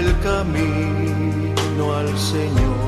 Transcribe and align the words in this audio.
el 0.00 0.18
camino 0.20 1.94
al 1.94 2.18
Señor. 2.18 2.79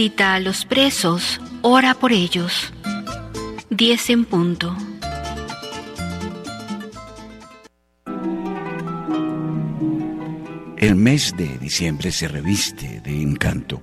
Visita 0.00 0.32
a 0.32 0.40
los 0.40 0.64
presos, 0.64 1.42
ora 1.60 1.92
por 1.92 2.10
ellos. 2.10 2.72
10 3.68 4.08
en 4.08 4.24
punto. 4.24 4.74
El 10.78 10.94
mes 10.94 11.34
de 11.36 11.58
diciembre 11.58 12.12
se 12.12 12.28
reviste 12.28 13.02
de 13.02 13.20
encanto. 13.20 13.82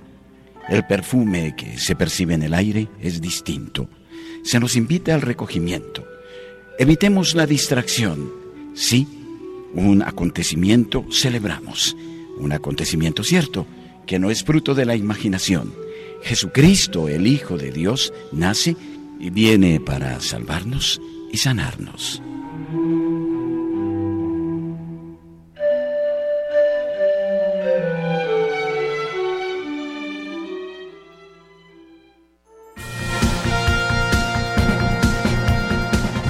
El 0.68 0.84
perfume 0.88 1.54
que 1.56 1.78
se 1.78 1.94
percibe 1.94 2.34
en 2.34 2.42
el 2.42 2.54
aire 2.54 2.88
es 3.00 3.20
distinto. 3.20 3.88
Se 4.42 4.58
nos 4.58 4.74
invita 4.74 5.14
al 5.14 5.22
recogimiento. 5.22 6.04
Evitemos 6.80 7.36
la 7.36 7.46
distracción. 7.46 8.28
Sí, 8.74 9.06
un 9.72 10.02
acontecimiento 10.02 11.06
celebramos. 11.12 11.96
Un 12.40 12.50
acontecimiento 12.50 13.22
cierto, 13.22 13.68
que 14.04 14.18
no 14.18 14.30
es 14.32 14.42
fruto 14.42 14.74
de 14.74 14.84
la 14.84 14.96
imaginación. 14.96 15.86
Jesucristo, 16.22 17.08
el 17.08 17.26
Hijo 17.26 17.56
de 17.56 17.70
Dios, 17.70 18.12
nace 18.32 18.76
y 19.18 19.30
viene 19.30 19.80
para 19.80 20.20
salvarnos 20.20 21.00
y 21.32 21.38
sanarnos. 21.38 22.22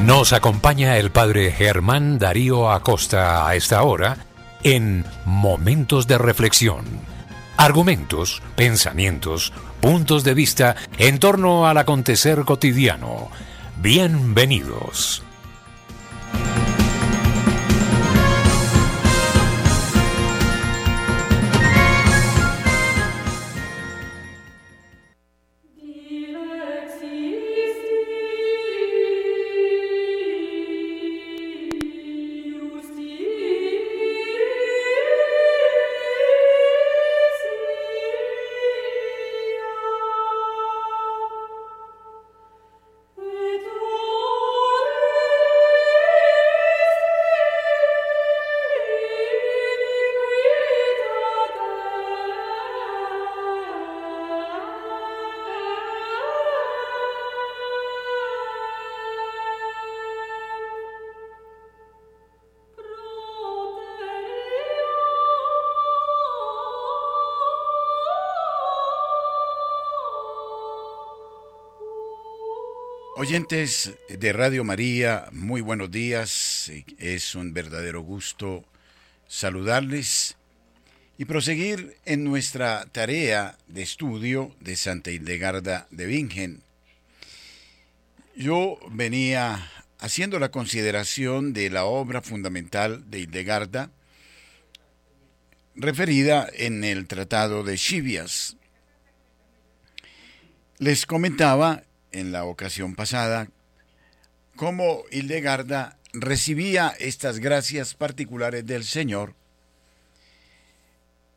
Nos 0.09 0.33
acompaña 0.33 0.97
el 0.97 1.11
padre 1.11 1.53
Germán 1.53 2.19
Darío 2.19 2.71
Acosta 2.71 3.47
a 3.47 3.55
esta 3.57 3.83
hora 3.83 4.17
en 4.63 5.05
Momentos 5.27 6.07
de 6.07 6.17
Reflexión. 6.17 6.87
Argumentos, 7.59 8.43
pensamientos, 8.57 9.53
puntos 9.81 10.25
de 10.25 10.35
vista 10.35 10.77
en 10.99 11.19
torno 11.19 11.67
al 11.67 11.79
acontecer 11.79 12.45
cotidiano. 12.45 13.29
Bienvenidos. 13.81 15.23
De 73.39 74.33
Radio 74.33 74.65
María, 74.65 75.29
muy 75.31 75.61
buenos 75.61 75.93
días. 75.93 76.73
Es 76.99 77.37
un 77.37 77.55
verdadero 77.55 78.01
gusto 78.01 78.65
saludarles 79.29 80.37
y 81.19 81.25
proseguir 81.25 81.99
en 82.05 82.25
nuestra 82.25 82.87
tarea 82.91 83.57
de 83.69 83.83
estudio 83.83 84.57
de 84.59 84.75
Santa 84.75 85.13
Hildegarda 85.13 85.87
de 85.93 86.07
Bingen. 86.07 86.63
Yo 88.35 88.77
venía 88.91 89.71
haciendo 90.01 90.41
la 90.41 90.51
consideración 90.51 91.53
de 91.53 91.71
la 91.71 91.85
obra 91.85 92.23
fundamental 92.23 93.09
de 93.09 93.21
Hildegarda, 93.21 93.93
referida 95.77 96.49
en 96.55 96.83
el 96.83 97.07
Tratado 97.07 97.63
de 97.63 97.79
Chivias. 97.79 98.57
Les 100.79 101.07
comentaba 101.07 101.85
en 102.13 102.33
la 102.33 102.45
ocasión 102.45 102.95
pasada 102.95 103.49
cómo 104.57 105.05
Hildegarda 105.13 105.97
recibía 106.13 106.95
estas 106.99 107.39
gracias 107.39 107.95
particulares 107.95 108.67
del 108.67 108.85
Señor 108.85 109.35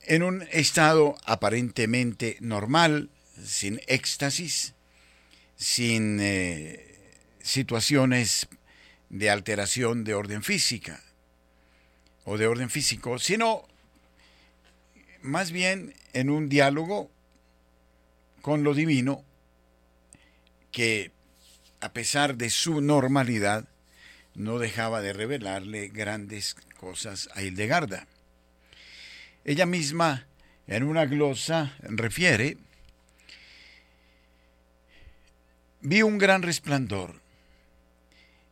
en 0.04 0.24
un 0.24 0.48
estado 0.52 1.16
aparentemente 1.26 2.38
normal, 2.40 3.10
sin 3.44 3.80
éxtasis, 3.88 4.74
sin 5.56 6.20
eh, 6.20 6.98
situaciones 7.42 8.48
de 9.10 9.30
alteración 9.30 10.04
de 10.04 10.16
orden 10.16 10.42
física 10.42 11.04
o 12.26 12.38
de 12.38 12.48
orden 12.48 12.70
físico, 12.70 13.20
sino 13.20 13.68
más 15.22 15.52
bien 15.52 15.94
en 16.14 16.30
un 16.30 16.50
diálogo 16.50 17.12
con 18.42 18.64
lo 18.64 18.74
divino 18.74 19.24
que, 20.72 21.12
a 21.80 21.94
pesar 21.94 22.36
de 22.36 22.50
su 22.50 22.82
normalidad, 22.82 23.68
no 24.34 24.60
dejaba 24.60 25.02
de 25.02 25.14
revelarle 25.14 25.90
grandes 25.90 26.56
cosas 26.80 27.30
a 27.36 27.42
Hildegarda. 27.42 28.08
Ella 29.44 29.66
misma, 29.66 30.28
en 30.68 30.84
una 30.84 31.06
glosa, 31.06 31.76
refiere, 31.82 32.58
vi 35.82 36.02
un 36.04 36.18
gran 36.18 36.44
resplandor 36.44 37.20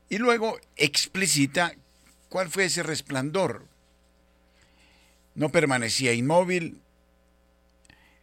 y 0.10 0.18
luego 0.18 0.60
explicita 0.76 1.74
cuál 2.28 2.50
fue 2.50 2.66
ese 2.66 2.84
resplandor. 2.84 3.68
No 5.36 5.50
permanecía 5.50 6.14
inmóvil, 6.14 6.82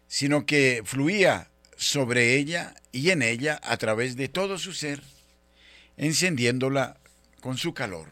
sino 0.08 0.44
que 0.44 0.82
fluía 0.84 1.48
sobre 1.76 2.37
ella 2.37 2.75
y 2.91 3.10
en 3.10 3.22
ella 3.22 3.61
a 3.62 3.76
través 3.76 4.17
de 4.17 4.28
todo 4.28 4.58
su 4.58 4.73
ser, 4.73 5.02
encendiéndola 5.96 6.96
con 7.40 7.58
su 7.58 7.75
calor. 7.75 8.08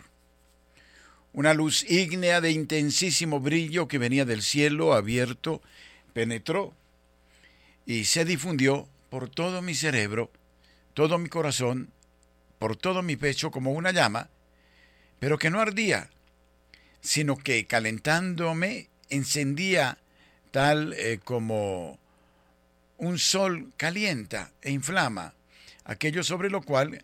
Una 1.33 1.55
luz 1.55 1.85
ígnea 1.91 2.41
de 2.41 2.53
intensísimo 2.53 3.41
brillo 3.41 3.89
que 3.89 3.99
venía 3.99 4.25
del 4.25 4.43
cielo 4.43 4.95
abierto 4.95 5.63
penetró 6.13 6.75
y 7.87 8.05
se 8.05 8.25
difundió 8.25 8.89
por 9.11 9.29
todo 9.29 9.61
mi 9.61 9.75
cerebro, 9.75 10.31
todo 10.93 11.19
mi 11.19 11.29
corazón, 11.29 11.91
por 12.59 12.77
todo 12.77 13.03
mi 13.03 13.17
pecho 13.17 13.51
como 13.51 13.73
una 13.73 13.91
llama, 13.91 14.31
pero 15.19 15.39
que 15.39 15.51
no 15.51 15.61
ardía, 15.61 16.11
sino 17.01 17.37
que 17.37 17.67
calentándome 17.67 18.89
encendía 19.09 19.99
tal 20.51 20.93
eh, 20.95 21.19
como 21.23 21.99
un 22.99 23.19
sol 23.19 23.73
calienta 23.77 24.53
e 24.63 24.71
inflama 24.71 25.35
aquello 25.85 26.23
sobre 26.23 26.51
lo 26.51 26.63
cual 26.63 27.03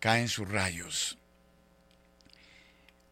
caen 0.00 0.28
sus 0.28 0.48
rayos. 0.48 1.18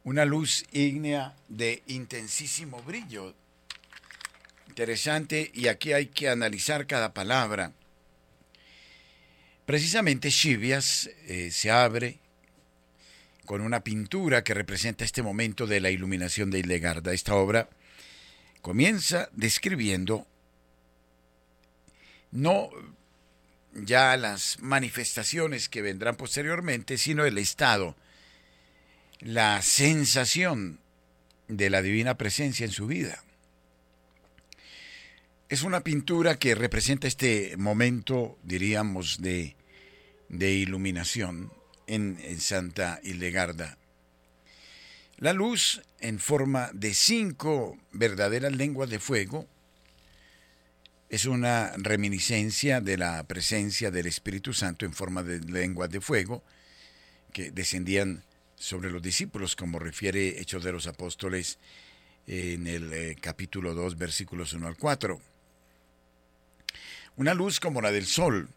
Una 0.04 0.24
luz 0.24 0.64
ígnea 0.72 1.36
de 1.48 1.82
intensísimo 1.86 2.82
brillo. 2.82 3.34
Interesante, 4.68 5.50
y 5.54 5.68
aquí 5.68 5.92
hay 5.92 6.06
que 6.06 6.28
analizar 6.28 6.86
cada 6.86 7.14
palabra. 7.14 7.72
Precisamente 9.64 10.30
Chivias 10.30 11.08
eh, 11.26 11.50
se 11.52 11.70
abre 11.70 12.18
con 13.46 13.60
una 13.60 13.84
pintura 13.84 14.42
que 14.42 14.54
representa 14.54 15.04
este 15.04 15.22
momento 15.22 15.66
de 15.66 15.80
la 15.80 15.90
iluminación 15.90 16.50
de 16.50 16.58
Hildegarda. 16.60 17.12
Esta 17.12 17.34
obra 17.34 17.68
comienza 18.60 19.28
describiendo 19.32 20.26
no 22.32 22.70
ya 23.74 24.16
las 24.16 24.58
manifestaciones 24.60 25.68
que 25.68 25.82
vendrán 25.82 26.16
posteriormente, 26.16 26.98
sino 26.98 27.24
el 27.24 27.38
estado, 27.38 27.96
la 29.20 29.62
sensación 29.62 30.80
de 31.48 31.70
la 31.70 31.82
divina 31.82 32.16
presencia 32.16 32.66
en 32.66 32.72
su 32.72 32.86
vida. 32.86 33.22
Es 35.48 35.62
una 35.62 35.82
pintura 35.82 36.38
que 36.38 36.54
representa 36.54 37.06
este 37.06 37.56
momento, 37.58 38.38
diríamos, 38.42 39.20
de, 39.20 39.54
de 40.28 40.52
iluminación 40.52 41.52
en, 41.86 42.18
en 42.22 42.40
Santa 42.40 43.00
Hildegarda. 43.02 43.76
La 45.18 45.32
luz, 45.34 45.82
en 46.00 46.18
forma 46.18 46.70
de 46.72 46.94
cinco 46.94 47.78
verdaderas 47.92 48.52
lenguas 48.52 48.88
de 48.88 48.98
fuego, 48.98 49.46
es 51.12 51.26
una 51.26 51.74
reminiscencia 51.76 52.80
de 52.80 52.96
la 52.96 53.22
presencia 53.24 53.90
del 53.90 54.06
Espíritu 54.06 54.54
Santo 54.54 54.86
en 54.86 54.94
forma 54.94 55.22
de 55.22 55.40
lenguas 55.40 55.90
de 55.90 56.00
fuego 56.00 56.42
que 57.34 57.50
descendían 57.50 58.24
sobre 58.56 58.90
los 58.90 59.02
discípulos, 59.02 59.54
como 59.54 59.78
refiere 59.78 60.40
Hechos 60.40 60.64
de 60.64 60.72
los 60.72 60.86
Apóstoles 60.86 61.58
en 62.26 62.66
el 62.66 62.90
eh, 62.94 63.16
capítulo 63.20 63.74
2, 63.74 63.98
versículos 63.98 64.54
1 64.54 64.66
al 64.66 64.78
4. 64.78 65.20
Una 67.16 67.34
luz 67.34 67.60
como 67.60 67.82
la 67.82 67.92
del 67.92 68.06
sol, 68.06 68.48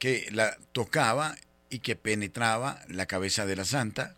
que 0.00 0.26
la 0.32 0.58
tocaba 0.72 1.36
y 1.70 1.78
que 1.78 1.94
penetraba 1.94 2.82
la 2.88 3.06
cabeza 3.06 3.46
de 3.46 3.54
la 3.54 3.64
santa, 3.64 4.16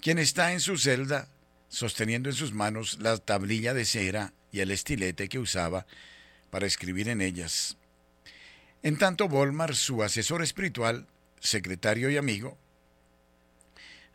quien 0.00 0.18
está 0.18 0.54
en 0.54 0.60
su 0.60 0.78
celda 0.78 1.28
sosteniendo 1.68 2.30
en 2.30 2.34
sus 2.34 2.54
manos 2.54 2.96
la 2.98 3.18
tablilla 3.18 3.74
de 3.74 3.84
cera 3.84 4.32
y 4.52 4.60
el 4.60 4.70
estilete 4.70 5.28
que 5.28 5.38
usaba 5.38 5.84
para 6.50 6.66
escribir 6.66 7.08
en 7.08 7.20
ellas. 7.20 7.76
En 8.82 8.96
tanto, 8.98 9.28
Volmar, 9.28 9.74
su 9.74 10.02
asesor 10.02 10.42
espiritual, 10.42 11.06
secretario 11.38 12.10
y 12.10 12.16
amigo, 12.16 12.56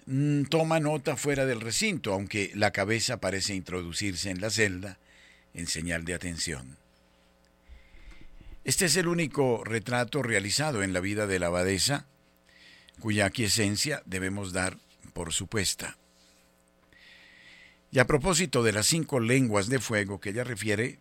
mm, 0.06 0.44
toma 0.46 0.80
nota 0.80 1.16
fuera 1.16 1.46
del 1.46 1.62
recinto, 1.62 2.14
aunque 2.14 2.52
la 2.56 2.72
cabeza 2.72 3.18
parece 3.18 3.56
introducirse 3.56 4.30
en 4.30 4.42
la 4.42 4.50
celda 4.50 4.98
en 5.54 5.68
señal 5.68 6.06
de 6.06 6.14
atención. 6.14 6.78
Este 8.64 8.86
es 8.86 8.96
el 8.96 9.08
único 9.08 9.64
retrato 9.64 10.24
realizado 10.24 10.82
en 10.82 10.92
la 10.92 11.00
vida 11.00 11.28
de 11.28 11.40
la 11.40 11.48
abadesa, 11.48 12.08
cuya 13.00 13.28
aquiescencia 13.28 14.02
debemos 14.06 14.54
dar 14.54 14.78
por 15.14 15.34
supuesta. 15.34 15.98
Y 17.92 18.00
a 18.00 18.08
propósito 18.08 18.64
de 18.64 18.74
las 18.74 18.88
cinco 18.88 19.20
lenguas 19.20 19.70
de 19.70 19.80
fuego 19.80 20.20
que 20.20 20.32
ella 20.32 20.44
refiere, 20.44 20.98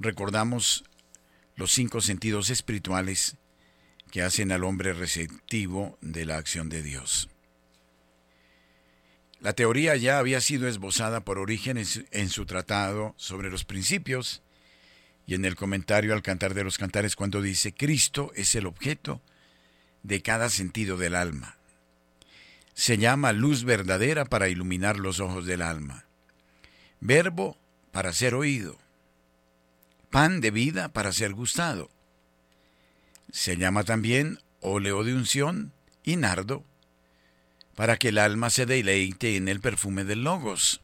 recordamos 0.00 0.82
los 1.54 1.70
cinco 1.70 2.00
sentidos 2.00 2.50
espirituales 2.50 3.36
que 4.10 4.22
hacen 4.22 4.50
al 4.50 4.64
hombre 4.64 4.94
receptivo 4.94 5.98
de 6.00 6.24
la 6.24 6.38
acción 6.38 6.68
de 6.68 6.82
Dios. 6.82 7.28
La 9.40 9.52
teoría 9.52 9.96
ya 9.96 10.18
había 10.18 10.40
sido 10.40 10.68
esbozada 10.68 11.20
por 11.20 11.38
Orígenes 11.38 12.04
en 12.10 12.28
su 12.28 12.44
tratado 12.44 13.14
sobre 13.16 13.50
los 13.50 13.64
principios 13.64 14.42
y 15.26 15.34
en 15.34 15.44
el 15.44 15.54
comentario 15.54 16.12
al 16.12 16.22
Cantar 16.22 16.54
de 16.54 16.64
los 16.64 16.76
Cantares 16.76 17.14
cuando 17.14 17.40
dice, 17.40 17.72
Cristo 17.72 18.32
es 18.34 18.54
el 18.54 18.66
objeto 18.66 19.22
de 20.02 20.22
cada 20.22 20.48
sentido 20.48 20.96
del 20.96 21.14
alma. 21.14 21.56
Se 22.74 22.98
llama 22.98 23.32
luz 23.32 23.64
verdadera 23.64 24.24
para 24.24 24.48
iluminar 24.48 24.98
los 24.98 25.20
ojos 25.20 25.46
del 25.46 25.62
alma, 25.62 26.06
verbo 27.00 27.58
para 27.92 28.12
ser 28.12 28.34
oído, 28.34 28.79
pan 30.10 30.40
de 30.40 30.50
vida 30.50 30.88
para 30.88 31.12
ser 31.12 31.32
gustado. 31.32 31.90
Se 33.32 33.56
llama 33.56 33.84
también 33.84 34.40
óleo 34.60 35.04
de 35.04 35.14
unción 35.14 35.72
y 36.02 36.16
nardo, 36.16 36.64
para 37.76 37.96
que 37.96 38.08
el 38.08 38.18
alma 38.18 38.50
se 38.50 38.66
deleite 38.66 39.36
en 39.36 39.48
el 39.48 39.60
perfume 39.60 40.04
del 40.04 40.24
logos. 40.24 40.82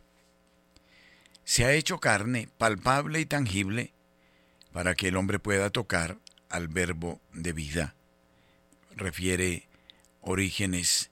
Se 1.44 1.64
ha 1.64 1.73
hecho 1.73 1.99
carne 1.99 2.49
palpable 2.56 3.20
y 3.20 3.26
tangible, 3.26 3.93
para 4.73 4.94
que 4.94 5.08
el 5.08 5.17
hombre 5.17 5.38
pueda 5.38 5.70
tocar 5.70 6.19
al 6.49 6.69
verbo 6.69 7.20
de 7.32 7.52
vida. 7.52 7.94
Refiere 8.94 9.69
Orígenes 10.20 11.11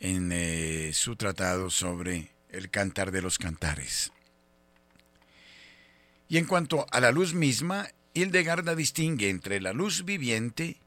en 0.00 0.30
eh, 0.32 0.90
su 0.94 1.16
tratado 1.16 1.70
sobre 1.70 2.32
el 2.50 2.70
cantar 2.70 3.10
de 3.10 3.22
los 3.22 3.38
cantares. 3.38 4.12
Y 6.28 6.36
en 6.36 6.44
cuanto 6.44 6.86
a 6.90 7.00
la 7.00 7.10
luz 7.10 7.34
misma, 7.34 7.88
Hildegarda 8.14 8.74
distingue 8.74 9.30
entre 9.30 9.60
la 9.60 9.72
luz 9.72 10.04
viviente 10.04 10.78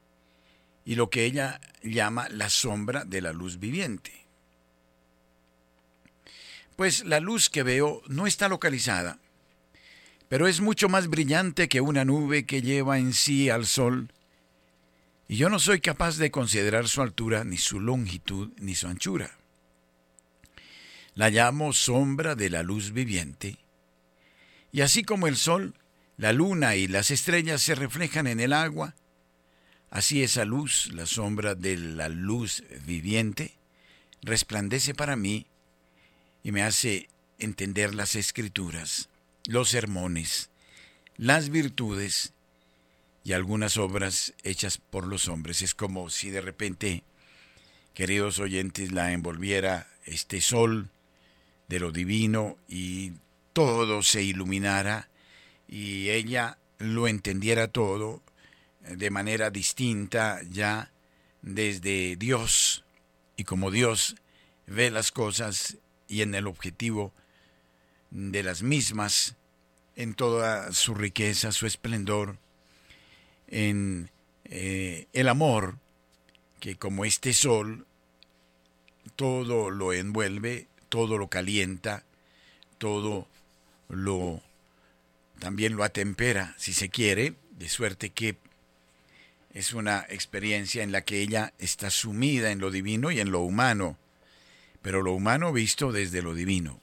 y 0.86 0.96
lo 0.96 1.10
que 1.10 1.26
ella 1.26 1.60
llama 1.84 2.30
la 2.30 2.50
sombra 2.50 3.06
de 3.06 3.22
la 3.22 3.34
luz 3.34 3.60
viviente. 3.60 4.26
Pues 6.76 7.06
la 7.06 7.20
luz 7.20 7.50
que 7.50 7.64
veo 7.64 8.02
no 8.08 8.28
está 8.28 8.50
localizada, 8.50 9.20
pero 10.30 10.48
es 10.48 10.62
mucho 10.62 10.90
más 10.90 11.08
brillante 11.08 11.70
que 11.70 11.82
una 11.82 12.06
nube 12.06 12.46
que 12.46 12.62
lleva 12.62 12.98
en 12.98 13.14
sí 13.14 13.50
al 13.50 13.66
sol, 13.66 14.12
y 15.28 15.38
yo 15.38 15.50
no 15.50 15.60
soy 15.60 15.80
capaz 15.80 16.18
de 16.18 16.32
considerar 16.32 16.88
su 16.88 17.02
altura, 17.02 17.44
ni 17.44 17.58
su 17.58 17.80
longitud, 17.80 18.50
ni 18.58 18.76
su 18.76 18.88
anchura. 18.88 19.38
La 21.16 21.30
llamo 21.30 21.74
sombra 21.74 22.36
de 22.36 22.50
la 22.50 22.64
luz 22.64 22.92
viviente, 22.92 23.58
y 24.72 24.82
así 24.82 25.04
como 25.04 25.28
el 25.28 25.36
sol, 25.36 25.76
la 26.18 26.34
luna 26.34 26.76
y 26.76 26.88
las 26.88 27.12
estrellas 27.12 27.62
se 27.62 27.76
reflejan 27.76 28.28
en 28.28 28.40
el 28.40 28.54
agua, 28.54 28.96
así 29.90 30.24
esa 30.24 30.46
luz, 30.46 30.90
la 30.94 31.06
sombra 31.06 31.56
de 31.56 31.78
la 31.78 32.10
luz 32.10 32.64
viviente, 32.86 33.56
resplandece 34.22 34.94
para 34.94 35.16
mí 35.16 35.48
y 36.44 36.52
me 36.52 36.64
hace 36.64 37.10
entender 37.40 37.96
las 37.96 38.16
escrituras, 38.16 39.10
los 39.48 39.70
sermones, 39.70 40.50
las 41.18 41.50
virtudes 41.50 42.34
y 43.24 43.34
algunas 43.34 43.78
obras 43.78 44.34
hechas 44.44 44.78
por 44.78 45.08
los 45.08 45.28
hombres. 45.28 45.62
Es 45.62 45.76
como 45.76 46.10
si 46.10 46.30
de 46.30 46.42
repente, 46.42 47.04
queridos 47.94 48.40
oyentes, 48.40 48.92
la 48.92 49.12
envolviera 49.12 49.88
este 50.06 50.42
sol 50.42 50.90
de 51.68 51.80
lo 51.80 51.92
divino 51.92 52.58
y 52.68 53.14
todo 53.54 54.04
se 54.04 54.24
iluminara 54.24 55.10
y 55.68 56.10
ella 56.10 56.58
lo 56.80 57.08
entendiera 57.08 57.68
todo 57.68 58.22
de 58.88 59.10
manera 59.10 59.50
distinta 59.50 60.42
ya 60.50 60.92
desde 61.42 62.16
Dios 62.16 62.84
y 63.36 63.44
como 63.44 63.72
Dios 63.72 64.16
ve 64.68 64.92
las 64.92 65.12
cosas 65.12 65.78
y 66.08 66.22
en 66.22 66.36
el 66.36 66.48
objetivo 66.48 67.14
de 68.10 68.44
las 68.44 68.64
mismas, 68.64 69.36
en 69.96 70.14
toda 70.14 70.74
su 70.74 70.94
riqueza, 70.94 71.52
su 71.52 71.66
esplendor, 71.66 72.38
en 73.48 74.10
eh, 74.46 75.08
el 75.14 75.30
amor 75.30 75.78
que 76.60 76.76
como 76.76 77.06
este 77.06 77.34
sol 77.34 77.86
todo 79.16 79.70
lo 79.70 79.94
envuelve, 79.94 80.68
todo 80.90 81.18
lo 81.18 81.30
calienta, 81.30 82.04
todo 82.78 83.28
lo 83.92 84.42
también 85.40 85.76
lo 85.76 85.84
atempera, 85.84 86.54
si 86.58 86.72
se 86.72 86.90
quiere, 86.90 87.34
de 87.58 87.68
suerte 87.68 88.12
que 88.12 88.38
es 89.54 89.74
una 89.74 90.06
experiencia 90.08 90.84
en 90.84 90.92
la 90.92 91.02
que 91.02 91.22
ella 91.22 91.54
está 91.58 91.90
sumida 91.90 92.52
en 92.52 92.60
lo 92.60 92.70
divino 92.70 93.12
y 93.12 93.20
en 93.20 93.32
lo 93.32 93.42
humano, 93.42 93.98
pero 94.82 95.02
lo 95.02 95.14
humano 95.14 95.52
visto 95.52 95.92
desde 95.92 96.22
lo 96.22 96.36
divino. 96.36 96.80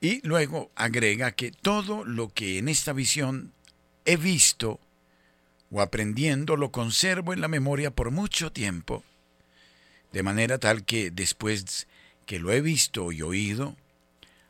Y 0.00 0.26
luego 0.26 0.70
agrega 0.76 1.32
que 1.32 1.50
todo 1.50 2.04
lo 2.04 2.32
que 2.32 2.58
en 2.58 2.68
esta 2.68 2.92
visión 2.92 3.52
he 4.04 4.16
visto 4.16 4.78
o 5.70 5.80
aprendiendo 5.80 6.56
lo 6.56 6.70
conservo 6.70 7.32
en 7.32 7.40
la 7.40 7.48
memoria 7.48 7.90
por 7.90 8.12
mucho 8.12 8.52
tiempo, 8.52 9.02
de 10.12 10.22
manera 10.22 10.58
tal 10.58 10.84
que 10.84 11.10
después 11.10 11.88
que 12.26 12.38
lo 12.38 12.52
he 12.52 12.60
visto 12.60 13.10
y 13.10 13.22
oído, 13.22 13.76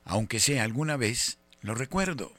aunque 0.05 0.41
sea 0.41 0.65
alguna 0.65 0.97
vez, 0.97 1.39
lo 1.63 1.75
recuerdo. 1.75 2.33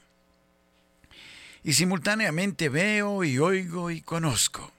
Y 1.64 1.72
simultáneamente 1.72 2.68
veo 2.68 3.24
y 3.24 3.38
oigo 3.38 3.90
y 3.90 4.00
conozco. 4.00 4.72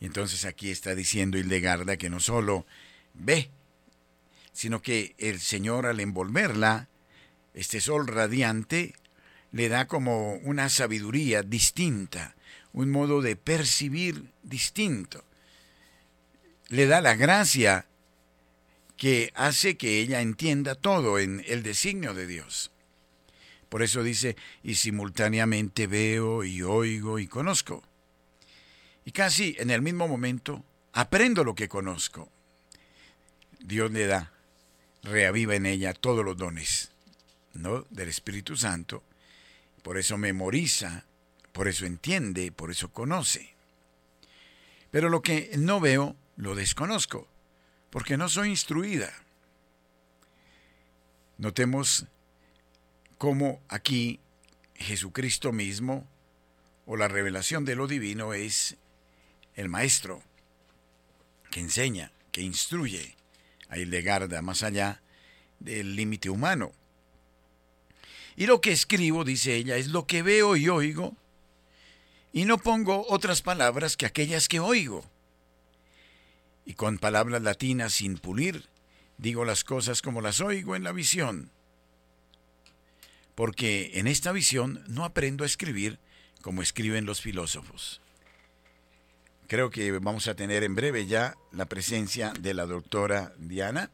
Y 0.00 0.06
entonces 0.06 0.44
aquí 0.44 0.70
está 0.70 0.96
diciendo 0.96 1.38
Hildegarda 1.38 1.96
que 1.96 2.10
no 2.10 2.18
solo 2.18 2.66
ve, 3.14 3.50
sino 4.52 4.82
que 4.82 5.14
el 5.18 5.38
Señor 5.38 5.86
al 5.86 6.00
envolverla, 6.00 6.88
este 7.54 7.80
sol 7.80 8.08
radiante, 8.08 8.94
le 9.52 9.68
da 9.68 9.86
como 9.86 10.34
una 10.36 10.68
sabiduría 10.70 11.42
distinta, 11.42 12.34
un 12.72 12.90
modo 12.90 13.22
de 13.22 13.36
percibir 13.36 14.32
distinto. 14.42 15.24
le 16.68 16.86
da 16.86 17.00
la 17.02 17.14
gracia 17.14 17.86
que 19.02 19.32
hace 19.34 19.76
que 19.76 19.98
ella 19.98 20.20
entienda 20.20 20.76
todo 20.76 21.18
en 21.18 21.42
el 21.48 21.64
designio 21.64 22.14
de 22.14 22.28
Dios. 22.28 22.70
Por 23.68 23.82
eso 23.82 24.04
dice, 24.04 24.36
y 24.62 24.76
simultáneamente 24.76 25.88
veo 25.88 26.44
y 26.44 26.62
oigo 26.62 27.18
y 27.18 27.26
conozco. 27.26 27.82
Y 29.04 29.10
casi 29.10 29.56
en 29.58 29.70
el 29.70 29.82
mismo 29.82 30.06
momento 30.06 30.64
aprendo 30.92 31.42
lo 31.42 31.56
que 31.56 31.68
conozco. 31.68 32.30
Dios 33.58 33.90
le 33.90 34.06
da, 34.06 34.32
reaviva 35.02 35.56
en 35.56 35.66
ella 35.66 35.94
todos 35.94 36.24
los 36.24 36.36
dones, 36.36 36.92
¿no? 37.54 37.84
Del 37.90 38.08
Espíritu 38.08 38.56
Santo. 38.56 39.02
Por 39.82 39.98
eso 39.98 40.16
memoriza, 40.16 41.06
por 41.50 41.66
eso 41.66 41.86
entiende, 41.86 42.52
por 42.52 42.70
eso 42.70 42.92
conoce. 42.92 43.52
Pero 44.92 45.08
lo 45.08 45.22
que 45.22 45.50
no 45.58 45.80
veo, 45.80 46.14
lo 46.36 46.54
desconozco, 46.54 47.31
porque 47.92 48.16
no 48.16 48.26
soy 48.30 48.48
instruida. 48.48 49.12
Notemos 51.36 52.06
cómo 53.18 53.60
aquí 53.68 54.18
Jesucristo 54.74 55.52
mismo, 55.52 56.08
o 56.86 56.96
la 56.96 57.06
revelación 57.06 57.66
de 57.66 57.76
lo 57.76 57.86
divino, 57.86 58.32
es 58.32 58.78
el 59.54 59.68
maestro 59.68 60.22
que 61.50 61.60
enseña, 61.60 62.12
que 62.32 62.40
instruye 62.40 63.14
a 63.68 63.76
Hildegarda 63.76 64.40
más 64.40 64.62
allá 64.62 65.02
del 65.60 65.94
límite 65.94 66.30
humano. 66.30 66.72
Y 68.36 68.46
lo 68.46 68.62
que 68.62 68.72
escribo, 68.72 69.22
dice 69.22 69.54
ella, 69.54 69.76
es 69.76 69.88
lo 69.88 70.06
que 70.06 70.22
veo 70.22 70.56
y 70.56 70.70
oigo, 70.70 71.14
y 72.32 72.46
no 72.46 72.56
pongo 72.56 73.04
otras 73.10 73.42
palabras 73.42 73.98
que 73.98 74.06
aquellas 74.06 74.48
que 74.48 74.60
oigo. 74.60 75.04
Y 76.64 76.74
con 76.74 76.98
palabras 76.98 77.42
latinas 77.42 77.94
sin 77.94 78.18
pulir, 78.18 78.68
digo 79.18 79.44
las 79.44 79.64
cosas 79.64 80.02
como 80.02 80.20
las 80.20 80.40
oigo 80.40 80.76
en 80.76 80.84
la 80.84 80.92
visión. 80.92 81.50
Porque 83.34 83.92
en 83.94 84.06
esta 84.06 84.32
visión 84.32 84.84
no 84.86 85.04
aprendo 85.04 85.44
a 85.44 85.46
escribir 85.46 85.98
como 86.42 86.62
escriben 86.62 87.06
los 87.06 87.20
filósofos. 87.20 88.00
Creo 89.46 89.70
que 89.70 89.92
vamos 89.92 90.28
a 90.28 90.34
tener 90.34 90.64
en 90.64 90.74
breve 90.74 91.06
ya 91.06 91.36
la 91.52 91.66
presencia 91.66 92.32
de 92.40 92.54
la 92.54 92.66
doctora 92.66 93.32
Diana 93.38 93.90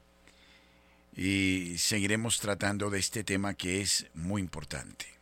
y 1.16 1.76
seguiremos 1.78 2.38
tratando 2.38 2.90
de 2.90 3.00
este 3.00 3.25
tema 3.25 3.54
que 3.54 3.80
es 3.80 4.06
muy 4.14 4.40
importante. 4.40 5.17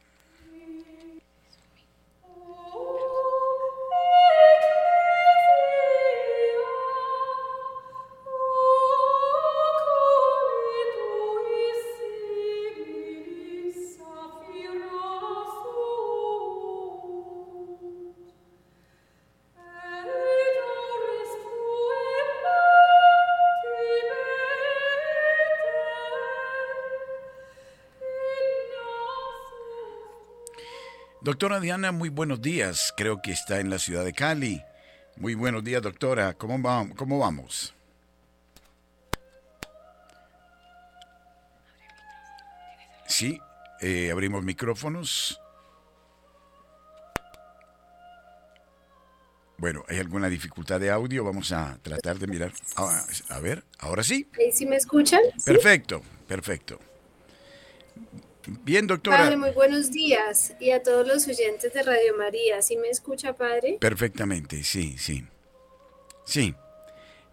Doctora 31.27 31.59
Diana, 31.59 31.91
muy 31.91 32.09
buenos 32.09 32.41
días. 32.41 32.95
Creo 32.97 33.21
que 33.21 33.33
está 33.33 33.59
en 33.59 33.69
la 33.69 33.81
ciudad 33.81 34.05
de 34.05 34.13
Cali. 34.13 34.63
Muy 35.17 35.35
buenos 35.35 35.65
días, 35.65 35.83
doctora. 35.83 36.35
¿Cómo, 36.35 36.63
cómo 36.95 37.19
vamos? 37.19 37.75
Sí, 43.09 43.41
eh, 43.81 44.13
abrimos 44.13 44.45
micrófonos. 44.45 45.41
Bueno, 49.59 49.85
¿hay 49.89 49.99
alguna 49.99 50.29
dificultad 50.29 50.79
de 50.79 50.93
audio? 50.93 51.25
Vamos 51.25 51.51
a 51.51 51.77
tratar 51.83 52.21
de 52.21 52.29
mirar. 52.29 52.53
Ah, 52.77 53.05
a 53.31 53.41
ver, 53.41 53.65
ahora 53.81 54.05
sí. 54.05 54.31
¿Sí 54.53 54.65
me 54.65 54.77
escuchan? 54.77 55.23
Perfecto, 55.45 56.03
perfecto. 56.29 56.79
Bien, 58.47 58.87
doctora. 58.87 59.19
Padre, 59.19 59.37
muy 59.37 59.51
buenos 59.51 59.91
días. 59.91 60.55
Y 60.61 60.71
a 60.71 60.83
todos 60.83 61.07
los 61.07 61.27
oyentes 61.27 61.73
de 61.73 61.83
Radio 61.83 62.17
María. 62.17 62.63
¿Sí 62.63 62.77
me 62.77 62.89
escucha, 62.89 63.33
padre? 63.35 63.79
Perfectamente, 63.81 64.63
sí, 64.63 64.97
sí. 64.99 65.25
Sí. 66.25 66.55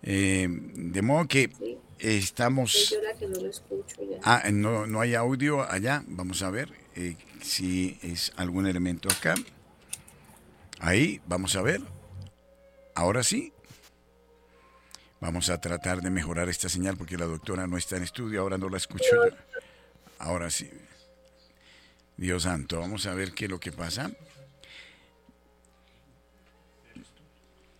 Eh, 0.02 0.48
de 0.50 1.02
modo 1.02 1.28
que 1.28 1.52
estamos... 2.00 2.90
Yo 2.90 3.02
la 3.02 3.14
que 3.14 3.28
no 3.28 3.40
lo 3.40 3.50
escucho 3.50 3.98
ya. 4.10 4.20
Ah, 4.24 4.44
no, 4.52 4.88
no 4.88 5.02
hay 5.02 5.16
audio 5.16 5.70
allá. 5.70 6.04
Vamos 6.08 6.42
a 6.42 6.50
ver 6.50 6.70
eh, 6.96 7.16
si 7.42 7.98
es 8.02 8.34
algún 8.36 8.68
elemento 8.68 9.10
acá. 9.10 9.36
Ahí, 10.80 11.22
vamos 11.28 11.56
a 11.56 11.62
ver. 11.62 11.82
Ahora 12.96 13.24
sí. 13.24 13.54
Vamos 15.22 15.50
a 15.50 15.62
tratar 15.62 16.02
de 16.02 16.10
mejorar 16.10 16.50
esta 16.50 16.68
señal 16.68 16.98
porque 16.98 17.18
la 17.18 17.26
doctora 17.26 17.66
no 17.68 17.78
está 17.78 17.96
en 17.98 18.04
estudio, 18.04 18.42
ahora 18.42 18.58
no 18.58 18.68
la 18.68 18.78
escucho. 18.78 19.06
yo. 19.12 19.36
Ahora 20.20 20.50
sí. 20.50 20.70
Dios 22.18 22.44
santo, 22.44 22.80
vamos 22.80 23.06
a 23.06 23.14
ver 23.14 23.34
qué 23.34 23.46
es 23.46 23.52
lo 23.52 23.60
que 23.60 23.72
pasa. 23.72 24.12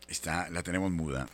Está, 0.08 0.50
la 0.50 0.64
tenemos 0.64 0.92
muda. 0.92 1.28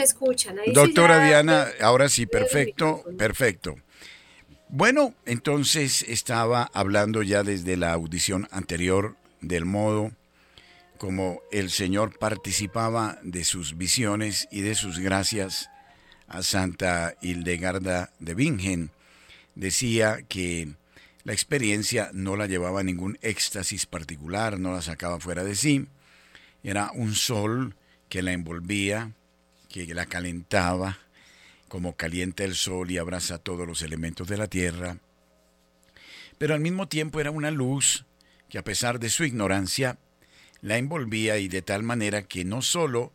Me 0.00 0.04
escuchan. 0.04 0.58
Ahí 0.58 0.72
Doctora 0.72 1.24
Diana, 1.24 1.68
ahora 1.80 2.08
sí, 2.08 2.26
perfecto, 2.26 3.04
perfecto. 3.18 3.76
Bueno, 4.68 5.14
entonces 5.26 6.02
estaba 6.02 6.70
hablando 6.72 7.22
ya 7.22 7.42
desde 7.42 7.76
la 7.76 7.92
audición 7.92 8.48
anterior 8.50 9.16
del 9.40 9.64
modo 9.64 10.12
como 10.96 11.40
el 11.50 11.70
Señor 11.70 12.18
participaba 12.18 13.18
de 13.22 13.44
sus 13.44 13.76
visiones 13.78 14.48
y 14.50 14.60
de 14.60 14.74
sus 14.74 14.98
gracias 14.98 15.70
a 16.28 16.42
Santa 16.42 17.14
Hildegarda 17.22 18.12
de 18.18 18.34
Bingen. 18.34 18.90
Decía 19.54 20.20
que 20.28 20.74
la 21.24 21.32
experiencia 21.32 22.10
no 22.12 22.36
la 22.36 22.46
llevaba 22.46 22.80
a 22.80 22.84
ningún 22.84 23.18
éxtasis 23.22 23.86
particular, 23.86 24.58
no 24.58 24.72
la 24.72 24.82
sacaba 24.82 25.18
fuera 25.20 25.42
de 25.42 25.54
sí. 25.54 25.86
Era 26.62 26.90
un 26.94 27.14
sol 27.14 27.74
que 28.10 28.22
la 28.22 28.32
envolvía, 28.32 29.12
que 29.70 29.94
la 29.94 30.06
calentaba, 30.06 30.98
como 31.68 31.96
calienta 31.96 32.44
el 32.44 32.54
sol 32.54 32.90
y 32.90 32.98
abraza 32.98 33.38
todos 33.38 33.66
los 33.66 33.82
elementos 33.82 34.28
de 34.28 34.36
la 34.36 34.48
tierra. 34.48 34.98
Pero 36.36 36.54
al 36.54 36.60
mismo 36.60 36.88
tiempo 36.88 37.20
era 37.20 37.30
una 37.30 37.50
luz 37.50 38.04
que 38.48 38.58
a 38.58 38.64
pesar 38.64 38.98
de 38.98 39.08
su 39.08 39.24
ignorancia, 39.24 39.98
la 40.60 40.76
envolvía 40.76 41.38
y 41.38 41.48
de 41.48 41.62
tal 41.62 41.82
manera 41.82 42.22
que 42.22 42.44
no 42.44 42.60
sólo 42.60 43.12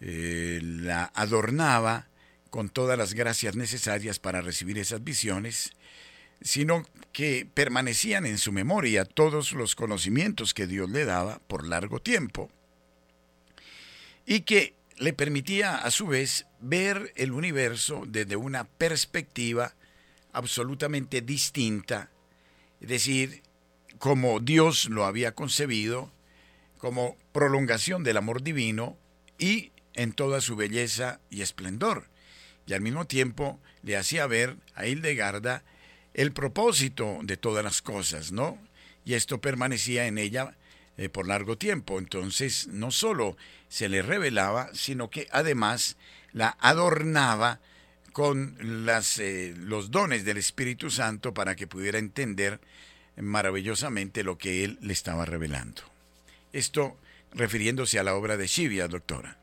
eh, 0.00 0.60
la 0.62 1.12
adornaba 1.14 2.08
con 2.50 2.70
todas 2.70 2.98
las 2.98 3.14
gracias 3.14 3.54
necesarias 3.54 4.18
para 4.18 4.40
recibir 4.40 4.78
esas 4.78 5.04
visiones, 5.04 5.72
sino 6.40 6.84
que 7.12 7.46
permanecían 7.54 8.26
en 8.26 8.38
su 8.38 8.50
memoria 8.50 9.04
todos 9.04 9.52
los 9.52 9.76
conocimientos 9.76 10.54
que 10.54 10.66
Dios 10.66 10.90
le 10.90 11.04
daba 11.04 11.38
por 11.46 11.66
largo 11.66 12.00
tiempo 12.00 12.50
y 14.26 14.40
que 14.40 14.74
le 14.96 15.12
permitía 15.12 15.76
a 15.76 15.90
su 15.90 16.06
vez 16.06 16.46
ver 16.60 17.12
el 17.16 17.32
universo 17.32 18.04
desde 18.06 18.36
una 18.36 18.64
perspectiva 18.64 19.74
absolutamente 20.32 21.20
distinta, 21.20 22.10
es 22.80 22.88
decir, 22.88 23.42
como 23.98 24.40
Dios 24.40 24.86
lo 24.86 25.04
había 25.04 25.34
concebido, 25.34 26.12
como 26.78 27.16
prolongación 27.32 28.02
del 28.02 28.16
amor 28.16 28.42
divino 28.42 28.96
y 29.38 29.72
en 29.94 30.12
toda 30.12 30.40
su 30.40 30.56
belleza 30.56 31.20
y 31.30 31.42
esplendor, 31.42 32.08
y 32.66 32.72
al 32.72 32.80
mismo 32.80 33.06
tiempo 33.06 33.60
le 33.82 33.96
hacía 33.96 34.26
ver 34.26 34.56
a 34.74 34.86
Hildegarda 34.86 35.64
el 36.14 36.32
propósito 36.32 37.18
de 37.22 37.36
todas 37.36 37.64
las 37.64 37.82
cosas, 37.82 38.32
¿no? 38.32 38.58
Y 39.04 39.14
esto 39.14 39.40
permanecía 39.40 40.06
en 40.06 40.18
ella 40.18 40.56
eh, 40.96 41.08
por 41.08 41.26
largo 41.26 41.56
tiempo. 41.56 41.98
Entonces, 41.98 42.68
no 42.68 42.90
solo 42.90 43.36
se 43.68 43.88
le 43.88 44.02
revelaba, 44.02 44.68
sino 44.74 45.10
que 45.10 45.28
además 45.32 45.96
la 46.32 46.56
adornaba 46.60 47.60
con 48.12 48.56
las, 48.86 49.18
eh, 49.18 49.54
los 49.56 49.90
dones 49.90 50.24
del 50.24 50.36
Espíritu 50.36 50.90
Santo 50.90 51.32
para 51.32 51.56
que 51.56 51.66
pudiera 51.66 51.98
entender 51.98 52.60
maravillosamente 53.16 54.22
lo 54.22 54.38
que 54.38 54.64
él 54.64 54.78
le 54.80 54.92
estaba 54.92 55.24
revelando. 55.24 55.82
Esto 56.52 56.96
refiriéndose 57.32 57.98
a 57.98 58.02
la 58.02 58.14
obra 58.14 58.36
de 58.36 58.46
Shivia, 58.46 58.88
doctora. 58.88 59.38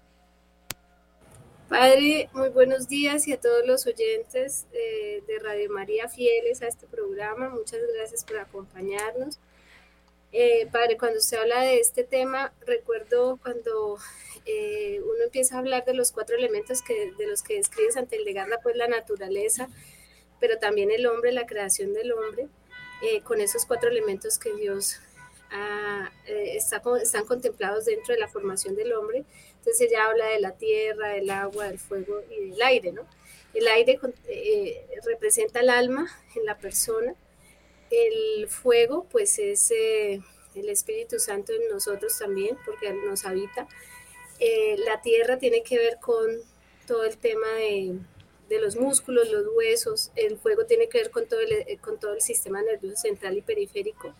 Padre, 1.69 2.29
muy 2.33 2.49
buenos 2.49 2.87
días 2.87 3.27
y 3.27 3.33
a 3.33 3.39
todos 3.39 3.65
los 3.67 3.85
oyentes 3.85 4.65
eh, 4.73 5.21
de 5.27 5.39
Radio 5.39 5.71
María 5.71 6.07
fieles 6.07 6.63
a 6.63 6.67
este 6.67 6.87
programa. 6.87 7.49
Muchas 7.49 7.79
gracias 7.95 8.23
por 8.23 8.39
acompañarnos. 8.39 9.39
Eh, 10.31 10.67
padre, 10.71 10.97
cuando 10.97 11.17
usted 11.19 11.37
habla 11.37 11.61
de 11.61 11.79
este 11.79 12.03
tema, 12.03 12.53
recuerdo 12.65 13.39
cuando 13.41 13.97
eh, 14.45 15.01
uno 15.03 15.23
empieza 15.23 15.55
a 15.55 15.59
hablar 15.59 15.85
de 15.85 15.95
los 15.95 16.11
cuatro 16.11 16.35
elementos 16.35 16.83
que, 16.83 17.11
de 17.17 17.27
los 17.27 17.41
que 17.41 17.55
describe 17.55 17.91
Santa 17.91 18.15
Hildegarda, 18.15 18.59
pues 18.61 18.75
la 18.75 18.87
naturaleza, 18.87 19.69
pero 20.39 20.59
también 20.59 20.91
el 20.91 21.07
hombre, 21.07 21.31
la 21.31 21.47
creación 21.47 21.93
del 21.93 22.11
hombre, 22.11 22.47
eh, 23.01 23.21
con 23.21 23.41
esos 23.41 23.65
cuatro 23.65 23.89
elementos 23.89 24.37
que 24.37 24.53
Dios 24.53 24.99
ah, 25.51 26.11
está, 26.27 26.81
están 27.01 27.25
contemplados 27.25 27.85
dentro 27.85 28.13
de 28.13 28.19
la 28.19 28.27
formación 28.27 28.75
del 28.75 28.93
hombre. 28.93 29.25
Entonces 29.57 29.81
ella 29.89 30.05
habla 30.05 30.27
de 30.27 30.39
la 30.39 30.51
tierra, 30.51 31.09
del 31.09 31.29
agua, 31.31 31.69
del 31.69 31.79
fuego 31.79 32.21
y 32.29 32.51
del 32.51 32.61
aire, 32.61 32.91
¿no? 32.91 33.07
El 33.55 33.67
aire 33.67 33.99
representa 35.05 35.61
el 35.61 35.69
alma 35.69 36.07
en 36.35 36.45
la 36.45 36.55
persona 36.59 37.15
el 37.89 38.47
fuego, 38.47 39.05
pues 39.11 39.39
es 39.39 39.71
eh, 39.71 40.21
el 40.55 40.69
Espíritu 40.69 41.19
Santo 41.19 41.53
en 41.53 41.69
nosotros 41.69 42.17
también, 42.17 42.57
porque 42.65 42.91
nos 42.93 43.25
habita. 43.25 43.67
Eh, 44.39 44.77
la 44.85 45.01
tierra 45.01 45.37
tiene 45.37 45.63
que 45.63 45.77
ver 45.77 45.97
con 45.99 46.25
todo 46.87 47.03
el 47.03 47.17
tema 47.17 47.47
de, 47.57 47.99
los 48.59 48.75
músculos, 48.75 49.29
los 49.29 49.45
huesos. 49.55 50.11
El 50.15 50.37
fuego 50.37 50.65
tiene 50.65 50.89
que 50.89 50.99
ver 50.99 51.11
con 51.11 51.27
todo 51.27 51.39
el, 51.39 51.51
eh, 51.51 51.77
con 51.81 51.99
todo 51.99 52.13
el 52.13 52.21
sistema 52.21 52.61
nervioso 52.61 52.97
central 52.97 53.37
y 53.37 53.41
periférico. 53.41 54.15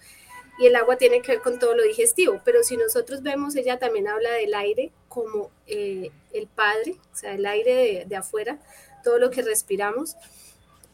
Y 0.60 0.68
el 0.68 0.76
agua 0.76 0.98
tiene 0.98 1.22
que 1.22 1.32
ver 1.32 1.42
con 1.42 1.58
todo 1.58 1.74
lo 1.74 1.84
digestivo. 1.84 2.42
Pero 2.44 2.64
si 2.64 2.76
nosotros 2.76 3.24
vemos, 3.24 3.56
ella 3.56 3.80
también 3.80 4.08
habla 4.08 4.32
del 4.34 4.54
aire 4.54 4.92
como 5.08 5.52
el 5.68 6.48
Padre, 6.54 6.96
o 7.14 7.16
sea, 7.16 7.34
el 7.34 7.46
aire 7.46 8.04
de 8.06 8.16
afuera, 8.16 8.60
todo 9.04 9.20
lo 9.20 9.32
que 9.32 9.42
respiramos 9.42 10.18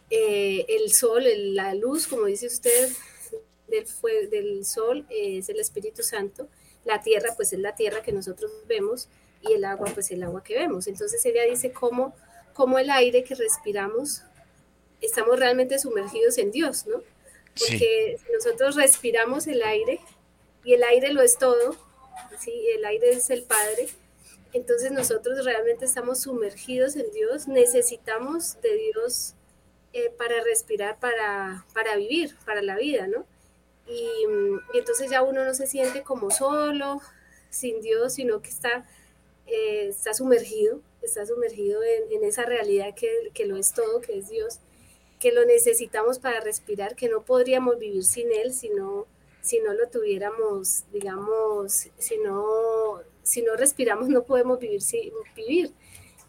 eh, 0.09 0.65
el 0.69 0.91
sol, 0.93 1.23
la 1.55 1.73
luz, 1.73 2.07
como 2.07 2.25
dice 2.25 2.47
usted, 2.47 2.91
del, 3.67 3.85
del 4.29 4.65
sol 4.65 5.05
eh, 5.09 5.39
es 5.39 5.49
el 5.49 5.59
Espíritu 5.59 6.03
Santo, 6.03 6.47
la 6.83 7.01
tierra 7.01 7.33
pues 7.35 7.53
es 7.53 7.59
la 7.59 7.75
tierra 7.75 8.03
que 8.03 8.11
nosotros 8.11 8.51
vemos 8.67 9.09
y 9.41 9.53
el 9.53 9.65
agua 9.65 9.89
pues 9.93 10.11
el 10.11 10.23
agua 10.23 10.43
que 10.43 10.55
vemos. 10.55 10.87
Entonces 10.87 11.25
ella 11.25 11.43
dice 11.43 11.71
cómo, 11.71 12.15
cómo 12.53 12.77
el 12.77 12.89
aire 12.89 13.23
que 13.23 13.35
respiramos 13.35 14.21
estamos 15.01 15.39
realmente 15.39 15.79
sumergidos 15.79 16.37
en 16.37 16.51
Dios, 16.51 16.85
¿no? 16.87 17.01
Porque 17.57 18.17
nosotros 18.33 18.75
respiramos 18.75 19.47
el 19.47 19.63
aire 19.63 19.99
y 20.63 20.73
el 20.73 20.83
aire 20.83 21.13
lo 21.13 21.21
es 21.21 21.37
todo, 21.37 21.75
¿sí? 22.39 22.51
el 22.75 22.83
aire 22.83 23.11
es 23.11 23.29
el 23.29 23.43
Padre, 23.43 23.87
entonces 24.51 24.91
nosotros 24.91 25.45
realmente 25.45 25.85
estamos 25.85 26.21
sumergidos 26.21 26.95
en 26.95 27.09
Dios, 27.11 27.47
necesitamos 27.47 28.59
de 28.61 28.75
Dios 28.75 29.35
eh, 29.97 30.11
para 30.17 30.43
respirar, 30.43 30.99
para, 30.99 31.65
para 31.73 31.95
vivir, 31.95 32.35
para 32.45 32.61
la 32.61 32.75
vida, 32.75 33.07
¿no? 33.07 33.25
Y, 33.87 34.25
entonces 34.77 35.09
ya 35.09 35.23
uno 35.23 35.45
no 35.45 35.53
se 35.53 35.67
siente 35.67 36.03
como 36.03 36.31
solo, 36.31 36.99
sin 37.49 37.79
Dios, 37.79 38.15
sino 38.15 38.41
que 38.41 38.49
está, 38.49 38.85
eh, 39.47 39.87
está 39.87 40.13
sumergido, 40.13 40.81
está 41.01 41.25
sumergido 41.25 41.81
en, 41.81 42.25
esa 42.25 42.43
realidad 42.43 42.93
que, 42.93 43.09
que, 43.33 43.45
lo 43.45 43.55
es 43.55 43.73
todo, 43.73 44.01
que 44.01 44.17
es 44.17 44.27
Dios, 44.27 44.59
que 45.17 45.31
lo 45.31 45.45
necesitamos 45.45 46.19
para 46.19 46.41
respirar, 46.41 46.97
que 46.97 47.07
no 47.07 47.23
podríamos 47.23 47.79
vivir 47.79 48.03
sin 48.03 48.33
Él 48.33 48.53
si 48.53 48.67
no, 48.71 49.07
si 49.39 49.59
no 49.59 49.73
lo 49.73 49.87
tuviéramos, 49.87 50.83
digamos, 50.91 51.87
si 51.97 52.17
no, 52.17 52.99
si 53.23 53.43
no 53.43 53.55
respiramos 53.55 54.09
no 54.09 54.23
podemos 54.23 54.59
vivir 54.59 54.81
vivir. 55.37 55.71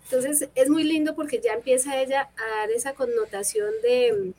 Entonces 0.07 0.49
es 0.55 0.71
muy 0.71 0.85
lindo 0.85 1.17
porque 1.17 1.41
ya 1.41 1.55
empieza 1.55 2.01
ella 2.01 2.31
a 2.37 2.61
dar 2.61 2.71
esa 2.71 2.95
connotación 2.95 3.73
de, 3.83 4.35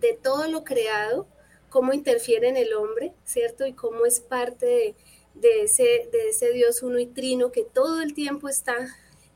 de 0.00 0.18
todo 0.22 0.48
lo 0.48 0.64
creado, 0.64 1.26
cómo 1.70 1.94
interfiere 1.94 2.48
en 2.48 2.58
el 2.58 2.74
hombre, 2.74 3.14
¿cierto? 3.24 3.66
Y 3.66 3.72
cómo 3.72 4.04
es 4.04 4.20
parte 4.20 4.94
de, 5.34 5.62
ese, 5.62 6.10
de 6.12 6.28
ese 6.28 6.52
Dios 6.52 6.82
uno 6.82 6.98
y 6.98 7.06
trino 7.06 7.52
que 7.52 7.64
todo 7.64 8.02
el 8.02 8.12
tiempo 8.12 8.50
está 8.50 8.76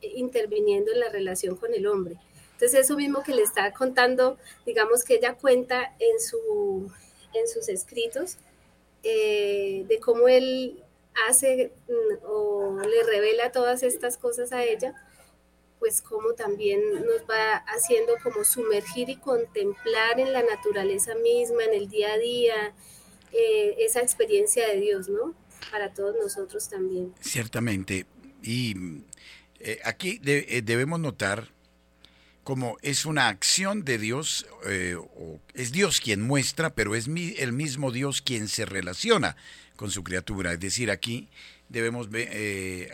interviniendo 0.03 0.93
en 0.93 1.01
la 1.01 1.09
relación 1.09 1.57
con 1.57 1.73
el 1.73 1.87
hombre. 1.87 2.19
Entonces 2.53 2.81
eso 2.81 2.95
mismo 2.95 3.23
que 3.23 3.35
le 3.35 3.43
está 3.43 3.73
contando, 3.73 4.37
digamos 4.67 5.05
que 5.05 5.15
ella 5.15 5.39
cuenta 5.39 5.95
en, 5.99 6.21
su, 6.21 6.93
en 7.33 7.49
sus 7.49 7.71
escritos, 7.71 8.37
eh, 9.03 9.87
de 9.89 10.01
cómo 10.01 10.29
él 10.29 10.83
hace 11.27 11.73
mm, 11.89 12.27
o 12.27 12.79
le 12.81 13.03
revela 13.05 13.53
todas 13.53 13.83
estas 13.83 14.19
cosas 14.19 14.53
a 14.53 14.63
ella, 14.63 14.95
pues 15.79 16.01
como 16.03 16.33
también 16.35 16.81
nos 16.95 17.23
va 17.29 17.57
haciendo 17.67 18.15
como 18.23 18.45
sumergir 18.45 19.09
y 19.11 19.17
contemplar 19.17 20.19
en 20.19 20.33
la 20.33 20.43
naturaleza 20.43 21.15
misma, 21.17 21.65
en 21.65 21.75
el 21.75 21.89
día 21.89 22.13
a 22.13 22.19
día, 22.19 22.75
eh, 23.33 23.77
esa 23.81 24.01
experiencia 24.01 24.67
de 24.69 24.81
Dios, 24.81 25.09
¿no? 25.09 25.35
Para 25.71 25.93
todos 25.93 26.17
nosotros 26.21 26.69
también. 26.69 27.15
Ciertamente. 27.21 28.07
Y 28.43 28.75
eh, 29.61 29.81
aquí 29.85 30.21
eh, 30.25 30.63
debemos 30.65 31.01
notar 31.01 31.51
como 32.45 32.79
es 32.81 33.05
una 33.05 33.29
acción 33.29 33.85
de 33.85 33.99
Dios, 33.99 34.47
o 35.17 35.41
es 35.55 35.73
Dios 35.73 36.01
quien 36.01 36.23
muestra, 36.23 36.73
pero 36.77 36.95
es 36.95 37.09
el 37.09 37.53
mismo 37.53 37.91
Dios 37.91 38.23
quien 38.23 38.47
se 38.47 38.65
relaciona 38.65 39.37
con 39.75 39.91
su 39.91 40.05
criatura. 40.05 40.53
Es 40.53 40.61
decir, 40.61 40.93
aquí 40.93 41.29
debemos 41.69 42.09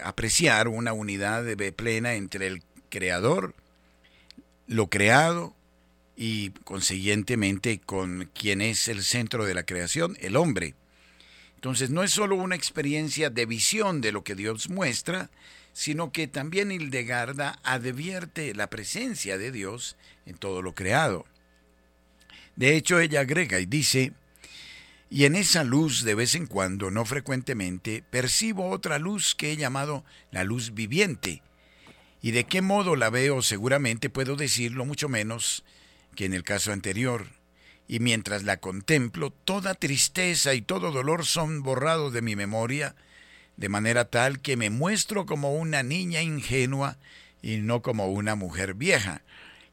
apreciar 0.03 0.69
una 0.69 0.95
unidad 0.95 1.45
plena 1.77 2.15
entre 2.15 2.47
el 2.47 2.63
creador, 2.93 3.55
lo 4.67 4.89
creado 4.89 5.57
y 6.15 6.51
consiguientemente 6.51 7.81
con 7.81 8.31
quien 8.35 8.61
es 8.61 8.87
el 8.87 9.03
centro 9.03 9.47
de 9.47 9.55
la 9.55 9.63
creación, 9.65 10.17
el 10.21 10.37
hombre. 10.37 10.75
Entonces 11.55 11.89
no 11.89 12.03
es 12.03 12.11
solo 12.11 12.37
una 12.37 12.55
experiencia 12.55 13.31
de 13.31 13.47
visión 13.47 14.03
de 14.03 14.13
lo 14.13 14.23
que 14.25 14.35
Dios 14.35 14.69
muestra, 14.69 15.31
sino 15.73 16.13
que 16.13 16.27
también 16.27 16.71
Hildegarda 16.71 17.59
advierte 17.63 18.55
la 18.55 18.69
presencia 18.69 19.39
de 19.39 19.51
Dios 19.51 19.97
en 20.27 20.37
todo 20.37 20.61
lo 20.61 20.75
creado. 20.75 21.25
De 22.57 22.77
hecho, 22.77 23.01
ella 23.01 23.21
agrega 23.21 23.59
y 23.59 23.65
dice, 23.65 24.13
y 25.09 25.25
en 25.25 25.35
esa 25.35 25.65
luz 25.65 26.05
de 26.05 26.15
vez 26.15 26.35
en 26.35 26.47
cuando, 26.47 26.91
no 26.91 27.07
frecuentemente, 27.07 28.05
percibo 28.11 28.69
otra 28.69 28.99
luz 28.99 29.35
que 29.35 29.53
he 29.53 29.57
llamado 29.57 30.05
la 30.31 30.45
luz 30.45 30.75
viviente, 30.75 31.43
y 32.23 32.31
de 32.31 32.45
qué 32.45 32.63
modo 32.63 32.95
la 32.95 33.11
veo 33.11 33.43
seguramente 33.43 34.09
puedo 34.09 34.37
decirlo 34.37 34.85
mucho 34.85 35.09
menos 35.09 35.65
que 36.15 36.25
en 36.25 36.33
el 36.33 36.45
caso 36.45 36.73
anterior. 36.73 37.27
Y 37.89 37.99
mientras 37.99 38.45
la 38.45 38.59
contemplo, 38.59 39.31
toda 39.31 39.75
tristeza 39.75 40.55
y 40.55 40.63
todo 40.63 40.93
dolor 40.93 41.27
son 41.27 41.63
borrados 41.65 42.13
de 42.13 42.23
mi 42.23 42.37
memoria, 42.37 42.95
de 43.57 43.69
manera 43.69 44.05
tal 44.05 44.41
que 44.41 44.57
me 44.57 44.71
muestro 44.71 45.27
como 45.27 45.55
una 45.55 45.83
niña 45.83 46.23
ingenua 46.23 46.97
y 47.43 47.57
no 47.57 47.83
como 47.83 48.07
una 48.07 48.37
mujer 48.37 48.75
vieja. 48.75 49.23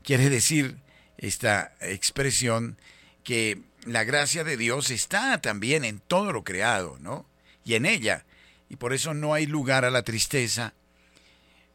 Quiere 0.04 0.30
decir 0.30 0.78
esta 1.20 1.76
expresión 1.82 2.78
que 3.24 3.62
la 3.86 4.04
gracia 4.04 4.44
de 4.44 4.58
Dios 4.58 4.90
está 4.90 5.40
también 5.40 5.86
en 5.86 6.00
todo 6.00 6.34
lo 6.34 6.44
creado, 6.44 6.98
¿no? 7.00 7.28
Y 7.64 7.76
en 7.76 7.86
ella. 7.86 8.26
Y 8.70 8.78
por 8.78 8.94
eso 8.94 9.14
no 9.14 9.36
hay 9.36 9.46
lugar 9.46 9.86
a 9.86 9.92
la 9.92 10.02
tristeza, 10.02 10.74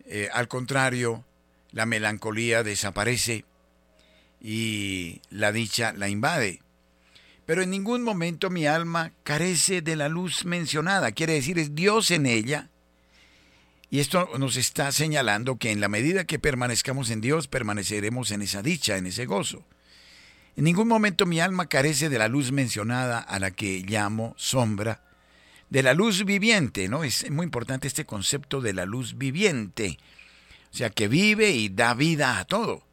eh, 0.06 0.28
al 0.32 0.48
contrario, 0.48 1.24
la 1.72 1.86
melancolía 1.86 2.62
desaparece 2.62 3.44
y 4.40 5.20
la 5.30 5.52
dicha 5.52 5.92
la 5.92 6.08
invade. 6.08 6.60
Pero 7.46 7.62
en 7.62 7.70
ningún 7.70 8.02
momento 8.02 8.50
mi 8.50 8.66
alma 8.66 9.12
carece 9.22 9.82
de 9.82 9.96
la 9.96 10.08
luz 10.08 10.44
mencionada, 10.44 11.12
quiere 11.12 11.34
decir, 11.34 11.58
es 11.58 11.74
Dios 11.74 12.10
en 12.10 12.26
ella. 12.26 12.70
Y 13.90 14.00
esto 14.00 14.28
nos 14.38 14.56
está 14.56 14.90
señalando 14.92 15.56
que 15.56 15.70
en 15.70 15.80
la 15.80 15.88
medida 15.88 16.24
que 16.24 16.38
permanezcamos 16.38 17.10
en 17.10 17.20
Dios, 17.20 17.48
permaneceremos 17.48 18.30
en 18.30 18.42
esa 18.42 18.62
dicha, 18.62 18.96
en 18.96 19.06
ese 19.06 19.26
gozo. 19.26 19.64
En 20.56 20.64
ningún 20.64 20.88
momento 20.88 21.26
mi 21.26 21.40
alma 21.40 21.66
carece 21.66 22.08
de 22.08 22.18
la 22.18 22.28
luz 22.28 22.50
mencionada 22.50 23.18
a 23.18 23.38
la 23.38 23.50
que 23.50 23.84
llamo 23.86 24.34
sombra, 24.36 25.03
de 25.74 25.82
la 25.82 25.92
luz 25.92 26.24
viviente, 26.24 26.88
¿no? 26.88 27.02
Es 27.02 27.28
muy 27.32 27.42
importante 27.42 27.88
este 27.88 28.06
concepto 28.06 28.60
de 28.60 28.72
la 28.72 28.86
luz 28.86 29.18
viviente. 29.18 29.98
O 30.72 30.76
sea, 30.76 30.88
que 30.88 31.08
vive 31.08 31.50
y 31.50 31.68
da 31.68 31.94
vida 31.94 32.38
a 32.38 32.44
todo. 32.44 32.84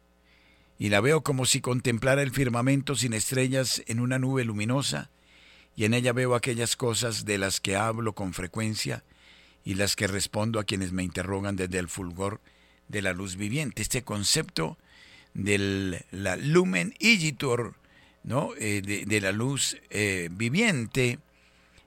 Y 0.80 0.88
la 0.88 1.00
veo 1.00 1.20
como 1.20 1.46
si 1.46 1.60
contemplara 1.60 2.22
el 2.22 2.32
firmamento 2.32 2.96
sin 2.96 3.12
estrellas 3.12 3.84
en 3.86 4.00
una 4.00 4.18
nube 4.18 4.44
luminosa, 4.44 5.10
y 5.76 5.84
en 5.84 5.94
ella 5.94 6.12
veo 6.12 6.34
aquellas 6.34 6.74
cosas 6.74 7.24
de 7.24 7.38
las 7.38 7.60
que 7.60 7.76
hablo 7.76 8.14
con 8.14 8.34
frecuencia 8.34 9.04
y 9.64 9.74
las 9.74 9.94
que 9.94 10.08
respondo 10.08 10.58
a 10.58 10.64
quienes 10.64 10.90
me 10.90 11.04
interrogan 11.04 11.54
desde 11.54 11.78
el 11.78 11.86
fulgor 11.86 12.40
de 12.88 13.00
la 13.00 13.12
luz 13.12 13.36
viviente. 13.36 13.80
Este 13.80 14.02
concepto 14.02 14.76
de 15.34 16.04
la 16.10 16.34
lumen 16.34 16.96
igitur, 16.98 17.76
¿no? 18.24 18.50
Eh, 18.58 18.82
de, 18.82 19.20
la 19.20 19.30
luz 19.30 19.76
eh, 19.90 20.30
viviente, 20.32 21.20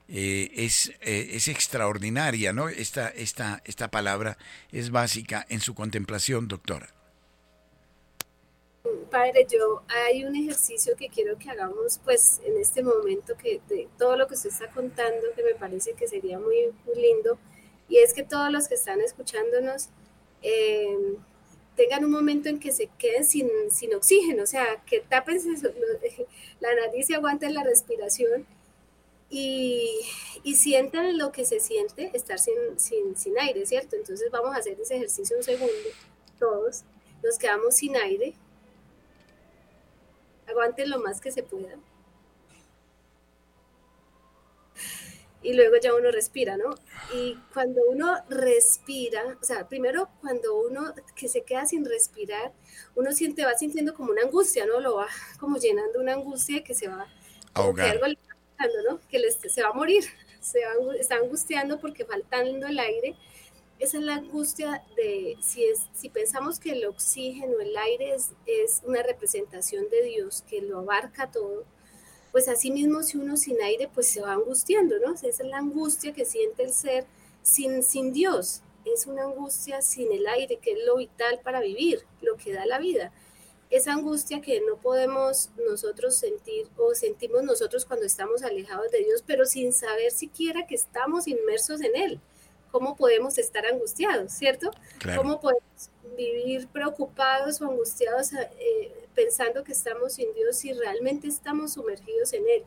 eh, 0.08 0.52
es, 0.54 0.94
es, 1.02 1.48
extraordinaria, 1.48 2.54
¿no? 2.54 2.70
Esta, 2.70 3.10
esta, 3.10 3.62
esta 3.66 3.90
palabra 3.90 4.38
es 4.72 4.92
básica 4.92 5.46
en 5.50 5.62
su 5.62 5.74
contemplación, 5.74 6.48
doctora. 6.48 6.88
Padre, 9.10 9.48
yo 9.50 9.82
hay 9.88 10.26
un 10.26 10.36
ejercicio 10.36 10.96
que 10.96 11.10
quiero 11.10 11.38
que 11.38 11.50
hagamos 11.50 12.00
pues 12.04 12.40
en 12.46 12.58
este 12.58 12.84
momento 12.84 13.36
que 13.36 13.62
de 13.68 13.88
todo 13.98 14.16
lo 14.16 14.28
que 14.28 14.36
usted 14.36 14.50
está 14.50 14.70
contando 14.70 15.28
que 15.36 15.44
me 15.44 15.56
parece 15.56 15.94
que 15.94 16.08
sería 16.08 16.38
muy, 16.38 16.72
muy 16.86 16.96
lindo 17.02 17.40
y 17.88 17.98
es 17.98 18.14
que 18.14 18.24
todos 18.24 18.52
los 18.52 18.68
que 18.68 18.76
están 18.76 19.02
escuchándonos 19.02 19.90
eh, 20.42 21.18
tengan 21.76 22.06
un 22.06 22.12
momento 22.12 22.50
en 22.50 22.60
que 22.60 22.72
se 22.72 22.88
queden 22.98 23.26
sin, 23.26 23.50
sin 23.70 23.94
oxígeno, 23.96 24.44
o 24.44 24.48
sea, 24.48 24.84
que 24.86 25.02
tapen 25.02 25.40
la 26.60 26.76
nariz 26.76 27.10
y 27.10 27.14
aguanten 27.14 27.54
la 27.54 27.64
respiración 27.64 28.46
y, 29.30 30.02
y, 30.44 30.56
sientan 30.56 31.18
lo 31.18 31.32
que 31.32 31.46
se 31.46 31.60
siente 31.60 32.12
estar 32.14 32.38
sin, 32.40 32.56
sin, 32.78 33.18
sin 33.18 33.38
aire, 33.40 33.66
¿cierto? 33.66 33.96
Entonces 33.96 34.30
vamos 34.32 34.56
a 34.56 34.60
hacer 34.60 34.80
ese 34.80 34.96
ejercicio 34.96 35.36
un 35.36 35.44
segundo, 35.44 35.74
todos, 36.38 36.84
nos 37.24 37.38
quedamos 37.38 37.76
sin 37.76 37.96
aire, 37.98 38.36
aguanten 40.48 40.90
lo 40.90 41.00
más 41.00 41.20
que 41.20 41.32
se 41.32 41.44
pueda. 41.44 41.78
Y 45.42 45.54
luego 45.54 45.76
ya 45.82 45.94
uno 45.94 46.10
respira, 46.10 46.58
¿no? 46.58 46.76
Y 47.14 47.36
cuando 47.54 47.82
uno 47.88 48.16
respira, 48.30 49.38
o 49.40 49.46
sea, 49.46 49.68
primero 49.68 50.10
cuando 50.20 50.60
uno 50.60 50.94
que 51.16 51.28
se 51.28 51.44
queda 51.44 51.68
sin 51.68 51.86
respirar, 51.86 52.52
uno 52.96 53.12
siente, 53.12 53.46
va 53.46 53.56
sintiendo 53.56 53.94
como 53.94 54.12
una 54.12 54.24
angustia, 54.24 54.66
¿no? 54.66 54.80
Lo 54.80 54.96
va 54.96 55.08
como 55.40 55.58
llenando 55.58 56.00
una 56.00 56.14
angustia 56.14 56.64
que 56.64 56.74
se 56.74 56.88
va, 56.88 57.08
ahogar. 57.54 57.92
Algo 57.92 58.08
le 58.08 58.18
Que 59.10 59.50
se 59.50 59.62
va 59.62 59.70
a 59.70 59.74
morir, 59.74 60.04
se 60.40 60.60
va, 60.60 60.96
está 60.96 61.16
angustiando 61.16 61.80
porque 61.80 62.06
faltando 62.06 62.68
el 62.68 62.80
aire. 62.80 63.16
Esa 63.78 63.98
es 63.98 64.04
la 64.04 64.16
angustia 64.16 64.84
de 64.96 65.38
si, 65.42 65.66
es, 65.66 65.80
si 65.94 66.10
pensamos 66.10 66.60
que 66.60 66.72
el 66.72 66.86
oxígeno, 66.86 67.60
el 67.60 67.76
aire 67.76 68.16
es, 68.16 68.32
es 68.46 68.82
una 68.86 69.04
representación 69.04 69.90
de 69.90 70.04
Dios 70.04 70.44
que 70.48 70.62
lo 70.62 70.80
abarca 70.80 71.30
todo 71.30 71.66
pues 72.36 72.50
así 72.50 72.70
mismo 72.70 73.02
si 73.02 73.18
uno 73.18 73.38
sin 73.38 73.62
aire, 73.62 73.90
pues 73.94 74.10
se 74.10 74.20
va 74.20 74.34
angustiando, 74.34 75.00
¿no? 75.00 75.14
Esa 75.14 75.30
es 75.30 75.40
la 75.40 75.60
angustia 75.60 76.12
que 76.12 76.26
siente 76.26 76.64
el 76.64 76.74
ser 76.74 77.06
sin, 77.42 77.82
sin 77.82 78.12
Dios. 78.12 78.60
Es 78.84 79.08
una 79.08 79.24
angustia 79.24 79.82
sin 79.82 80.12
el 80.12 80.28
aire, 80.28 80.58
que 80.58 80.74
es 80.74 80.80
lo 80.86 80.98
vital 80.98 81.40
para 81.46 81.62
vivir, 81.62 82.02
lo 82.22 82.36
que 82.36 82.52
da 82.52 82.66
la 82.66 82.78
vida. 82.78 83.14
Esa 83.70 83.94
angustia 83.94 84.42
que 84.42 84.62
no 84.62 84.78
podemos 84.78 85.50
nosotros 85.68 86.16
sentir 86.16 86.68
o 86.78 86.94
sentimos 86.94 87.44
nosotros 87.44 87.86
cuando 87.86 88.06
estamos 88.06 88.44
alejados 88.44 88.92
de 88.92 89.00
Dios, 89.00 89.24
pero 89.26 89.46
sin 89.46 89.74
saber 89.74 90.12
siquiera 90.12 90.68
que 90.68 90.76
estamos 90.76 91.28
inmersos 91.28 91.82
en 91.82 91.96
Él. 91.96 92.20
¿Cómo 92.72 92.96
podemos 92.96 93.38
estar 93.38 93.66
angustiados, 93.66 94.32
cierto? 94.34 94.70
¿Cómo 95.16 95.40
podemos 95.40 95.90
vivir 96.16 96.68
preocupados 96.68 97.62
o 97.62 97.66
angustiados 97.66 98.34
eh, 98.34 99.06
pensando 99.16 99.64
que 99.64 99.72
estamos 99.72 100.14
sin 100.14 100.34
Dios 100.34 100.58
si 100.58 100.74
realmente 100.74 101.28
estamos 101.28 101.74
sumergidos 101.74 102.34
en 102.34 102.44
Él. 102.48 102.64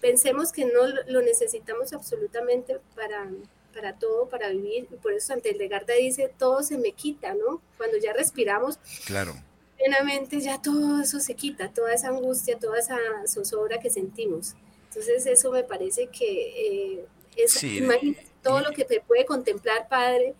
Pensemos 0.00 0.52
que 0.52 0.64
no 0.64 0.86
lo 1.08 1.20
necesitamos 1.20 1.92
absolutamente 1.92 2.80
para, 2.94 3.28
para 3.74 3.98
todo, 3.98 4.28
para 4.28 4.48
vivir. 4.48 4.88
Y 4.90 4.96
por 4.96 5.12
eso 5.12 5.34
ante 5.34 5.50
el 5.50 5.58
Legarda 5.58 5.94
dice, 5.94 6.32
todo 6.38 6.62
se 6.62 6.78
me 6.78 6.92
quita, 6.92 7.34
¿no? 7.34 7.60
Cuando 7.76 7.98
ya 7.98 8.12
respiramos. 8.14 8.78
Claro. 9.04 9.34
Plenamente 9.80 10.40
ya 10.40 10.60
todo 10.60 11.00
eso 11.00 11.20
se 11.20 11.34
quita, 11.34 11.70
toda 11.70 11.94
esa 11.94 12.08
angustia, 12.08 12.58
toda 12.58 12.78
esa 12.78 12.98
zozobra 13.26 13.80
que 13.80 13.88
sentimos. 13.88 14.54
Entonces 14.88 15.24
eso 15.24 15.50
me 15.50 15.62
parece 15.62 16.08
que 16.08 16.96
eh, 16.96 17.04
es, 17.36 17.64
todo 18.42 18.60
lo 18.60 18.72
que 18.72 18.84
te 18.84 19.00
puede 19.00 19.24
contemplar, 19.24 19.88
Padre, 19.88 20.34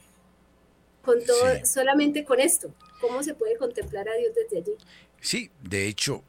con 1.03 1.25
todo, 1.25 1.65
solamente 1.65 2.25
con 2.25 2.39
esto. 2.39 2.75
¿Cómo 3.01 3.23
se 3.23 3.35
puede 3.35 3.57
contemplar 3.57 4.09
a 4.09 4.15
Dios 4.15 4.35
desde 4.35 4.59
allí? 4.59 4.77
Sí, 5.21 5.51
de 5.63 5.87
hecho, 5.87 6.23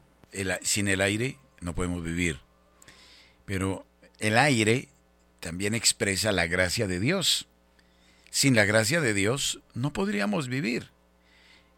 sin 0.62 0.88
el 0.88 1.00
aire 1.00 1.38
no 1.60 1.74
podemos 1.74 2.02
vivir. 2.02 2.40
Pero 3.44 3.84
el 4.20 4.38
aire 4.38 4.88
también 5.40 5.74
expresa 5.74 6.32
la 6.32 6.46
gracia 6.46 6.86
de 6.86 6.98
Dios. 6.98 7.48
Sin 8.30 8.54
la 8.54 8.64
gracia 8.64 9.02
de 9.02 9.12
Dios 9.12 9.60
no 9.74 9.92
podríamos 9.92 10.48
vivir. 10.48 10.91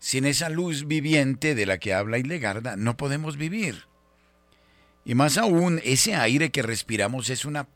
Sin 0.04 0.26
esa 0.26 0.50
luz 0.50 0.86
viviente 0.86 1.54
de 1.54 1.64
la 1.64 1.78
que 1.78 1.94
habla 1.94 2.18
Ilegarda 2.18 2.76
no 2.76 2.94
podemos 2.94 3.38
vivir. 3.38 3.86
Y 5.06 5.14
más 5.14 5.38
aún, 5.38 5.80
ese 5.82 6.14
aire 6.14 6.50
que 6.50 6.60
respiramos 6.60 7.30
es 7.30 7.46
una 7.46 7.68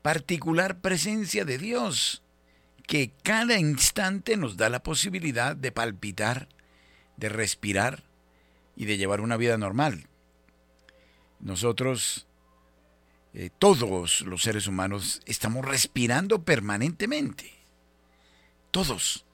particular 0.00 0.80
presencia 0.80 1.44
de 1.44 1.58
Dios 1.58 2.22
que 2.86 3.12
cada 3.22 3.58
instante 3.58 4.38
nos 4.38 4.56
da 4.56 4.70
la 4.70 4.82
posibilidad 4.82 5.54
de 5.54 5.70
palpitar, 5.70 6.48
de 7.18 7.28
respirar 7.28 8.04
y 8.74 8.86
de 8.86 8.96
llevar 8.96 9.20
una 9.20 9.36
vida 9.36 9.58
normal. 9.58 10.08
Nosotros, 11.40 12.26
eh, 13.34 13.50
todos 13.58 14.22
los 14.22 14.44
seres 14.44 14.66
humanos, 14.66 15.20
estamos 15.26 15.62
respirando 15.62 16.42
permanentemente. 16.42 17.52
Todos. 18.70 19.26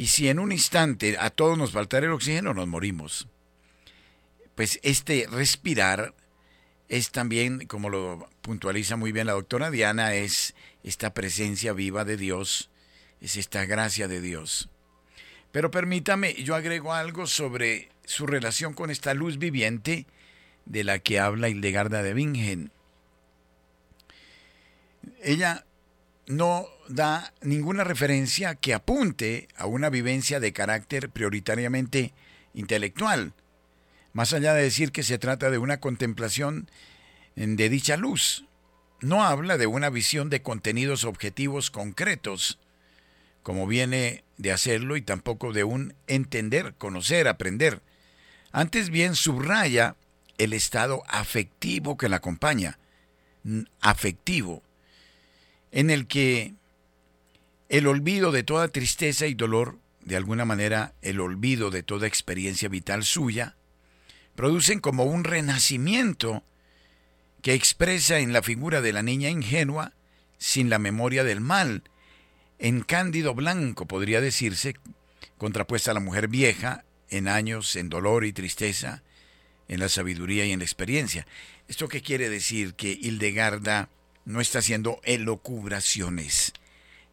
Y 0.00 0.06
si 0.06 0.30
en 0.30 0.38
un 0.38 0.50
instante 0.50 1.18
a 1.20 1.28
todos 1.28 1.58
nos 1.58 1.72
faltara 1.72 2.06
el 2.06 2.12
oxígeno, 2.12 2.54
nos 2.54 2.66
morimos. 2.66 3.28
Pues 4.54 4.80
este 4.82 5.28
respirar 5.30 6.14
es 6.88 7.10
también, 7.10 7.66
como 7.66 7.90
lo 7.90 8.26
puntualiza 8.40 8.96
muy 8.96 9.12
bien 9.12 9.26
la 9.26 9.34
doctora 9.34 9.70
Diana, 9.70 10.14
es 10.14 10.54
esta 10.84 11.12
presencia 11.12 11.74
viva 11.74 12.06
de 12.06 12.16
Dios, 12.16 12.70
es 13.20 13.36
esta 13.36 13.66
gracia 13.66 14.08
de 14.08 14.22
Dios. 14.22 14.70
Pero 15.52 15.70
permítame, 15.70 16.32
yo 16.32 16.54
agrego 16.54 16.94
algo 16.94 17.26
sobre 17.26 17.90
su 18.06 18.26
relación 18.26 18.72
con 18.72 18.90
esta 18.90 19.12
luz 19.12 19.36
viviente 19.36 20.06
de 20.64 20.82
la 20.82 20.98
que 20.98 21.20
habla 21.20 21.50
Hildegarda 21.50 22.02
de 22.02 22.14
Bingen. 22.14 22.72
Ella 25.22 25.66
no 26.26 26.66
da 26.90 27.32
ninguna 27.40 27.84
referencia 27.84 28.56
que 28.56 28.74
apunte 28.74 29.48
a 29.56 29.66
una 29.66 29.90
vivencia 29.90 30.40
de 30.40 30.52
carácter 30.52 31.08
prioritariamente 31.10 32.12
intelectual, 32.52 33.32
más 34.12 34.32
allá 34.32 34.54
de 34.54 34.62
decir 34.62 34.90
que 34.90 35.04
se 35.04 35.18
trata 35.18 35.50
de 35.50 35.58
una 35.58 35.78
contemplación 35.78 36.68
de 37.36 37.68
dicha 37.68 37.96
luz. 37.96 38.44
No 39.00 39.24
habla 39.24 39.56
de 39.56 39.66
una 39.66 39.88
visión 39.88 40.30
de 40.30 40.42
contenidos 40.42 41.04
objetivos 41.04 41.70
concretos, 41.70 42.58
como 43.42 43.66
viene 43.66 44.24
de 44.36 44.52
hacerlo, 44.52 44.96
y 44.96 45.02
tampoco 45.02 45.52
de 45.52 45.64
un 45.64 45.94
entender, 46.06 46.74
conocer, 46.74 47.28
aprender, 47.28 47.82
antes 48.52 48.90
bien 48.90 49.14
subraya 49.14 49.96
el 50.38 50.52
estado 50.52 51.02
afectivo 51.06 51.96
que 51.96 52.08
la 52.08 52.16
acompaña, 52.16 52.78
afectivo, 53.80 54.62
en 55.70 55.90
el 55.90 56.06
que 56.06 56.54
el 57.70 57.86
olvido 57.86 58.32
de 58.32 58.42
toda 58.42 58.66
tristeza 58.66 59.28
y 59.28 59.34
dolor, 59.34 59.78
de 60.00 60.16
alguna 60.16 60.44
manera 60.44 60.92
el 61.02 61.20
olvido 61.20 61.70
de 61.70 61.84
toda 61.84 62.08
experiencia 62.08 62.68
vital 62.68 63.04
suya, 63.04 63.54
producen 64.34 64.80
como 64.80 65.04
un 65.04 65.22
renacimiento 65.22 66.42
que 67.42 67.54
expresa 67.54 68.18
en 68.18 68.32
la 68.32 68.42
figura 68.42 68.80
de 68.80 68.92
la 68.92 69.04
niña 69.04 69.30
ingenua, 69.30 69.92
sin 70.36 70.68
la 70.68 70.80
memoria 70.80 71.22
del 71.22 71.40
mal, 71.40 71.84
en 72.58 72.80
cándido 72.80 73.34
blanco 73.34 73.86
podría 73.86 74.20
decirse, 74.20 74.74
contrapuesta 75.38 75.92
a 75.92 75.94
la 75.94 76.00
mujer 76.00 76.26
vieja, 76.26 76.84
en 77.08 77.28
años, 77.28 77.76
en 77.76 77.88
dolor 77.88 78.24
y 78.24 78.32
tristeza, 78.32 79.04
en 79.68 79.78
la 79.78 79.88
sabiduría 79.88 80.44
y 80.44 80.50
en 80.50 80.58
la 80.58 80.64
experiencia. 80.64 81.24
¿Esto 81.68 81.88
qué 81.88 82.02
quiere 82.02 82.30
decir? 82.30 82.74
Que 82.74 82.90
Hildegarda 83.00 83.88
no 84.24 84.40
está 84.40 84.58
haciendo 84.58 85.00
elocubraciones, 85.04 86.52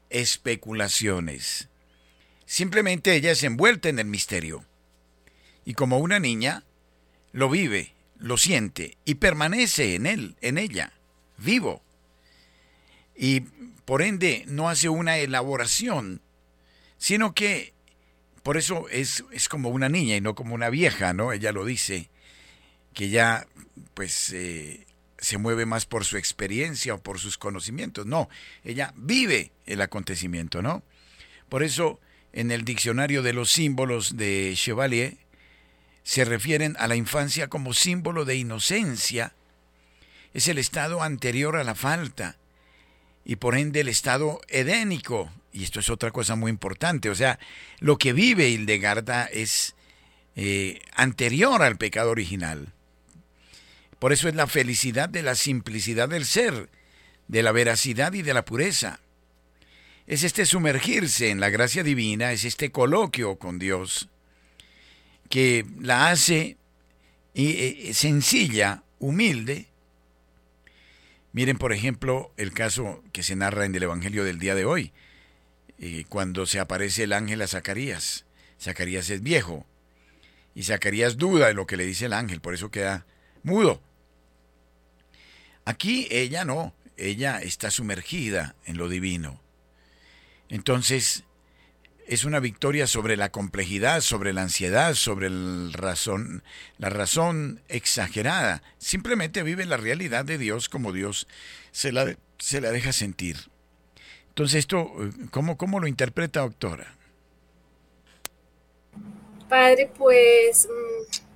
especulaciones. 0.10 1.70
Simplemente 2.46 3.14
ella 3.14 3.32
es 3.32 3.44
envuelta 3.44 3.90
en 3.90 4.00
el 4.00 4.06
misterio. 4.06 4.66
Y 5.66 5.74
como 5.74 6.00
una 6.00 6.20
niña, 6.20 6.64
lo 7.34 7.50
vive, 7.50 7.94
lo 8.18 8.38
siente 8.38 8.98
y 9.06 9.16
permanece 9.16 9.96
en 9.96 10.06
él, 10.06 10.36
en 10.42 10.58
ella, 10.58 10.94
vivo. 11.38 11.82
y 13.16 13.42
por 13.86 14.02
ende 14.02 14.44
no 14.48 14.70
hace 14.70 14.90
una 14.90 15.18
elaboración, 15.18 16.22
sino 16.98 17.34
que 17.34 17.74
por 18.44 18.58
eso 18.58 18.88
es, 18.90 19.24
es 19.32 19.50
como 19.50 19.70
una 19.70 19.90
niña 19.90 20.16
y 20.16 20.22
no 20.22 20.36
como 20.36 20.56
una 20.56 20.70
vieja, 20.70 21.14
¿no? 21.14 21.32
Ella 21.32 21.52
lo 21.52 21.64
dice, 21.66 22.10
que 22.94 23.10
ya 23.10 23.48
pues 23.94 24.32
eh, 24.34 24.87
se 25.18 25.38
mueve 25.38 25.66
más 25.66 25.86
por 25.86 26.06
su 26.06 26.18
experiencia 26.18 26.94
o 26.94 27.02
por 27.02 27.20
sus 27.20 27.38
conocimientos. 27.38 28.06
No, 28.06 28.30
ella 28.64 28.94
vive 28.96 29.52
el 29.66 29.82
acontecimiento, 29.82 30.62
¿no? 30.62 30.84
Por 31.50 31.64
eso 31.64 32.00
en 32.34 32.52
el 32.52 32.66
diccionario 32.66 33.24
de 33.24 33.34
los 33.34 33.50
símbolos 33.52 34.18
de 34.18 34.54
Chevalier 34.56 35.18
se 36.04 36.24
refieren 36.24 36.76
a 36.80 36.88
la 36.88 36.96
infancia 36.96 37.48
como 37.48 37.74
símbolo 37.74 38.26
de 38.26 38.36
inocencia. 38.36 39.34
Es 40.34 40.48
el 40.48 40.58
estado 40.58 41.02
anterior 41.04 41.56
a 41.56 41.64
la 41.64 41.76
falta 41.76 42.38
y 43.26 43.38
por 43.38 43.58
ende 43.58 43.82
el 43.82 43.90
estado 43.90 44.40
edénico. 44.48 45.32
Y 45.52 45.64
esto 45.64 45.80
es 45.80 45.90
otra 45.90 46.12
cosa 46.12 46.36
muy 46.36 46.50
importante. 46.50 47.10
O 47.10 47.16
sea, 47.16 47.40
lo 47.80 47.98
que 47.98 48.14
vive 48.14 48.50
Hildegarda 48.50 49.26
es 49.26 49.76
eh, 50.36 50.82
anterior 50.94 51.64
al 51.64 51.78
pecado 51.78 52.12
original. 52.12 52.74
Por 54.00 54.14
eso 54.14 54.30
es 54.30 54.36
la 54.36 54.48
felicidad 54.48 55.10
de 55.10 55.24
la 55.24 55.36
simplicidad 55.36 56.10
del 56.10 56.26
ser, 56.26 56.70
de 57.28 57.44
la 57.44 57.52
veracidad 57.52 58.14
y 58.14 58.22
de 58.22 58.34
la 58.34 58.46
pureza. 58.46 59.00
Es 60.06 60.24
este 60.24 60.46
sumergirse 60.46 61.30
en 61.30 61.40
la 61.40 61.50
gracia 61.50 61.84
divina, 61.84 62.32
es 62.32 62.46
este 62.46 62.72
coloquio 62.72 63.38
con 63.38 63.60
Dios 63.60 64.10
que 65.30 65.66
la 65.80 66.10
hace 66.10 66.58
eh, 67.34 67.92
sencilla, 67.94 68.84
humilde. 69.00 69.68
Miren, 71.34 71.58
por 71.58 71.74
ejemplo, 71.74 72.32
el 72.38 72.54
caso 72.54 73.04
que 73.12 73.24
se 73.24 73.36
narra 73.36 73.66
en 73.66 73.76
el 73.76 73.84
Evangelio 73.84 74.24
del 74.24 74.40
día 74.40 74.56
de 74.56 74.66
hoy, 74.66 74.94
eh, 75.80 76.06
cuando 76.10 76.46
se 76.46 76.60
aparece 76.60 77.04
el 77.04 77.14
ángel 77.14 77.42
a 77.42 77.48
Zacarías. 77.48 78.26
Zacarías 78.60 79.10
es 79.10 79.22
viejo 79.22 79.66
y 80.56 80.64
Zacarías 80.64 81.18
duda 81.18 81.48
de 81.48 81.54
lo 81.54 81.68
que 81.68 81.78
le 81.78 81.86
dice 81.86 82.06
el 82.06 82.14
ángel, 82.14 82.42
por 82.42 82.56
eso 82.56 82.72
queda 82.72 83.06
mudo. 83.44 83.82
Aquí 85.68 86.08
ella 86.12 86.46
no, 86.46 86.74
ella 86.96 87.42
está 87.42 87.72
sumergida 87.72 88.56
en 88.64 88.78
lo 88.78 88.88
divino. 88.88 89.42
Entonces, 90.48 91.26
es 92.08 92.24
una 92.24 92.40
victoria 92.40 92.88
sobre 92.88 93.18
la 93.18 93.34
complejidad, 93.34 94.00
sobre 94.00 94.32
la 94.32 94.44
ansiedad, 94.44 94.94
sobre 94.94 95.28
razón, 95.74 96.42
la 96.78 96.88
razón 96.88 97.62
exagerada. 97.68 98.64
Simplemente 98.78 99.44
vive 99.44 99.66
la 99.66 99.76
realidad 99.76 100.24
de 100.24 100.38
Dios 100.38 100.70
como 100.70 100.94
Dios 100.94 101.28
se 101.74 101.92
la, 101.92 102.16
se 102.38 102.62
la 102.62 102.72
deja 102.72 102.94
sentir. 102.94 103.36
Entonces, 104.30 104.60
esto, 104.60 104.90
¿cómo, 105.32 105.58
¿cómo 105.58 105.82
lo 105.82 105.88
interpreta, 105.88 106.40
doctora? 106.40 106.96
Padre, 109.50 109.92
pues 109.98 110.66
mm, 110.66 111.27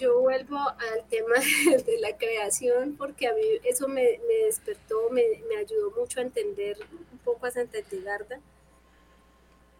yo 0.00 0.18
vuelvo 0.20 0.56
al 0.56 1.06
tema 1.08 1.36
de 1.86 1.98
la 2.00 2.16
creación 2.16 2.96
porque 2.96 3.26
a 3.28 3.34
mí 3.34 3.42
eso 3.64 3.86
me, 3.86 4.18
despertó, 4.46 5.10
me, 5.10 5.22
ayudó 5.58 5.90
mucho 5.90 6.20
a 6.20 6.22
entender 6.22 6.78
un 7.12 7.18
poco 7.18 7.46
a 7.46 7.50
Santa 7.50 7.78
Edgarda. 7.78 8.40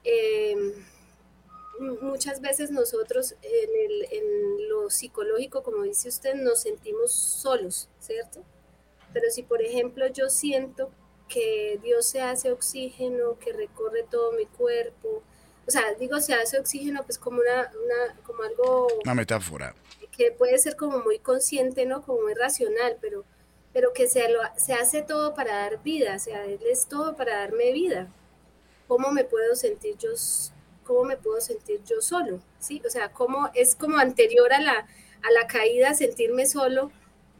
Em, 0.04 0.72
muchas 2.02 2.40
veces 2.40 2.70
nosotros 2.70 3.34
en, 3.42 3.90
el, 3.90 4.06
en 4.10 4.68
lo 4.68 4.90
psicológico, 4.90 5.62
como 5.62 5.82
dice 5.84 6.08
usted, 6.08 6.34
nos 6.34 6.60
sentimos 6.60 7.12
solos, 7.12 7.88
¿cierto? 7.98 8.44
Pero 9.12 9.30
si 9.30 9.42
por 9.42 9.62
ejemplo 9.62 10.06
yo 10.08 10.28
siento 10.28 10.90
que 11.28 11.78
Dios 11.82 12.06
se 12.06 12.20
hace 12.20 12.50
oxígeno, 12.52 13.38
que 13.38 13.52
recorre 13.52 14.04
todo 14.10 14.32
mi 14.32 14.46
cuerpo, 14.46 15.22
o 15.66 15.70
sea, 15.70 15.94
digo 15.98 16.20
se 16.20 16.34
hace 16.34 16.58
oxígeno 16.58 17.02
pues 17.04 17.18
como 17.18 17.40
una, 17.40 17.70
una 17.84 18.20
como 18.22 18.42
algo... 18.42 18.88
Una 19.04 19.14
metáfora 19.14 19.74
que 20.20 20.32
puede 20.32 20.58
ser 20.58 20.76
como 20.76 20.98
muy 20.98 21.18
consciente, 21.18 21.86
¿no? 21.86 22.02
Como 22.02 22.20
muy 22.20 22.34
racional, 22.34 22.98
pero, 23.00 23.24
pero 23.72 23.94
que 23.94 24.06
se, 24.06 24.28
lo, 24.28 24.40
se 24.58 24.74
hace 24.74 25.00
todo 25.00 25.32
para 25.32 25.54
dar 25.54 25.82
vida, 25.82 26.16
o 26.16 26.18
sea, 26.18 26.44
él 26.44 26.60
es 26.70 26.86
todo 26.86 27.16
para 27.16 27.38
darme 27.38 27.72
vida. 27.72 28.12
¿Cómo 28.86 29.12
me 29.12 29.24
puedo 29.24 29.56
sentir 29.56 29.96
yo, 29.96 30.10
cómo 30.84 31.04
me 31.04 31.16
puedo 31.16 31.40
sentir 31.40 31.82
yo 31.84 32.02
solo? 32.02 32.42
¿Sí? 32.58 32.82
O 32.86 32.90
sea, 32.90 33.10
cómo 33.14 33.48
es 33.54 33.74
como 33.74 33.96
anterior 33.96 34.52
a 34.52 34.60
la, 34.60 34.86
a 35.22 35.30
la 35.32 35.46
caída, 35.46 35.94
sentirme 35.94 36.44
solo 36.44 36.92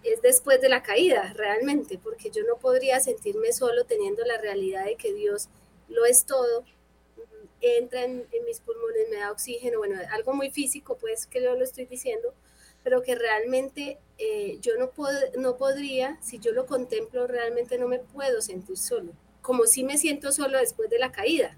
es 0.03 0.23
después 0.23 0.62
de 0.62 0.71
la 0.71 0.83
caída, 0.83 1.35
realmente, 1.35 1.99
porque 2.03 2.31
yo 2.31 2.45
no 2.45 2.57
podría 2.57 2.99
sentirme 3.01 3.53
solo 3.53 3.85
teniendo 3.85 4.25
la 4.25 4.38
realidad 4.38 4.87
de 4.87 4.97
que 4.97 5.12
Dios 5.12 5.51
lo 5.88 6.07
es 6.07 6.25
todo, 6.25 6.64
entra 7.61 8.05
en, 8.05 8.27
en, 8.33 8.45
mis 8.47 8.61
pulmones, 8.61 9.11
me 9.11 9.16
da 9.16 9.31
oxígeno, 9.31 9.81
bueno, 9.81 10.01
algo 10.12 10.33
muy 10.33 10.51
físico, 10.51 10.97
pues 10.97 11.27
que 11.27 11.43
yo 11.43 11.55
lo 11.55 11.62
estoy 11.62 11.85
diciendo, 11.85 12.33
pero 12.83 13.03
que 13.03 13.14
realmente 13.14 13.99
eh, 14.19 14.59
yo 14.61 14.77
no, 14.79 14.90
puedo, 14.90 15.19
no 15.38 15.57
podría, 15.57 16.19
si 16.23 16.38
yo 16.38 16.53
lo 16.53 16.66
contemplo, 16.66 17.27
realmente 17.27 17.79
no 17.79 17.88
me 17.88 17.99
puedo 17.99 18.40
sentir 18.40 18.79
solo, 18.79 19.12
como 19.43 19.66
si 19.66 19.85
me 19.85 19.99
siento 19.99 20.33
solo 20.33 20.59
después 20.59 20.90
de 20.90 20.99
la 20.99 21.12
caída, 21.12 21.57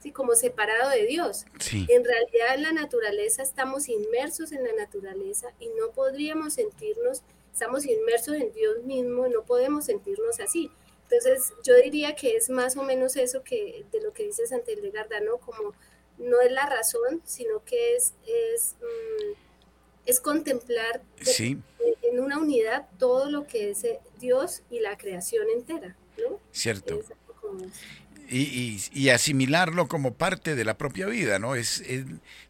¿sí? 0.00 0.12
como 0.12 0.34
separado 0.34 0.90
de 0.90 1.06
Dios. 1.06 1.44
En 1.72 2.04
realidad 2.04 2.54
en 2.54 2.62
la 2.62 2.72
naturaleza 2.72 3.42
estamos 3.42 3.88
inmersos 3.88 4.52
en 4.52 4.64
la 4.64 4.72
naturaleza 4.72 5.52
y 5.58 5.68
no 5.68 5.90
podríamos 5.94 6.54
sentirnos, 6.54 7.22
estamos 7.52 7.86
inmersos 7.86 8.36
en 8.36 8.52
Dios 8.52 8.82
mismo, 8.84 9.28
no 9.28 9.42
podemos 9.42 9.86
sentirnos 9.86 10.40
así. 10.40 10.70
Entonces 11.04 11.52
yo 11.62 11.76
diría 11.76 12.14
que 12.14 12.36
es 12.36 12.48
más 12.48 12.76
o 12.76 12.82
menos 12.82 13.16
eso 13.16 13.42
que 13.42 13.84
de 13.92 14.00
lo 14.00 14.12
que 14.12 14.24
dice 14.24 14.46
Santa 14.46 14.72
Hildegarda, 14.72 15.20
¿no? 15.20 15.36
Como 15.38 15.74
no 16.18 16.40
es 16.40 16.50
la 16.50 16.66
razón, 16.66 17.20
sino 17.24 17.64
que 17.64 17.96
es, 17.96 18.14
es 18.26 18.76
es 20.06 20.20
contemplar 20.20 21.02
en 21.38 22.20
una 22.20 22.38
unidad 22.38 22.86
todo 22.98 23.30
lo 23.30 23.46
que 23.46 23.70
es 23.70 23.84
eh, 23.84 23.98
Dios 24.20 24.62
y 24.70 24.80
la 24.80 24.96
creación 24.96 25.46
entera, 25.54 25.96
¿no? 26.18 26.38
Cierto. 26.52 27.00
y, 28.28 29.08
asimilarlo 29.10 29.88
como 29.88 30.14
parte 30.14 30.54
de 30.54 30.64
la 30.64 30.78
propia 30.78 31.06
vida, 31.06 31.38
¿no? 31.38 31.54
Es, 31.54 31.82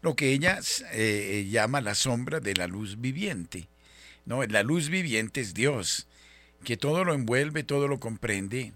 lo 0.00 0.16
que 0.16 0.32
ella 0.32 0.60
eh, 0.92 1.48
llama 1.50 1.80
la 1.80 1.94
sombra 1.94 2.40
de 2.40 2.54
la 2.54 2.66
luz 2.66 3.00
viviente, 3.00 3.68
¿no? 4.24 4.44
La 4.44 4.62
luz 4.62 4.88
viviente 4.88 5.40
es 5.40 5.54
Dios, 5.54 6.06
que 6.64 6.76
todo 6.76 7.04
lo 7.04 7.14
envuelve, 7.14 7.64
todo 7.64 7.88
lo 7.88 7.98
comprende. 7.98 8.72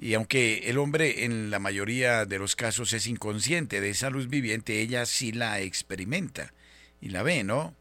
Y 0.00 0.14
aunque 0.14 0.70
el 0.70 0.78
hombre 0.78 1.24
en 1.24 1.50
la 1.50 1.58
mayoría 1.58 2.24
de 2.24 2.38
los 2.38 2.54
casos 2.54 2.92
es 2.92 3.08
inconsciente 3.08 3.80
de 3.80 3.90
esa 3.90 4.10
luz 4.10 4.28
viviente, 4.28 4.80
ella 4.80 5.06
sí 5.06 5.32
la 5.32 5.60
experimenta 5.60 6.52
y 7.00 7.08
la 7.08 7.22
ve, 7.22 7.42
¿no? 7.42 7.74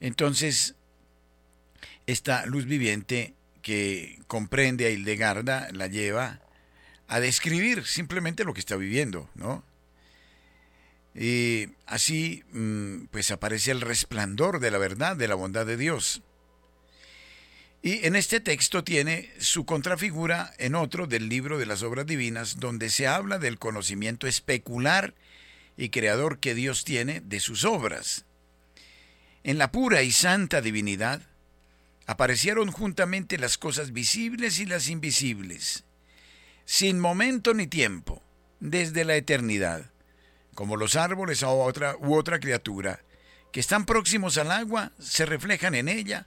Entonces, 0.00 0.74
esta 2.06 2.46
luz 2.46 2.66
viviente 2.66 3.34
que 3.62 4.18
comprende 4.26 4.86
a 4.86 4.90
Hildegarda 4.90 5.68
la 5.72 5.88
lleva 5.88 6.40
a 7.06 7.20
describir 7.20 7.84
simplemente 7.84 8.44
lo 8.44 8.54
que 8.54 8.60
está 8.60 8.76
viviendo, 8.76 9.28
¿no? 9.34 9.64
Y 11.14 11.68
así, 11.86 12.44
mm, 12.52 13.06
pues 13.10 13.30
aparece 13.30 13.72
el 13.72 13.80
resplandor 13.80 14.60
de 14.60 14.70
la 14.70 14.78
verdad, 14.78 15.16
de 15.16 15.26
la 15.26 15.34
bondad 15.34 15.66
de 15.66 15.76
Dios. 15.76 16.22
Y 17.82 18.06
en 18.06 18.16
este 18.16 18.40
texto 18.40 18.84
tiene 18.84 19.30
su 19.38 19.64
contrafigura 19.64 20.52
en 20.58 20.74
otro 20.74 21.06
del 21.06 21.28
libro 21.28 21.58
de 21.58 21.66
las 21.66 21.82
obras 21.82 22.06
divinas, 22.06 22.60
donde 22.60 22.90
se 22.90 23.06
habla 23.06 23.38
del 23.38 23.58
conocimiento 23.58 24.26
especular 24.26 25.14
y 25.76 25.90
creador 25.90 26.38
que 26.38 26.54
Dios 26.54 26.84
tiene 26.84 27.20
de 27.20 27.40
sus 27.40 27.64
obras. 27.64 28.24
En 29.48 29.56
la 29.56 29.72
pura 29.72 30.02
y 30.02 30.12
santa 30.12 30.60
divinidad 30.60 31.22
aparecieron 32.04 32.70
juntamente 32.70 33.38
las 33.38 33.56
cosas 33.56 33.94
visibles 33.94 34.58
y 34.58 34.66
las 34.66 34.90
invisibles, 34.90 35.84
sin 36.66 37.00
momento 37.00 37.54
ni 37.54 37.66
tiempo, 37.66 38.22
desde 38.60 39.06
la 39.06 39.16
eternidad, 39.16 39.90
como 40.54 40.76
los 40.76 40.96
árboles 40.96 41.42
o 41.42 41.64
otra, 41.64 41.96
u 41.96 42.14
otra 42.14 42.40
criatura, 42.40 43.00
que 43.50 43.60
están 43.60 43.86
próximos 43.86 44.36
al 44.36 44.52
agua, 44.52 44.92
se 44.98 45.24
reflejan 45.24 45.74
en 45.74 45.88
ella, 45.88 46.26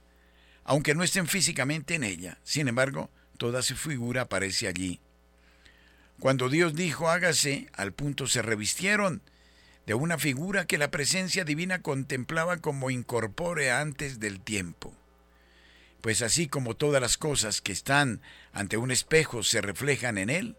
aunque 0.64 0.96
no 0.96 1.04
estén 1.04 1.28
físicamente 1.28 1.94
en 1.94 2.02
ella. 2.02 2.38
Sin 2.42 2.66
embargo, 2.66 3.08
toda 3.38 3.62
su 3.62 3.76
figura 3.76 4.22
aparece 4.22 4.66
allí. 4.66 4.98
Cuando 6.18 6.48
Dios 6.48 6.74
dijo 6.74 7.08
hágase, 7.08 7.68
al 7.74 7.92
punto 7.92 8.26
se 8.26 8.42
revistieron 8.42 9.22
de 9.86 9.94
una 9.94 10.18
figura 10.18 10.66
que 10.66 10.78
la 10.78 10.90
presencia 10.90 11.44
divina 11.44 11.82
contemplaba 11.82 12.58
como 12.58 12.90
incorpórea 12.90 13.80
antes 13.80 14.20
del 14.20 14.40
tiempo. 14.40 14.94
Pues 16.00 16.22
así 16.22 16.48
como 16.48 16.74
todas 16.74 17.00
las 17.00 17.16
cosas 17.16 17.60
que 17.60 17.72
están 17.72 18.20
ante 18.52 18.76
un 18.76 18.90
espejo 18.90 19.42
se 19.42 19.60
reflejan 19.60 20.18
en 20.18 20.30
él, 20.30 20.56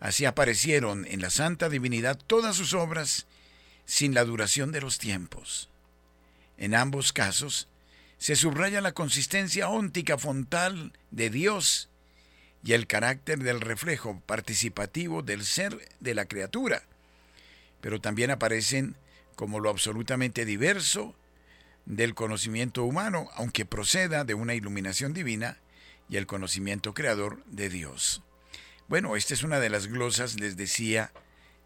así 0.00 0.24
aparecieron 0.24 1.06
en 1.06 1.20
la 1.20 1.30
santa 1.30 1.68
divinidad 1.68 2.18
todas 2.26 2.56
sus 2.56 2.74
obras 2.74 3.26
sin 3.84 4.14
la 4.14 4.24
duración 4.24 4.72
de 4.72 4.80
los 4.80 4.98
tiempos. 4.98 5.68
En 6.58 6.74
ambos 6.74 7.12
casos 7.12 7.68
se 8.18 8.34
subraya 8.34 8.80
la 8.80 8.92
consistencia 8.92 9.68
óntica 9.68 10.18
fontal 10.18 10.92
de 11.10 11.30
Dios 11.30 11.88
y 12.64 12.72
el 12.72 12.86
carácter 12.86 13.38
del 13.38 13.60
reflejo 13.60 14.20
participativo 14.26 15.22
del 15.22 15.44
ser 15.44 15.88
de 16.00 16.14
la 16.14 16.24
criatura, 16.24 16.82
pero 17.80 18.00
también 18.00 18.30
aparecen 18.30 18.96
como 19.34 19.60
lo 19.60 19.70
absolutamente 19.70 20.44
diverso 20.44 21.14
del 21.84 22.14
conocimiento 22.14 22.84
humano, 22.84 23.28
aunque 23.34 23.64
proceda 23.64 24.24
de 24.24 24.34
una 24.34 24.54
iluminación 24.54 25.12
divina 25.12 25.58
y 26.08 26.16
el 26.16 26.26
conocimiento 26.26 26.94
creador 26.94 27.44
de 27.46 27.68
Dios. 27.68 28.22
Bueno, 28.88 29.16
esta 29.16 29.34
es 29.34 29.42
una 29.42 29.60
de 29.60 29.70
las 29.70 29.86
glosas, 29.88 30.38
les 30.40 30.56
decía, 30.56 31.12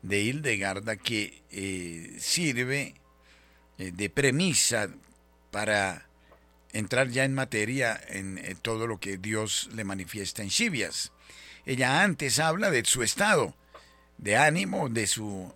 de 0.03 0.21
Hildegarda 0.21 0.97
que 0.97 1.43
eh, 1.51 2.17
sirve 2.19 2.95
eh, 3.79 3.93
de 3.93 4.11
premisa 4.11 4.89
para 5.51 6.07
entrar 6.73 7.09
ya 7.09 7.25
en 7.25 7.35
materia 7.35 8.01
en, 8.09 8.41
todo 8.63 8.87
lo 8.87 8.99
que 9.01 9.19
Dios 9.19 9.69
le 9.75 9.85
manifiesta 9.85 10.43
en 10.43 10.49
Shibias. 10.49 11.13
Ella 11.67 12.03
antes 12.03 12.39
habla 12.39 12.71
de 12.71 12.85
su 12.85 13.03
estado 13.03 13.55
de 14.19 14.37
ánimo, 14.37 14.89
de 14.89 15.07
su 15.07 15.53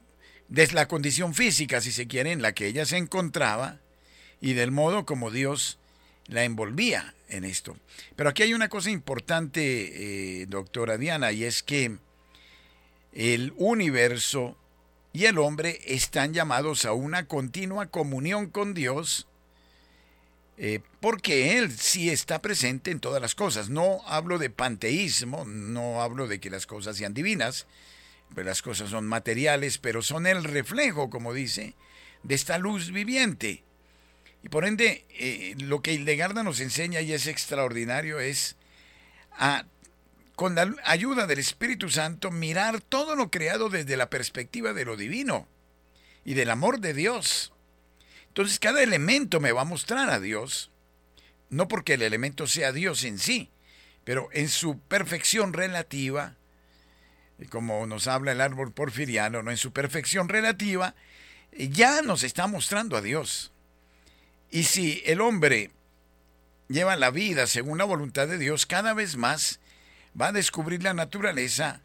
de 0.49 0.67
la 0.73 0.89
condición 0.89 1.35
física, 1.35 1.81
si 1.81 1.93
se 1.93 2.07
quiere, 2.07 2.33
en 2.33 2.43
la 2.43 2.53
que 2.53 2.67
ella 2.67 2.87
se 2.87 2.97
encontraba 2.97 3.79
y 4.41 4.53
del 4.53 4.71
modo 4.71 5.07
como 5.07 5.31
Dios 5.31 5.79
la 6.27 6.45
envolvía 6.45 7.15
en 7.29 7.45
esto. 7.45 7.77
Pero 8.17 8.31
aquí 8.31 8.43
hay 8.43 8.55
una 8.55 8.69
cosa 8.69 8.91
importante, 8.91 10.43
eh, 10.43 10.47
doctora 10.47 10.99
Diana, 10.99 11.33
y 11.33 11.45
es 11.45 11.63
que 11.63 11.97
el 13.13 13.53
universo 13.57 14.57
y 15.13 15.27
el 15.27 15.39
hombre 15.39 15.81
están 15.87 16.35
llamados 16.35 16.85
a 16.85 16.93
una 16.93 17.27
continua 17.27 17.87
comunión 17.87 18.49
con 18.49 18.75
Dios, 18.75 19.29
eh, 20.59 20.81
porque 21.01 21.57
Él 21.59 21.71
sí 21.71 22.11
está 22.11 22.43
presente 22.43 22.91
en 22.91 23.01
todas 23.01 23.23
las 23.23 23.35
cosas. 23.35 23.71
No 23.71 24.01
hablo 24.07 24.39
de 24.39 24.51
panteísmo, 24.51 25.45
no 25.45 26.03
hablo 26.03 26.27
de 26.27 26.41
que 26.41 26.51
las 26.51 26.67
cosas 26.67 26.97
sean 26.97 27.15
divinas, 27.15 27.67
pues 28.35 28.47
las 28.47 28.63
cosas 28.63 28.91
son 28.91 29.07
materiales, 29.07 29.79
pero 29.79 30.03
son 30.03 30.27
el 30.27 30.45
reflejo, 30.45 31.09
como 31.09 31.33
dice, 31.33 31.75
de 32.23 32.35
esta 32.35 32.59
luz 32.59 32.91
viviente. 32.91 33.63
Y 34.43 34.49
por 34.49 34.67
ende, 34.67 35.07
eh, 35.11 35.55
lo 35.59 35.81
que 35.81 35.93
Hildegarda 35.93 36.43
nos 36.43 36.61
enseña 36.61 37.01
y 37.01 37.13
es 37.13 37.27
extraordinario 37.27 38.21
es 38.21 38.57
a, 39.33 39.65
con 40.35 40.55
la 40.55 40.75
ayuda 40.85 41.27
del 41.27 41.39
Espíritu 41.39 41.89
Santo, 41.89 42.31
mirar 42.31 42.81
todo 42.81 43.17
lo 43.17 43.31
creado 43.31 43.71
desde 43.71 43.97
la 43.97 44.11
perspectiva 44.11 44.73
de 44.73 44.85
lo 44.85 44.97
divino 44.97 45.49
y 46.25 46.35
del 46.35 46.51
amor 46.51 46.81
de 46.81 46.93
Dios. 46.93 47.53
Entonces 48.29 48.59
cada 48.59 48.83
elemento 48.83 49.41
me 49.41 49.53
va 49.53 49.63
a 49.63 49.67
mostrar 49.67 50.11
a 50.11 50.19
Dios, 50.19 50.71
no 51.51 51.69
porque 51.69 51.95
el 51.95 52.03
elemento 52.03 52.47
sea 52.47 52.73
Dios 52.73 53.05
en 53.05 53.19
sí, 53.19 53.51
pero 54.05 54.29
en 54.33 54.49
su 54.49 54.79
perfección 54.81 55.53
relativa, 55.53 56.37
como 57.51 57.87
nos 57.87 58.07
habla 58.07 58.33
el 58.33 58.41
árbol 58.41 58.73
porfiriano, 58.73 59.43
¿no? 59.43 59.51
en 59.51 59.57
su 59.57 59.73
perfección 59.73 60.29
relativa, 60.29 60.95
ya 61.53 62.03
nos 62.03 62.23
está 62.23 62.47
mostrando 62.47 62.97
a 62.97 63.03
Dios. 63.03 63.53
Y 64.51 64.65
si 64.65 65.03
el 65.07 65.21
hombre 65.21 65.71
lleva 66.69 66.97
la 66.97 67.11
vida 67.11 67.47
según 67.47 67.79
la 67.79 67.85
voluntad 67.85 68.29
de 68.29 68.39
Dios, 68.39 68.67
cada 68.67 68.95
vez 68.95 69.17
más 69.17 69.61
va 70.21 70.29
a 70.29 70.33
descubrir 70.33 70.83
la 70.83 70.95
naturaleza 70.95 71.83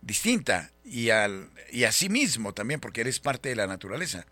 distinta 0.00 0.70
y, 0.84 1.10
al, 1.10 1.50
y 1.70 1.84
a 1.84 1.92
sí 1.92 2.08
mismo 2.08 2.52
también, 2.52 2.80
porque 2.80 3.00
eres 3.00 3.20
parte 3.20 3.48
de 3.48 3.56
la 3.56 3.66
naturaleza. 3.66 4.26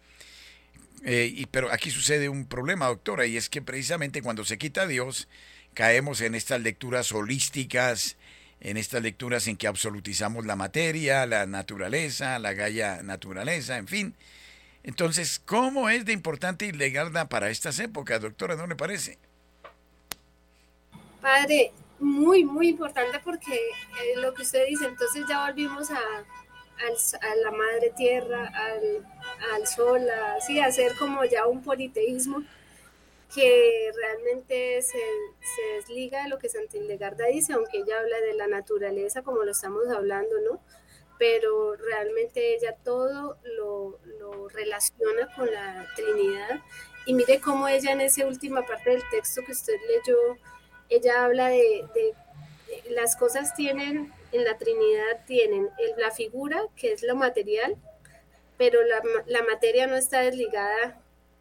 Eh, 1.05 1.33
y, 1.35 1.47
pero 1.47 1.73
aquí 1.73 1.91
sucede 1.91 2.29
un 2.29 2.47
problema, 2.47 2.87
doctora, 2.87 3.27
y 3.27 3.37
es 3.37 3.49
que 3.49 3.63
precisamente 3.63 4.23
cuando 4.23 4.45
se 4.45 4.59
quita 4.59 4.83
a 4.83 4.87
Dios, 4.87 5.29
caemos 5.75 6.21
en 6.21 6.35
estas 6.35 6.61
lecturas 6.61 7.13
holísticas, 7.13 8.17
en 8.61 8.77
estas 8.77 9.03
lecturas 9.03 9.47
en 9.47 9.57
que 9.57 9.67
absolutizamos 9.67 10.45
la 10.47 10.57
materia, 10.57 11.27
la 11.27 11.47
naturaleza, 11.47 12.39
la 12.39 12.53
gaya 12.53 13.03
naturaleza, 13.03 13.79
en 13.79 13.89
fin. 13.89 14.15
Entonces, 14.83 15.41
¿cómo 15.45 15.89
es 15.91 16.05
de 16.05 16.13
importante 16.13 16.67
Hildegarda 16.67 17.29
para 17.29 17.51
estas 17.51 17.79
épocas, 17.79 18.21
doctora? 18.21 18.57
¿No 18.57 18.67
le 18.67 18.77
parece? 18.77 19.19
Padre, 21.21 21.73
muy, 21.99 22.45
muy 22.45 22.69
importante 22.69 23.19
porque 23.23 23.55
eh, 23.55 24.17
lo 24.17 24.33
que 24.33 24.43
usted 24.43 24.67
dice, 24.67 24.87
entonces 24.87 25.25
ya 25.29 25.47
volvimos 25.47 25.91
a, 25.91 25.97
a 25.99 27.35
la 27.45 27.51
madre 27.51 27.93
tierra, 27.97 28.51
al, 28.55 29.07
al 29.55 29.67
sol, 29.67 30.01
así, 30.37 30.59
a 30.61 30.67
hacer 30.67 30.97
como 30.99 31.25
ya 31.25 31.47
un 31.47 31.63
politeísmo 31.63 32.43
que 33.35 33.93
realmente 33.95 34.83
se, 34.83 34.99
se, 34.99 35.75
desliga 35.77 36.25
de 36.25 36.29
lo 36.29 36.39
que 36.39 36.49
Santa 36.49 36.77
Hildegarda 36.77 37.27
dice, 37.27 37.53
aunque 37.53 37.79
ella 37.79 38.01
habla 38.01 38.21
de 38.21 38.35
la 38.35 38.49
naturaleza 38.49 39.23
como 39.23 39.45
lo 39.45 39.53
estamos 39.53 39.89
hablando, 39.89 40.41
¿no? 40.41 40.61
Pero 41.19 41.77
realmente 41.77 42.55
ella 42.55 42.77
todo 42.83 43.39
lo, 43.45 44.01
lo 44.19 44.49
relaciona 44.49 45.33
con 45.37 45.53
la 45.53 45.87
Trinidad. 45.95 46.61
Y 47.07 47.15
mire 47.15 47.41
cómo 47.41 47.69
ella 47.69 47.93
en 47.93 48.01
esa 48.01 48.27
última 48.27 48.67
parte 48.67 48.91
del 48.91 49.03
texto 49.11 49.43
que 49.45 49.53
usted 49.53 49.77
leyó, 49.87 50.17
ella 50.89 51.25
habla 51.25 51.49
de, 51.49 51.87
de, 51.95 52.15
las 52.91 53.17
cosas 53.17 53.55
tienen, 53.55 54.13
en 54.33 54.45
la 54.45 54.59
Trinidad 54.59 55.25
tienen 55.27 55.69
la 55.99 56.11
figura, 56.11 56.63
que 56.77 56.93
es 56.93 57.03
lo 57.03 57.15
material, 57.15 57.77
pero 58.57 58.83
la, 58.83 59.01
la 59.27 59.43
materia 59.45 59.87
no 59.87 59.97
está 59.97 60.21
desligada 60.21 61.00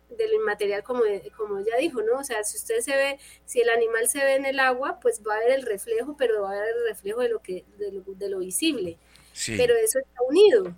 de 0.10 0.28
lo 0.28 0.36
inmaterial, 0.36 0.84
como, 0.84 1.04
como 1.38 1.60
ella 1.60 1.78
dijo, 1.80 2.02
¿no? 2.02 2.20
O 2.20 2.24
sea, 2.24 2.44
si 2.44 2.58
usted 2.58 2.80
se 2.82 2.96
ve, 2.96 3.20
si 3.46 3.62
el 3.62 3.70
animal 3.70 4.08
se 4.08 4.24
ve 4.24 4.36
en 4.36 4.46
el 4.46 4.60
agua, 4.60 5.00
pues 5.00 5.22
va 5.28 5.36
a 5.36 5.40
ver 5.40 5.52
el 5.52 5.62
reflejo, 5.64 6.16
pero 6.18 6.42
va 6.44 6.52
a 6.52 6.62
ver 6.62 6.76
el 6.76 6.88
reflejo 6.88 7.22
de 7.22 7.30
lo, 7.30 7.40
que, 7.40 7.66
de 7.78 8.30
lo, 8.30 8.40
visible. 8.40 8.98
Sí. 9.34 9.56
Pero 9.58 9.76
eso 9.76 10.00
está 10.00 10.22
unido. 10.28 10.76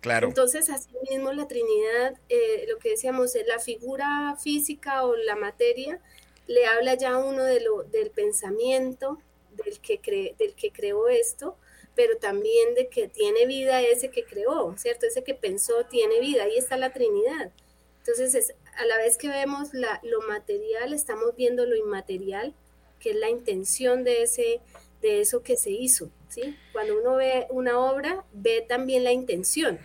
Claro. 0.00 0.28
Entonces, 0.28 0.70
así 0.70 0.90
mismo 1.10 1.32
la 1.32 1.46
Trinidad, 1.46 2.18
eh, 2.28 2.64
lo 2.68 2.78
que 2.78 2.90
decíamos, 2.90 3.34
la 3.46 3.58
figura 3.58 4.36
física 4.42 5.04
o 5.04 5.14
la 5.14 5.36
materia, 5.36 6.00
le 6.46 6.66
habla 6.66 6.94
ya 6.94 7.18
uno 7.18 7.44
de 7.44 7.60
lo, 7.60 7.82
del 7.84 8.10
pensamiento 8.10 9.18
del 9.52 9.80
que, 9.80 10.00
cre, 10.00 10.34
del 10.38 10.54
que 10.54 10.72
creó 10.72 11.08
esto, 11.08 11.56
pero 11.94 12.16
también 12.16 12.74
de 12.74 12.88
que 12.88 13.08
tiene 13.08 13.46
vida 13.46 13.82
ese 13.82 14.10
que 14.10 14.24
creó, 14.24 14.74
¿cierto? 14.78 15.06
Ese 15.06 15.22
que 15.22 15.34
pensó 15.34 15.84
tiene 15.86 16.20
vida, 16.20 16.44
ahí 16.44 16.56
está 16.56 16.76
la 16.76 16.92
Trinidad. 16.92 17.52
Entonces, 17.98 18.34
es, 18.34 18.54
a 18.78 18.84
la 18.84 18.96
vez 18.98 19.16
que 19.16 19.28
vemos 19.28 19.72
la, 19.72 20.00
lo 20.02 20.22
material, 20.28 20.92
estamos 20.92 21.34
viendo 21.36 21.66
lo 21.66 21.76
inmaterial, 21.76 22.54
que 22.98 23.10
es 23.10 23.16
la 23.16 23.30
intención 23.30 24.04
de, 24.04 24.22
ese, 24.22 24.60
de 25.02 25.20
eso 25.20 25.42
que 25.42 25.56
se 25.56 25.70
hizo. 25.70 26.10
¿sí? 26.28 26.56
Cuando 26.72 27.00
uno 27.00 27.16
ve 27.16 27.46
una 27.50 27.78
obra, 27.78 28.24
ve 28.32 28.64
también 28.68 29.04
la 29.04 29.12
intención. 29.12 29.78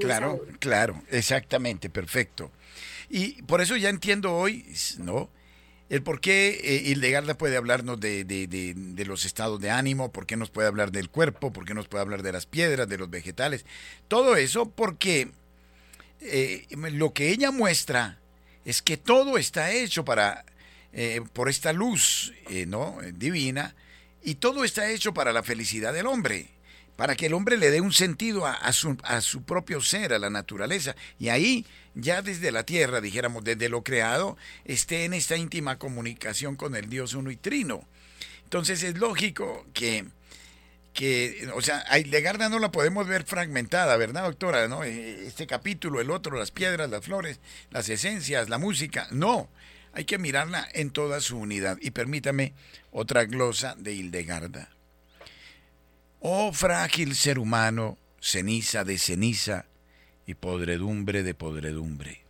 claro, 0.00 0.44
claro, 0.58 1.02
exactamente, 1.10 1.90
perfecto. 1.90 2.50
Y 3.08 3.42
por 3.42 3.60
eso 3.60 3.76
ya 3.76 3.90
entiendo 3.90 4.34
hoy, 4.34 4.64
¿no? 4.98 5.28
El 5.90 6.02
por 6.02 6.22
qué 6.22 6.58
eh, 6.64 6.82
Hildegarda 6.86 7.36
puede 7.36 7.58
hablarnos 7.58 8.00
de, 8.00 8.24
de, 8.24 8.46
de, 8.46 8.72
de, 8.74 9.04
los 9.04 9.26
estados 9.26 9.60
de 9.60 9.68
ánimo, 9.68 10.10
por 10.10 10.24
qué 10.24 10.38
nos 10.38 10.48
puede 10.48 10.66
hablar 10.66 10.90
del 10.90 11.10
cuerpo, 11.10 11.52
por 11.52 11.66
qué 11.66 11.74
nos 11.74 11.86
puede 11.86 12.00
hablar 12.00 12.22
de 12.22 12.32
las 12.32 12.46
piedras, 12.46 12.88
de 12.88 12.96
los 12.96 13.10
vegetales. 13.10 13.66
Todo 14.08 14.36
eso 14.36 14.70
porque 14.70 15.32
eh, 16.22 16.66
lo 16.70 17.12
que 17.12 17.28
ella 17.28 17.50
muestra 17.50 18.21
es 18.64 18.82
que 18.82 18.96
todo 18.96 19.38
está 19.38 19.72
hecho 19.72 20.04
para, 20.04 20.44
eh, 20.92 21.20
por 21.32 21.48
esta 21.48 21.72
luz 21.72 22.32
eh, 22.48 22.66
¿no? 22.66 22.98
divina 23.14 23.74
y 24.22 24.36
todo 24.36 24.64
está 24.64 24.90
hecho 24.90 25.12
para 25.14 25.32
la 25.32 25.42
felicidad 25.42 25.92
del 25.92 26.06
hombre, 26.06 26.48
para 26.96 27.16
que 27.16 27.26
el 27.26 27.34
hombre 27.34 27.56
le 27.56 27.70
dé 27.70 27.80
un 27.80 27.92
sentido 27.92 28.46
a, 28.46 28.52
a, 28.52 28.72
su, 28.72 28.96
a 29.02 29.20
su 29.20 29.42
propio 29.42 29.80
ser, 29.80 30.12
a 30.12 30.18
la 30.18 30.30
naturaleza. 30.30 30.94
Y 31.18 31.28
ahí, 31.28 31.66
ya 31.94 32.22
desde 32.22 32.52
la 32.52 32.64
tierra, 32.64 33.00
dijéramos, 33.00 33.42
desde 33.42 33.68
lo 33.68 33.82
creado, 33.82 34.36
esté 34.64 35.04
en 35.04 35.14
esta 35.14 35.36
íntima 35.36 35.78
comunicación 35.78 36.54
con 36.54 36.76
el 36.76 36.88
Dios 36.88 37.14
uno 37.14 37.30
y 37.30 37.36
trino. 37.36 37.84
Entonces 38.44 38.82
es 38.82 38.98
lógico 38.98 39.66
que 39.72 40.04
que, 40.92 41.48
o 41.54 41.62
sea, 41.62 41.84
a 41.88 41.98
Hildegarda 41.98 42.48
no 42.48 42.58
la 42.58 42.70
podemos 42.70 43.06
ver 43.06 43.24
fragmentada, 43.24 43.96
¿verdad, 43.96 44.24
doctora? 44.24 44.68
¿No? 44.68 44.84
Eh, 44.84 45.26
este 45.26 45.46
capítulo, 45.46 46.00
el 46.00 46.10
otro, 46.10 46.38
las 46.38 46.50
piedras, 46.50 46.90
las 46.90 47.04
flores, 47.04 47.40
las 47.70 47.88
esencias, 47.88 48.48
la 48.48 48.58
música, 48.58 49.08
no, 49.10 49.48
hay 49.92 50.04
que 50.04 50.18
mirarla 50.18 50.68
en 50.72 50.90
toda 50.90 51.20
su 51.20 51.38
unidad. 51.38 51.78
Y 51.80 51.92
permítame 51.92 52.52
otra 52.90 53.24
glosa 53.24 53.74
de 53.78 53.94
Hildegarda. 53.94 54.70
Oh 56.20 56.52
frágil 56.52 57.16
ser 57.16 57.38
humano, 57.38 57.98
ceniza 58.20 58.84
de 58.84 58.98
ceniza 58.98 59.66
y 60.26 60.34
podredumbre 60.34 61.22
de 61.22 61.34
podredumbre. 61.34 62.22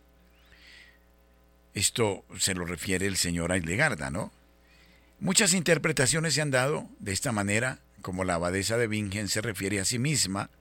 Esto 1.73 2.23
se 2.37 2.53
lo 2.53 2.65
refiere 2.65 3.07
el 3.07 3.17
señor 3.17 3.55
Hildegarda, 3.55 4.09
¿no? 4.09 4.31
Muchas 5.19 5.53
interpretaciones 5.53 6.33
se 6.33 6.41
han 6.41 6.51
dado 6.51 6.87
de 6.99 7.13
esta 7.13 7.31
manera 7.31 7.79
como 8.03 8.23
la 8.23 8.35
abadesa 8.35 8.77
de 8.77 8.85
Bingen 8.87 9.29
se 9.29 9.41
refiere 9.41 9.79
a 9.79 9.85
sí 9.85 9.97
misma, 9.97 10.51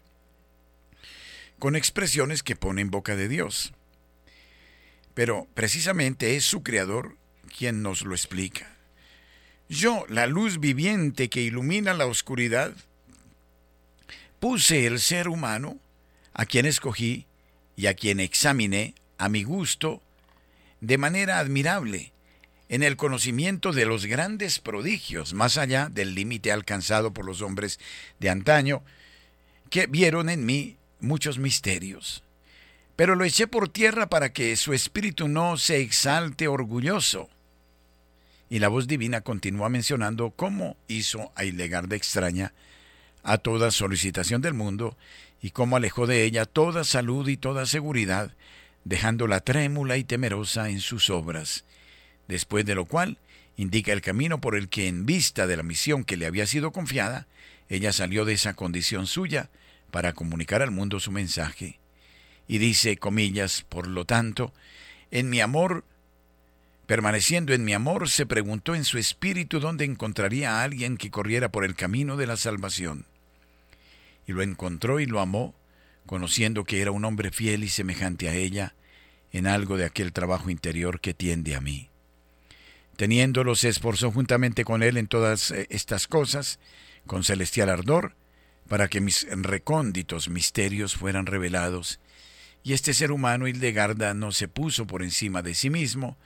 con 1.58 1.76
expresiones 1.76 2.42
que 2.42 2.56
pone 2.56 2.80
en 2.80 2.90
boca 2.90 3.16
de 3.16 3.28
Dios. 3.28 3.74
Pero 5.12 5.46
precisamente 5.52 6.36
es 6.36 6.44
su 6.44 6.62
creador 6.62 7.18
quien 7.54 7.82
nos 7.82 8.02
lo 8.02 8.14
explica. 8.14 8.74
Yo, 9.68 10.06
la 10.08 10.26
luz 10.26 10.60
viviente 10.60 11.28
que 11.28 11.42
ilumina 11.42 11.92
la 11.92 12.06
oscuridad, 12.06 12.72
puse 14.40 14.86
el 14.86 15.00
ser 15.00 15.28
humano, 15.28 15.78
a 16.34 16.46
quien 16.46 16.64
escogí 16.64 17.26
y 17.76 17.86
a 17.86 17.94
quien 17.94 18.20
examiné 18.20 18.94
a 19.18 19.28
mi 19.28 19.42
gusto, 19.42 20.00
de 20.80 20.96
manera 20.96 21.38
admirable, 21.38 22.11
en 22.72 22.82
el 22.82 22.96
conocimiento 22.96 23.72
de 23.72 23.84
los 23.84 24.06
grandes 24.06 24.58
prodigios, 24.58 25.34
más 25.34 25.58
allá 25.58 25.90
del 25.92 26.14
límite 26.14 26.50
alcanzado 26.50 27.12
por 27.12 27.26
los 27.26 27.42
hombres 27.42 27.78
de 28.18 28.30
antaño, 28.30 28.82
que 29.68 29.86
vieron 29.86 30.30
en 30.30 30.46
mí 30.46 30.78
muchos 30.98 31.38
misterios. 31.38 32.24
Pero 32.96 33.14
lo 33.14 33.26
eché 33.26 33.46
por 33.46 33.68
tierra 33.68 34.08
para 34.08 34.32
que 34.32 34.56
su 34.56 34.72
espíritu 34.72 35.28
no 35.28 35.58
se 35.58 35.82
exalte 35.82 36.48
orgulloso. 36.48 37.28
Y 38.48 38.58
la 38.58 38.68
voz 38.68 38.86
divina 38.86 39.20
continúa 39.20 39.68
mencionando 39.68 40.30
cómo 40.30 40.78
hizo 40.88 41.30
a 41.34 41.44
Ilegarda 41.44 41.94
extraña 41.94 42.54
a 43.22 43.36
toda 43.36 43.70
solicitación 43.70 44.40
del 44.40 44.54
mundo 44.54 44.96
y 45.42 45.50
cómo 45.50 45.76
alejó 45.76 46.06
de 46.06 46.24
ella 46.24 46.46
toda 46.46 46.84
salud 46.84 47.28
y 47.28 47.36
toda 47.36 47.66
seguridad, 47.66 48.34
dejándola 48.84 49.40
trémula 49.40 49.98
y 49.98 50.04
temerosa 50.04 50.70
en 50.70 50.80
sus 50.80 51.10
obras, 51.10 51.66
después 52.32 52.64
de 52.64 52.74
lo 52.74 52.86
cual 52.86 53.18
indica 53.56 53.92
el 53.92 54.00
camino 54.00 54.40
por 54.40 54.56
el 54.56 54.68
que 54.68 54.88
en 54.88 55.06
vista 55.06 55.46
de 55.46 55.56
la 55.56 55.62
misión 55.62 56.04
que 56.04 56.16
le 56.16 56.26
había 56.26 56.46
sido 56.46 56.72
confiada, 56.72 57.26
ella 57.68 57.92
salió 57.92 58.24
de 58.24 58.32
esa 58.32 58.54
condición 58.54 59.06
suya 59.06 59.50
para 59.90 60.14
comunicar 60.14 60.62
al 60.62 60.70
mundo 60.70 60.98
su 60.98 61.12
mensaje. 61.12 61.78
Y 62.48 62.58
dice, 62.58 62.96
comillas, 62.96 63.64
por 63.68 63.86
lo 63.86 64.04
tanto, 64.04 64.52
en 65.10 65.30
mi 65.30 65.40
amor 65.40 65.84
Permaneciendo 66.86 67.54
en 67.54 67.64
mi 67.64 67.72
amor, 67.72 68.10
se 68.10 68.26
preguntó 68.26 68.74
en 68.74 68.84
su 68.84 68.98
espíritu 68.98 69.60
dónde 69.60 69.84
encontraría 69.84 70.58
a 70.58 70.62
alguien 70.62 70.96
que 70.96 71.10
corriera 71.10 71.50
por 71.50 71.64
el 71.64 71.74
camino 71.74 72.16
de 72.16 72.26
la 72.26 72.36
salvación. 72.36 73.06
Y 74.26 74.32
lo 74.32 74.42
encontró 74.42 75.00
y 75.00 75.06
lo 75.06 75.20
amó, 75.20 75.54
conociendo 76.06 76.64
que 76.64 76.82
era 76.82 76.90
un 76.90 77.04
hombre 77.04 77.30
fiel 77.30 77.64
y 77.64 77.68
semejante 77.68 78.28
a 78.28 78.34
ella, 78.34 78.74
en 79.32 79.46
algo 79.46 79.76
de 79.76 79.84
aquel 79.84 80.12
trabajo 80.12 80.50
interior 80.50 81.00
que 81.00 81.14
tiende 81.14 81.54
a 81.54 81.60
mí. 81.60 81.88
Teniéndolo 82.96 83.54
se 83.54 83.68
esforzó 83.68 84.10
juntamente 84.10 84.64
con 84.64 84.82
él 84.82 84.96
en 84.96 85.06
todas 85.06 85.50
eh, 85.50 85.66
estas 85.70 86.06
cosas, 86.06 86.58
con 87.06 87.24
celestial 87.24 87.70
ardor, 87.70 88.14
para 88.68 88.88
que 88.88 89.00
mis 89.00 89.26
recónditos 89.30 90.28
misterios 90.28 90.94
fueran 90.94 91.26
revelados, 91.26 92.00
y 92.64 92.74
este 92.74 92.94
ser 92.94 93.10
humano 93.10 93.48
Hildegarda 93.48 94.14
no 94.14 94.30
se 94.30 94.46
puso 94.46 94.86
por 94.86 95.02
encima 95.02 95.42
de 95.42 95.54
sí 95.54 95.68
mismo, 95.68 96.16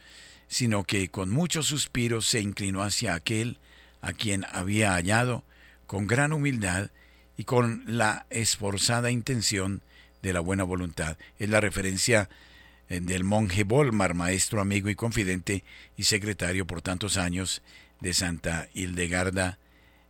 sino 0.49 0.85
que 0.85 1.09
con 1.09 1.31
muchos 1.31 1.67
suspiros 1.67 2.27
se 2.27 2.41
inclinó 2.41 2.83
hacia 2.83 3.15
aquel 3.15 3.59
a 4.03 4.13
quien 4.13 4.45
había 4.53 4.93
hallado 4.93 5.45
con 5.87 6.07
gran 6.07 6.33
humildad 6.33 6.91
y 7.37 7.45
con 7.45 7.85
la 7.87 8.27
esforzada 8.31 9.11
intención 9.11 9.83
de 10.23 10.33
la 10.33 10.41
buena 10.41 10.65
voluntad. 10.65 11.17
Es 11.39 11.49
la 11.49 11.61
referencia 11.61 12.29
del 12.89 13.25
monje 13.25 13.65
Volmar, 13.65 14.15
maestro, 14.15 14.61
amigo 14.61 14.89
y 14.89 14.95
confidente 14.95 15.65
y 15.97 16.05
secretario 16.05 16.67
por 16.67 16.83
tantos 16.83 17.17
años 17.17 17.63
de 18.01 18.15
Santa 18.15 18.69
Hildegarda 18.75 19.59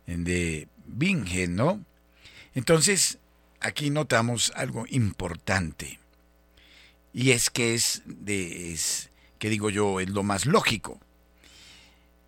de 0.05 0.67
Bingen, 0.85 1.55
¿no? 1.55 1.83
Entonces, 2.55 3.19
aquí 3.59 3.89
notamos 3.89 4.51
algo 4.55 4.85
importante. 4.89 5.99
Y 7.13 7.31
es 7.31 7.49
que 7.49 7.73
es 7.73 8.03
de, 8.05 8.77
que 9.39 9.49
digo 9.49 9.69
yo 9.69 9.99
es 9.99 10.09
lo 10.09 10.23
más 10.23 10.45
lógico. 10.45 10.99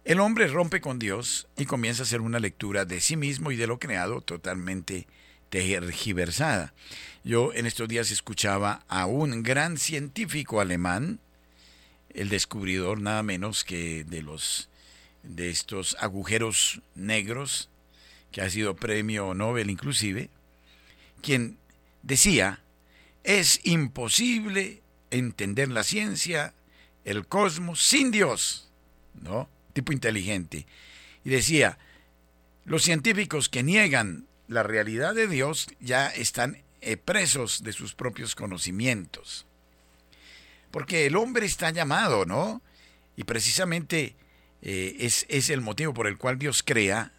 El 0.06 0.20
hombre 0.20 0.47
rompe 0.47 0.82
con 0.82 0.97
Dios 0.97 1.47
y 1.58 1.66
comienza 1.66 2.02
a 2.02 2.06
hacer 2.06 2.22
una 2.22 2.39
lectura 2.39 2.86
de 2.86 3.00
sí 3.00 3.16
mismo 3.16 3.52
y 3.52 3.56
de 3.56 3.68
lo 3.68 3.80
creado 3.80 4.22
totalmente 4.22 5.08
tergiversada. 5.50 6.74
Yo 7.24 7.54
en 7.54 7.66
estos 7.66 7.88
días 7.88 8.12
escuchaba 8.12 8.84
a 8.88 9.06
un 9.06 9.43
gran 9.43 9.78
científico 9.78 10.62
alemán, 10.62 11.20
el 12.14 12.30
descubridor 12.30 13.02
nada 13.02 13.24
menos 13.24 13.64
que 13.64 14.04
de 14.04 14.22
los 14.22 14.70
de 15.24 15.50
estos 15.50 15.97
agujeros 16.00 16.82
negros, 16.95 17.70
que 18.32 18.41
ha 18.41 18.50
sido 18.50 18.76
premio 18.76 19.34
Nobel 19.34 19.70
inclusive, 19.70 20.30
quien 21.22 21.58
decía, 22.04 22.64
es 23.24 23.60
imposible 23.64 24.82
entender 25.12 25.70
la 25.70 25.84
ciencia 25.84 26.54
el 27.06 27.26
cosmos 27.26 27.82
sin 27.82 28.12
Dios, 28.12 28.70
¿no? 29.22 29.50
Tipo 29.74 29.91
inteligente. 29.91 30.66
Y 31.24 31.30
decía, 31.30 31.78
los 32.66 32.84
científicos 32.84 33.50
que 33.50 33.64
niegan 33.64 34.29
la 34.50 34.64
realidad 34.64 35.14
de 35.14 35.28
Dios 35.28 35.68
ya 35.80 36.08
están 36.08 36.64
eh, 36.82 36.97
presos 36.97 37.64
de 37.64 37.72
sus 37.72 37.93
propios 37.93 38.36
conocimientos. 38.36 39.45
Porque 40.72 41.06
el 41.06 41.16
hombre 41.16 41.45
está 41.45 41.70
llamado, 41.70 42.26
¿no? 42.26 42.62
Y 43.16 43.24
precisamente 43.24 44.16
eh, 44.62 44.97
es, 45.00 45.26
es 45.30 45.50
el 45.50 45.62
motivo 45.62 45.93
por 45.93 46.08
el 46.08 46.18
cual 46.18 46.39
Dios 46.39 46.64
crea, 46.64 47.14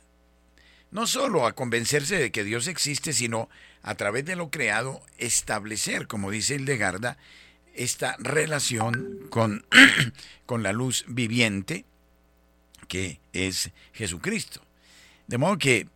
no 0.90 1.06
solo 1.06 1.46
a 1.46 1.54
convencerse 1.54 2.16
de 2.16 2.32
que 2.32 2.42
Dios 2.42 2.66
existe, 2.66 3.12
sino 3.12 3.48
a 3.82 3.94
través 3.94 4.24
de 4.24 4.34
lo 4.34 4.50
creado 4.50 5.00
establecer, 5.16 6.08
como 6.08 6.32
dice 6.32 6.56
Hildegarda, 6.56 7.16
esta 7.74 8.16
relación 8.18 9.28
con, 9.30 9.64
con 10.46 10.64
la 10.64 10.72
luz 10.72 11.04
viviente 11.06 11.84
que 12.88 13.20
es 13.32 13.70
Jesucristo. 13.92 14.60
De 15.28 15.38
modo 15.38 15.58
que, 15.58 15.86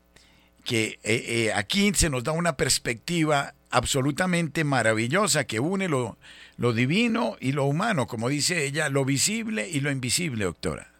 que 0.65 0.99
eh, 1.03 1.25
eh, 1.27 1.53
aquí 1.53 1.93
se 1.95 2.09
nos 2.11 2.25
da 2.25 2.33
una 2.33 2.57
perspectiva 2.57 3.55
absolutamente 3.71 4.65
maravillosa 4.65 5.45
que 5.45 5.61
une 5.61 5.89
lo, 5.89 6.17
lo 6.57 6.73
divino 6.73 7.37
y 7.41 7.53
lo 7.53 7.65
humano, 7.65 8.07
como 8.07 8.29
dice 8.29 8.65
ella, 8.65 8.89
lo 8.89 9.05
visible 9.05 9.69
y 9.69 9.81
lo 9.81 9.91
invisible, 9.91 10.45
doctora. 10.45 10.91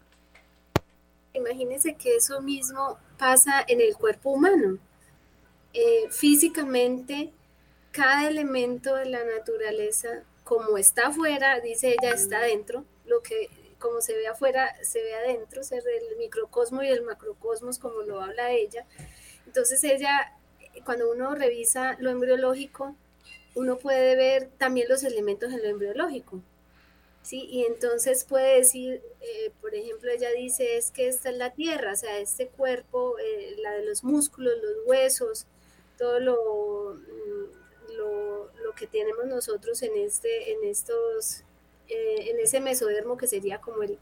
Imagínense 1.33 1.95
que 1.95 2.15
eso 2.15 2.41
mismo 2.41 2.97
pasa 3.17 3.65
en 3.67 3.81
el 3.81 3.95
cuerpo 3.95 4.31
humano. 4.31 4.77
Eh, 5.73 6.09
físicamente, 6.09 7.31
cada 7.91 8.27
elemento 8.27 8.95
de 8.95 9.05
la 9.05 9.23
naturaleza 9.25 10.23
como 10.43 10.77
está 10.77 11.07
afuera, 11.07 11.59
dice 11.59 11.95
ella, 11.99 12.13
está 12.13 12.37
adentro, 12.37 12.85
lo 13.05 13.21
que 13.21 13.49
como 13.79 14.01
se 14.01 14.15
ve 14.15 14.27
afuera, 14.27 14.75
se 14.83 15.01
ve 15.01 15.13
adentro, 15.13 15.61
el 15.61 16.17
microcosmo 16.17 16.81
y 16.81 16.87
el 16.87 17.03
macrocosmos, 17.03 17.77
como 17.77 18.01
lo 18.01 18.21
habla 18.21 18.51
ella. 18.51 18.85
Entonces 19.45 19.83
ella, 19.83 20.33
cuando 20.83 21.11
uno 21.11 21.35
revisa 21.35 21.97
lo 21.99 22.09
embriológico, 22.09 22.95
uno 23.55 23.77
puede 23.77 24.15
ver 24.15 24.49
también 24.57 24.87
los 24.89 25.03
elementos 25.03 25.51
en 25.53 25.61
lo 25.61 25.69
embriológico. 25.69 26.41
¿sí? 27.21 27.47
Y 27.49 27.65
entonces 27.65 28.25
puede 28.25 28.57
decir, 28.57 29.01
eh, 29.21 29.51
por 29.61 29.73
ejemplo, 29.73 30.11
ella 30.11 30.31
dice, 30.31 30.77
es 30.77 30.91
que 30.91 31.07
esta 31.07 31.29
es 31.29 31.37
la 31.37 31.53
tierra, 31.53 31.93
o 31.93 31.95
sea, 31.95 32.19
este 32.19 32.47
cuerpo, 32.47 33.17
eh, 33.19 33.55
la 33.59 33.71
de 33.73 33.85
los 33.85 34.03
músculos, 34.03 34.53
los 34.61 34.85
huesos, 34.85 35.47
todo 35.97 36.19
lo 36.19 36.99
lo, 37.97 38.73
que 38.75 38.87
tenemos 38.87 39.25
nosotros 39.25 39.81
en, 39.83 39.95
este, 39.95 40.51
en, 40.51 40.63
estos, 40.65 41.43
eh, 41.87 42.29
en 42.29 42.39
ese 42.39 42.59
mesodermo 42.59 43.17
que 43.17 43.27
sería 43.27 43.61
como 43.61 43.83
el, 43.83 43.97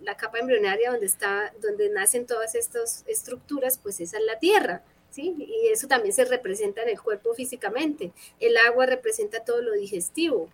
la 0.00 0.16
capa 0.16 0.38
embrionaria 0.38 0.90
donde, 0.90 1.06
está, 1.06 1.52
donde 1.60 1.90
nacen 1.90 2.26
todas 2.26 2.54
estas 2.54 3.04
estructuras, 3.06 3.78
pues 3.78 4.00
esa 4.00 4.18
es 4.18 4.24
la 4.24 4.38
tierra. 4.38 4.82
¿Sí? 5.10 5.34
Y 5.38 5.66
eso 5.72 5.88
también 5.88 6.14
se 6.14 6.24
representa 6.24 6.82
en 6.82 6.90
el 6.90 7.00
cuerpo 7.00 7.34
físicamente. 7.34 8.12
El 8.38 8.56
agua 8.56 8.86
representa 8.86 9.44
todo 9.44 9.60
lo 9.60 9.72
digestivo 9.72 10.48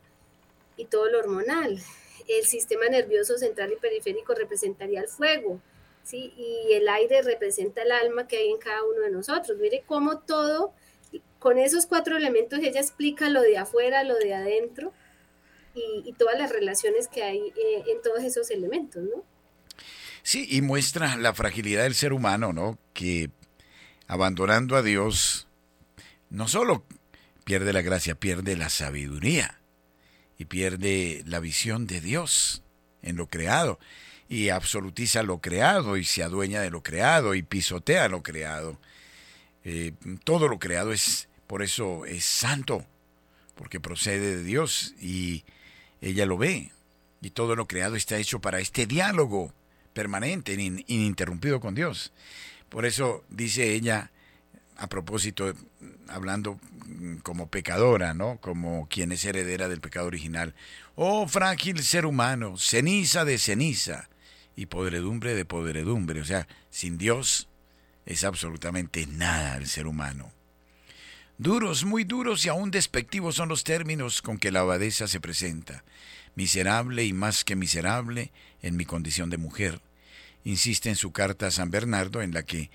y 0.78 0.86
todo 0.86 1.10
lo 1.10 1.18
hormonal. 1.18 1.78
El 2.26 2.46
sistema 2.46 2.88
nervioso 2.88 3.36
central 3.36 3.72
y 3.72 3.76
periférico 3.76 4.34
representaría 4.34 5.02
el 5.02 5.08
fuego, 5.08 5.60
¿sí? 6.04 6.32
Y 6.38 6.72
el 6.72 6.88
aire 6.88 7.20
representa 7.20 7.82
el 7.82 7.92
alma 7.92 8.26
que 8.26 8.38
hay 8.38 8.50
en 8.50 8.56
cada 8.56 8.82
uno 8.82 9.02
de 9.02 9.10
nosotros. 9.10 9.58
Mire 9.58 9.84
cómo 9.86 10.20
todo 10.20 10.72
con 11.38 11.58
esos 11.58 11.86
cuatro 11.86 12.16
elementos 12.16 12.58
ella 12.60 12.80
explica 12.80 13.28
lo 13.28 13.42
de 13.42 13.58
afuera, 13.58 14.04
lo 14.04 14.16
de 14.16 14.34
adentro 14.34 14.92
y, 15.76 16.12
todas 16.14 16.38
las 16.38 16.50
relaciones 16.50 17.08
que 17.08 17.22
hay 17.22 17.38
eh, 17.38 17.84
en 17.88 18.02
todos 18.02 18.22
esos 18.22 18.50
elementos, 18.50 19.02
¿no? 19.02 19.24
Sí, 20.22 20.46
y 20.50 20.60
muestra 20.62 21.16
la 21.16 21.34
fragilidad 21.34 21.84
del 21.84 21.94
ser 21.94 22.12
humano, 22.12 22.52
¿no? 22.52 22.78
Que 22.94 23.30
abandonando 24.08 24.76
a 24.76 24.82
Dios, 24.82 25.46
no 26.30 26.48
solo 26.48 26.84
pierde 27.44 27.72
la 27.72 27.82
gracia, 27.82 28.14
pierde 28.14 28.56
la 28.56 28.68
sabiduría 28.68 29.60
y 30.38 30.46
pierde 30.46 31.22
la 31.26 31.38
visión 31.38 31.86
de 31.86 32.00
Dios 32.00 32.62
en 33.02 33.16
lo 33.16 33.28
creado 33.28 33.78
y 34.28 34.48
absolutiza 34.48 35.22
lo 35.22 35.40
creado 35.40 35.96
y 35.96 36.04
se 36.04 36.24
adueña 36.24 36.60
de 36.60 36.70
lo 36.70 36.82
creado 36.82 37.34
y 37.34 37.42
pisotea 37.42 38.08
lo 38.08 38.24
creado 38.24 38.80
eh, 39.68 39.94
todo 40.22 40.46
lo 40.46 40.60
creado 40.60 40.92
es, 40.92 41.28
por 41.48 41.60
eso 41.60 42.06
es 42.06 42.24
santo, 42.24 42.86
porque 43.56 43.80
procede 43.80 44.36
de 44.36 44.44
Dios 44.44 44.94
y 45.00 45.44
ella 46.01 46.26
lo 46.26 46.38
ve. 46.38 46.72
Y 47.20 47.30
todo 47.30 47.57
lo 47.57 47.66
creado 47.66 47.97
está 47.97 48.18
hecho 48.18 48.40
para 48.40 48.61
este 48.61 48.86
diálogo 48.86 49.53
permanente, 49.92 50.53
ininterrumpido 50.53 51.61
con 51.61 51.74
Dios. 51.74 52.12
Por 52.68 52.84
eso 52.84 53.24
dice 53.30 53.72
ella, 53.72 54.11
a 54.76 54.88
propósito, 54.88 55.55
hablando 56.09 56.61
como 57.22 57.49
pecadora, 57.49 58.14
¿no? 58.14 58.38
Como 58.40 58.88
quien 58.88 59.12
es 59.12 59.24
heredera 59.24 59.68
del 59.68 59.80
pecado 59.80 60.07
original. 60.07 60.55
Oh 60.94 61.26
frágil 61.26 61.82
ser 61.82 62.07
humano, 62.07 62.57
ceniza 62.59 63.24
de 63.24 63.38
ceniza 63.38 64.09
y 64.55 64.66
podredumbre 64.66 65.34
de 65.34 65.44
podredumbre. 65.44 66.20
O 66.20 66.24
sea, 66.24 66.47
sin 66.70 66.99
Dios 66.99 67.49
es 68.05 68.24
absolutamente 68.24 69.07
nada 69.07 69.57
el 69.57 69.66
ser 69.66 69.86
humano. 69.86 70.32
Duros, 71.39 71.84
muy 71.84 72.05
duros 72.05 72.47
y 72.47 72.49
aún 72.49 72.70
despectivos 72.70 73.34
son 73.34 73.51
los 73.51 73.62
términos 73.62 74.22
con 74.22 74.39
que 74.39 74.51
la 74.51 74.61
abadesa 74.61 75.07
se 75.07 75.20
presenta. 75.20 75.84
Miserable 76.34 77.05
y 77.05 77.12
más 77.12 77.45
que 77.45 77.57
miserable 77.57 78.32
en 78.62 78.76
mi 78.76 78.87
condición 78.87 79.28
de 79.28 79.37
mujer. 79.37 79.82
Insiste 80.45 80.89
en 80.89 80.97
su 80.97 81.12
carta 81.12 81.49
a 81.49 81.51
San 81.51 81.70
Bernardo 81.70 82.22
en 82.22 82.32
la 82.32 82.43
que 82.43 82.70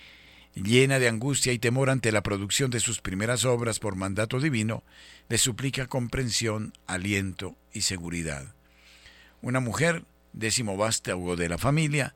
llena 0.53 0.99
de 0.99 1.07
angustia 1.07 1.53
y 1.53 1.59
temor 1.59 1.89
ante 1.89 2.11
la 2.11 2.21
producción 2.21 2.69
de 2.69 2.79
sus 2.79 3.01
primeras 3.01 3.45
obras 3.45 3.79
por 3.79 3.95
mandato 3.95 4.39
divino, 4.39 4.83
le 5.27 5.39
suplica 5.39 5.87
comprensión, 5.87 6.73
aliento 6.85 7.55
y 7.73 7.81
seguridad. 7.81 8.53
Una 9.41 9.59
mujer, 9.59 10.03
décimo 10.33 10.77
vástago 10.77 11.35
de 11.35 11.49
la 11.49 11.57
familia, 11.57 12.13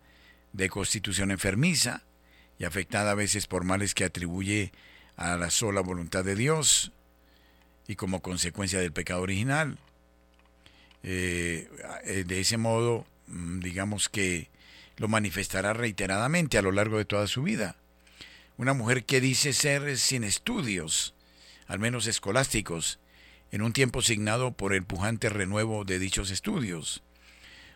de 0.54 0.70
constitución 0.70 1.32
enfermiza 1.32 2.04
y 2.60 2.66
afectada 2.66 3.12
a 3.12 3.16
veces 3.16 3.48
por 3.48 3.64
males 3.64 3.96
que 3.96 4.06
atribuye 4.06 4.72
a 5.18 5.38
la 5.38 5.50
sola 5.50 5.82
voluntad 5.82 6.24
de 6.24 6.36
Dios 6.36 6.92
y 7.88 7.96
como 7.96 8.22
consecuencia 8.22 8.80
del 8.80 8.92
pecado 8.92 9.22
original. 9.22 9.78
Eh, 11.04 11.70
de 12.26 12.40
ese 12.40 12.58
modo, 12.58 13.06
mm, 13.28 13.60
digamos 13.60 14.10
que 14.10 14.50
lo 14.98 15.08
manifestará 15.08 15.74
reiteradamente 15.74 16.58
a 16.58 16.62
lo 16.62 16.72
largo 16.72 16.98
de 16.98 17.06
toda 17.06 17.28
su 17.28 17.44
vida 17.44 17.76
una 18.58 18.74
mujer 18.74 19.04
que 19.04 19.20
dice 19.20 19.54
ser 19.54 19.98
sin 19.98 20.24
estudios, 20.24 21.14
al 21.68 21.80
menos 21.80 22.08
escolásticos, 22.08 23.00
en 23.52 23.62
un 23.62 23.74
tiempo 23.74 24.02
signado 24.02 24.52
por 24.52 24.74
el 24.74 24.84
pujante 24.84 25.30
renuevo 25.30 25.84
de 25.84 26.00
dichos 26.00 26.32
estudios. 26.32 27.04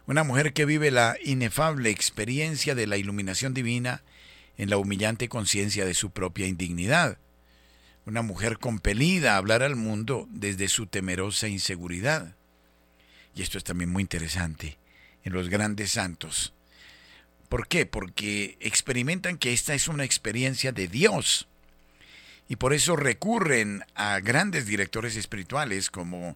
Una 0.07 0.23
mujer 0.23 0.53
que 0.53 0.65
vive 0.65 0.89
la 0.91 1.17
inefable 1.23 1.89
experiencia 1.89 2.75
de 2.75 2.87
la 2.87 2.97
iluminación 2.97 3.53
divina 3.53 4.03
en 4.57 4.69
la 4.69 4.77
humillante 4.77 5.29
conciencia 5.29 5.85
de 5.85 5.93
su 5.93 6.11
propia 6.11 6.47
indignidad. 6.47 7.17
Una 8.09 8.23
mujer 8.23 8.57
compelida 8.57 9.35
a 9.35 9.37
hablar 9.37 9.61
al 9.61 9.75
mundo 9.75 10.27
desde 10.31 10.67
su 10.67 10.87
temerosa 10.87 11.47
inseguridad. 11.47 12.35
Y 13.35 13.43
esto 13.43 13.59
es 13.59 13.63
también 13.63 13.91
muy 13.91 14.01
interesante 14.01 14.79
en 15.23 15.33
los 15.33 15.47
grandes 15.47 15.91
santos. 15.91 16.55
¿Por 17.49 17.67
qué? 17.67 17.85
Porque 17.85 18.57
experimentan 18.61 19.37
que 19.37 19.53
esta 19.53 19.75
es 19.75 19.87
una 19.87 20.05
experiencia 20.05 20.71
de 20.71 20.87
Dios. 20.87 21.47
Y 22.47 22.55
por 22.55 22.73
eso 22.73 22.95
recurren 22.95 23.83
a 23.93 24.19
grandes 24.21 24.65
directores 24.65 25.15
espirituales 25.15 25.91
como 25.91 26.35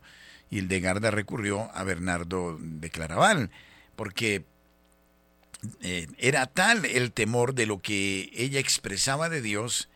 Hildegarda 0.51 1.09
recurrió 1.09 1.71
a 1.74 1.84
Bernardo 1.84 2.55
de 2.61 2.91
Claraval, 2.91 3.49
porque 3.95 4.45
eh, 5.82 6.05
era 6.19 6.45
tal 6.45 6.86
el 6.86 7.11
temor 7.11 7.55
de 7.55 7.65
lo 7.65 7.82
que 7.82 8.30
ella 8.36 8.59
expresaba 8.59 9.28
de 9.28 9.41
Dios 9.41 9.89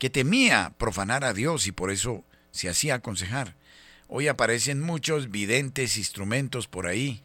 que 0.00 0.10
temía 0.10 0.72
profanar 0.78 1.24
a 1.24 1.34
Dios 1.34 1.66
y 1.66 1.72
por 1.72 1.90
eso 1.90 2.24
se 2.52 2.70
hacía 2.70 2.96
aconsejar. 2.96 3.54
Hoy 4.08 4.28
aparecen 4.28 4.80
muchos 4.80 5.30
videntes 5.30 5.98
instrumentos 5.98 6.66
por 6.66 6.86
ahí 6.86 7.22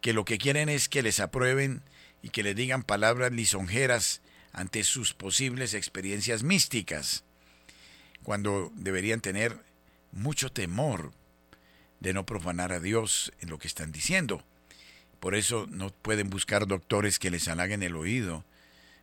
que 0.00 0.12
lo 0.12 0.24
que 0.24 0.36
quieren 0.36 0.68
es 0.68 0.88
que 0.88 1.02
les 1.02 1.20
aprueben 1.20 1.82
y 2.20 2.30
que 2.30 2.42
le 2.42 2.54
digan 2.54 2.82
palabras 2.82 3.30
lisonjeras 3.30 4.22
ante 4.52 4.82
sus 4.82 5.14
posibles 5.14 5.72
experiencias 5.72 6.42
místicas, 6.42 7.22
cuando 8.24 8.72
deberían 8.74 9.20
tener 9.20 9.56
mucho 10.10 10.50
temor 10.50 11.12
de 12.00 12.12
no 12.12 12.26
profanar 12.26 12.72
a 12.72 12.80
Dios 12.80 13.32
en 13.40 13.50
lo 13.50 13.58
que 13.60 13.68
están 13.68 13.92
diciendo. 13.92 14.42
Por 15.20 15.36
eso 15.36 15.68
no 15.70 15.90
pueden 15.90 16.28
buscar 16.28 16.66
doctores 16.66 17.20
que 17.20 17.30
les 17.30 17.46
halaguen 17.46 17.84
el 17.84 17.94
oído, 17.94 18.44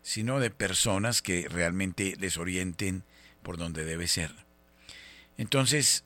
sino 0.02 0.40
de 0.40 0.50
personas 0.50 1.22
que 1.22 1.48
realmente 1.50 2.16
les 2.20 2.38
orienten 2.38 3.04
por 3.44 3.58
donde 3.58 3.84
debe 3.84 4.08
ser. 4.08 4.32
Entonces, 5.38 6.04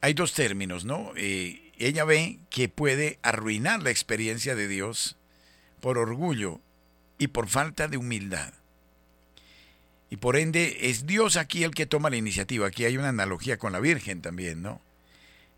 hay 0.00 0.14
dos 0.14 0.32
términos, 0.32 0.84
¿no? 0.84 1.12
Eh, 1.16 1.72
ella 1.78 2.04
ve 2.04 2.38
que 2.50 2.68
puede 2.68 3.18
arruinar 3.22 3.82
la 3.82 3.90
experiencia 3.90 4.54
de 4.54 4.68
Dios 4.68 5.16
por 5.80 5.98
orgullo 5.98 6.60
y 7.18 7.28
por 7.28 7.48
falta 7.48 7.88
de 7.88 7.96
humildad. 7.96 8.52
Y 10.10 10.16
por 10.16 10.36
ende 10.36 10.88
es 10.88 11.06
Dios 11.06 11.36
aquí 11.36 11.64
el 11.64 11.74
que 11.74 11.86
toma 11.86 12.10
la 12.10 12.16
iniciativa. 12.16 12.66
Aquí 12.66 12.84
hay 12.84 12.96
una 12.96 13.10
analogía 13.10 13.58
con 13.58 13.72
la 13.72 13.80
Virgen 13.80 14.22
también, 14.22 14.62
¿no? 14.62 14.80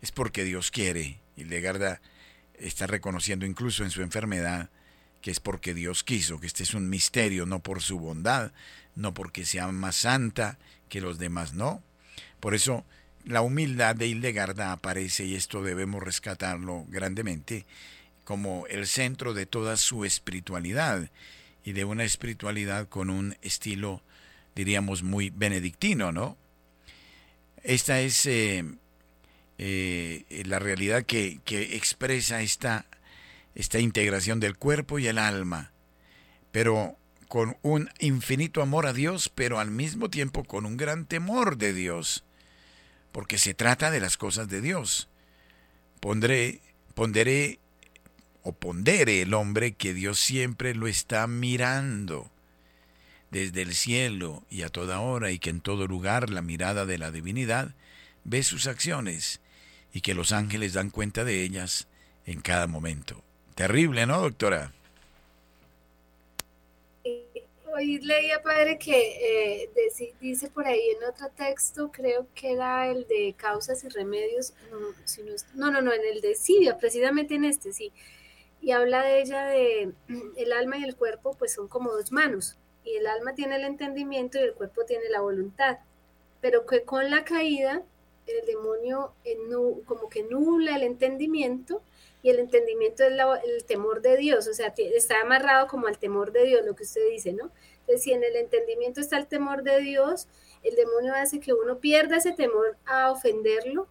Es 0.01 0.11
porque 0.11 0.43
Dios 0.43 0.71
quiere. 0.71 1.19
Y 1.37 1.45
Legarda 1.45 2.01
está 2.55 2.85
reconociendo 2.87 3.45
incluso 3.45 3.83
en 3.83 3.91
su 3.91 4.01
enfermedad 4.01 4.69
que 5.21 5.31
es 5.31 5.39
porque 5.39 5.73
Dios 5.73 6.03
quiso, 6.03 6.39
que 6.39 6.47
este 6.47 6.63
es 6.63 6.73
un 6.73 6.89
misterio, 6.89 7.45
no 7.45 7.59
por 7.59 7.81
su 7.81 7.99
bondad, 7.99 8.51
no 8.95 9.13
porque 9.13 9.45
sea 9.45 9.67
más 9.71 9.95
santa 9.95 10.57
que 10.89 11.01
los 11.01 11.17
demás, 11.19 11.53
no. 11.53 11.81
Por 12.39 12.55
eso 12.55 12.85
la 13.25 13.41
humildad 13.41 13.95
de 13.95 14.07
Hildegarda 14.07 14.71
aparece 14.71 15.25
y 15.25 15.35
esto 15.35 15.63
debemos 15.63 16.01
rescatarlo 16.01 16.85
grandemente 16.89 17.65
como 18.23 18.65
el 18.67 18.87
centro 18.87 19.33
de 19.33 19.45
toda 19.45 19.77
su 19.77 20.05
espiritualidad 20.05 21.09
y 21.63 21.73
de 21.73 21.85
una 21.85 22.03
espiritualidad 22.03 22.87
con 22.87 23.09
un 23.09 23.37
estilo, 23.41 24.01
diríamos, 24.55 25.03
muy 25.03 25.29
benedictino, 25.29 26.11
¿no? 26.11 26.37
Esta 27.63 28.01
es 28.01 28.25
eh, 28.25 28.63
eh, 29.57 30.43
la 30.45 30.59
realidad 30.59 31.03
que, 31.03 31.39
que, 31.45 31.75
expresa 31.75 32.41
esta, 32.41 32.85
esta 33.55 33.79
integración 33.79 34.39
del 34.39 34.57
cuerpo 34.57 34.99
y 34.99 35.07
el 35.07 35.17
alma, 35.17 35.71
pero 36.51 36.97
con 37.27 37.57
un 37.61 37.89
infinito 37.99 38.61
amor 38.61 38.85
a 38.85 38.93
Dios, 38.93 39.29
pero 39.33 39.59
al 39.59 39.71
mismo 39.71 40.09
tiempo 40.09 40.43
con 40.43 40.65
un 40.65 40.77
gran 40.77 41.05
temor 41.05 41.57
de 41.57 41.73
Dios, 41.73 42.23
porque 43.11 43.37
se 43.37 43.53
trata 43.53 43.91
de 43.91 43.99
las 43.99 44.17
cosas 44.17 44.49
de 44.49 44.61
Dios. 44.61 45.09
Pondré, 45.99 46.61
ponderé 46.93 47.59
o 48.43 48.53
pondere 48.53 49.21
el 49.21 49.33
hombre 49.33 49.73
que 49.73 49.93
Dios 49.93 50.19
siempre 50.19 50.73
lo 50.73 50.87
está 50.87 51.27
mirando 51.27 52.31
desde 53.29 53.61
el 53.61 53.73
cielo 53.73 54.43
y 54.49 54.63
a 54.63 54.69
toda 54.69 54.99
hora 54.99 55.31
y 55.31 55.39
que 55.39 55.49
en 55.49 55.61
todo 55.61 55.87
lugar 55.87 56.29
la 56.29 56.41
mirada 56.41 56.85
de 56.85 56.97
la 56.97 57.11
divinidad 57.11 57.75
ve 58.23 58.43
sus 58.43 58.67
acciones 58.67 59.39
y 59.93 60.01
que 60.01 60.13
los 60.13 60.31
ángeles 60.31 60.73
dan 60.73 60.89
cuenta 60.89 61.23
de 61.23 61.43
ellas 61.43 61.87
en 62.25 62.41
cada 62.41 62.67
momento. 62.67 63.23
Terrible, 63.55 64.05
¿no, 64.05 64.21
doctora? 64.21 64.73
Hoy 67.73 67.99
leía, 67.99 68.41
padre, 68.43 68.77
que 68.77 69.63
eh, 69.63 69.69
dice 70.19 70.49
por 70.49 70.67
ahí 70.67 70.81
en 70.89 71.07
otro 71.07 71.29
texto, 71.29 71.89
creo 71.91 72.27
que 72.35 72.51
era 72.51 72.87
el 72.87 73.07
de 73.07 73.33
causas 73.37 73.83
y 73.83 73.89
remedios, 73.89 74.53
no, 75.55 75.71
no, 75.71 75.81
no, 75.81 75.93
en 75.93 76.01
el 76.03 76.21
de 76.21 76.35
Sidia, 76.35 76.77
precisamente 76.77 77.35
en 77.35 77.45
este, 77.45 77.71
sí, 77.71 77.93
y 78.61 78.71
habla 78.71 79.03
de 79.03 79.21
ella 79.21 79.45
de 79.45 79.91
el 80.37 80.53
alma 80.53 80.77
y 80.77 80.83
el 80.83 80.95
cuerpo 80.95 81.35
pues 81.37 81.53
son 81.53 81.67
como 81.67 81.91
dos 81.91 82.11
manos 82.11 82.57
y 82.83 82.95
el 82.95 83.07
alma 83.07 83.33
tiene 83.33 83.55
el 83.55 83.63
entendimiento 83.63 84.37
y 84.37 84.43
el 84.43 84.53
cuerpo 84.53 84.85
tiene 84.85 85.09
la 85.09 85.21
voluntad 85.21 85.79
pero 86.41 86.65
que 86.65 86.83
con 86.83 87.09
la 87.09 87.23
caída 87.25 87.83
el 88.27 88.45
demonio 88.45 89.13
como 89.85 90.09
que 90.09 90.23
nula 90.23 90.75
el 90.75 90.83
entendimiento 90.83 91.81
y 92.23 92.29
el 92.29 92.39
entendimiento 92.39 93.03
es 93.03 93.11
el 93.45 93.65
temor 93.65 94.01
de 94.01 94.17
Dios, 94.17 94.47
o 94.47 94.53
sea, 94.53 94.73
está 94.77 95.21
amarrado 95.21 95.67
como 95.67 95.87
al 95.87 95.97
temor 95.97 96.31
de 96.31 96.45
Dios, 96.45 96.65
lo 96.65 96.75
que 96.75 96.83
usted 96.83 97.01
dice, 97.09 97.33
¿no? 97.33 97.51
Entonces, 97.81 98.03
si 98.03 98.11
en 98.11 98.23
el 98.23 98.35
entendimiento 98.35 99.01
está 99.01 99.17
el 99.17 99.27
temor 99.27 99.63
de 99.63 99.79
Dios, 99.79 100.27
el 100.63 100.75
demonio 100.75 101.13
hace 101.15 101.39
que 101.39 101.53
uno 101.53 101.79
pierda 101.79 102.17
ese 102.17 102.31
temor 102.33 102.77
a 102.85 103.11
ofenderlo 103.11 103.87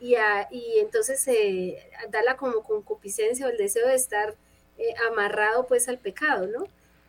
y, 0.00 0.14
y 0.50 0.78
entonces 0.78 1.26
eh, 1.28 1.78
darla 2.10 2.36
como 2.36 2.62
concupiscencia 2.62 3.46
o 3.46 3.50
el 3.50 3.58
deseo 3.58 3.86
de 3.88 3.94
estar 3.94 4.34
eh, 4.78 4.94
amarrado 5.10 5.66
pues 5.66 5.88
al 5.88 5.98
pecado, 5.98 6.46
¿no? 6.46 6.64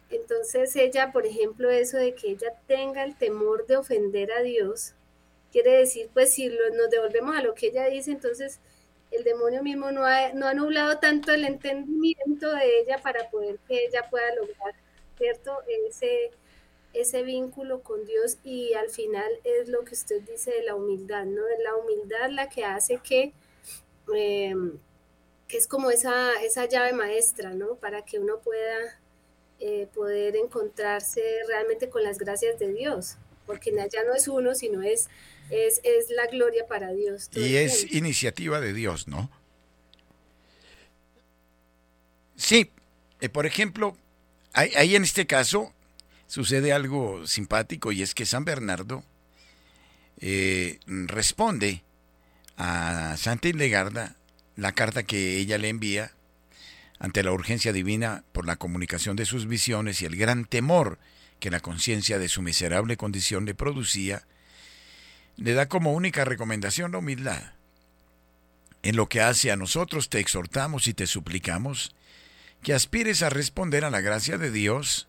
Entonces 0.09 0.75
ella, 0.75 1.11
por 1.11 1.25
ejemplo, 1.25 1.69
eso 1.69 1.97
de 1.97 2.15
que 2.15 2.31
ella 2.31 2.53
tenga 2.65 3.03
el 3.03 3.17
temor 3.17 3.67
de 3.67 3.77
ofender 3.77 4.31
a 4.31 4.41
Dios, 4.41 4.93
quiere 5.51 5.71
decir, 5.77 6.09
pues 6.13 6.33
si 6.33 6.47
nos 6.47 6.89
devolvemos 6.89 7.35
a 7.35 7.41
lo 7.41 7.53
que 7.53 7.67
ella 7.67 7.87
dice, 7.87 8.11
entonces 8.11 8.59
el 9.11 9.23
demonio 9.23 9.63
mismo 9.63 9.91
no 9.91 10.05
ha, 10.05 10.33
no 10.33 10.47
ha 10.47 10.53
nublado 10.53 10.99
tanto 10.99 11.31
el 11.31 11.45
entendimiento 11.45 12.53
de 12.53 12.79
ella 12.81 12.99
para 13.01 13.29
poder 13.29 13.57
que 13.67 13.85
ella 13.85 14.09
pueda 14.09 14.33
lograr, 14.35 14.73
¿cierto? 15.17 15.57
Ese, 15.87 16.31
ese 16.93 17.23
vínculo 17.23 17.81
con 17.81 18.05
Dios 18.05 18.37
y 18.43 18.73
al 18.73 18.89
final 18.89 19.31
es 19.43 19.69
lo 19.69 19.83
que 19.85 19.93
usted 19.93 20.21
dice 20.21 20.51
de 20.51 20.63
la 20.63 20.75
humildad, 20.75 21.25
¿no? 21.25 21.47
Es 21.47 21.59
la 21.63 21.75
humildad 21.75 22.29
la 22.31 22.49
que 22.49 22.65
hace 22.65 22.99
que, 23.03 23.33
em, 24.13 24.77
que 25.47 25.57
es 25.57 25.67
como 25.67 25.91
esa, 25.91 26.41
esa 26.43 26.65
llave 26.65 26.93
maestra, 26.93 27.53
¿no? 27.53 27.75
Para 27.75 28.03
que 28.03 28.19
uno 28.19 28.39
pueda 28.39 28.99
eh, 29.59 29.87
poder 29.95 30.35
encontrarse 30.35 31.21
realmente 31.47 31.89
con 31.89 32.03
las 32.03 32.17
gracias 32.19 32.59
de 32.59 32.73
Dios, 32.73 33.17
porque 33.47 33.71
ya 33.71 34.03
no 34.03 34.13
es 34.13 34.27
uno, 34.27 34.53
sino 34.53 34.83
es, 34.83 35.07
es, 35.49 35.81
es 35.83 36.11
la 36.11 36.27
gloria 36.27 36.67
para 36.67 36.93
Dios. 36.93 37.29
Y 37.33 37.55
es 37.55 37.91
iniciativa 37.91 38.59
de 38.59 38.73
Dios, 38.73 39.07
¿no? 39.07 39.31
Sí, 42.35 42.69
eh, 43.19 43.29
por 43.29 43.47
ejemplo, 43.47 43.97
ahí 44.53 44.95
en 44.95 45.03
este 45.03 45.25
caso 45.25 45.73
sucede 46.27 46.73
algo 46.73 47.25
simpático 47.25 47.91
y 47.91 48.03
es 48.03 48.13
que 48.13 48.25
San 48.25 48.45
Bernardo 48.45 49.03
eh, 50.19 50.79
responde 50.87 51.83
a 52.57 53.15
Santa 53.17 53.47
Hildegarda 53.47 54.15
la 54.55 54.73
carta 54.73 55.03
que 55.03 55.37
ella 55.37 55.57
le 55.57 55.69
envía 55.69 56.11
ante 56.99 57.23
la 57.23 57.31
urgencia 57.31 57.71
divina 57.71 58.23
por 58.31 58.45
la 58.45 58.55
comunicación 58.55 59.15
de 59.15 59.25
sus 59.25 59.47
visiones 59.47 60.01
y 60.01 60.05
el 60.05 60.15
gran 60.15 60.45
temor 60.45 60.97
que 61.39 61.51
la 61.51 61.59
conciencia 61.59 62.19
de 62.19 62.29
su 62.29 62.41
miserable 62.41 62.97
condición 62.97 63.45
le 63.45 63.53
producía, 63.53 64.25
le 65.35 65.53
da 65.53 65.67
como 65.67 65.93
única 65.93 66.25
recomendación 66.25 66.91
la 66.91 66.97
humildad. 66.97 67.53
En 68.83 68.95
lo 68.95 69.07
que 69.07 69.21
hace 69.21 69.51
a 69.51 69.57
nosotros 69.57 70.09
te 70.09 70.19
exhortamos 70.19 70.87
y 70.87 70.93
te 70.93 71.07
suplicamos 71.07 71.93
que 72.63 72.73
aspires 72.73 73.21
a 73.21 73.29
responder 73.29 73.85
a 73.85 73.91
la 73.91 74.01
gracia 74.01 74.37
de 74.37 74.51
Dios 74.51 75.07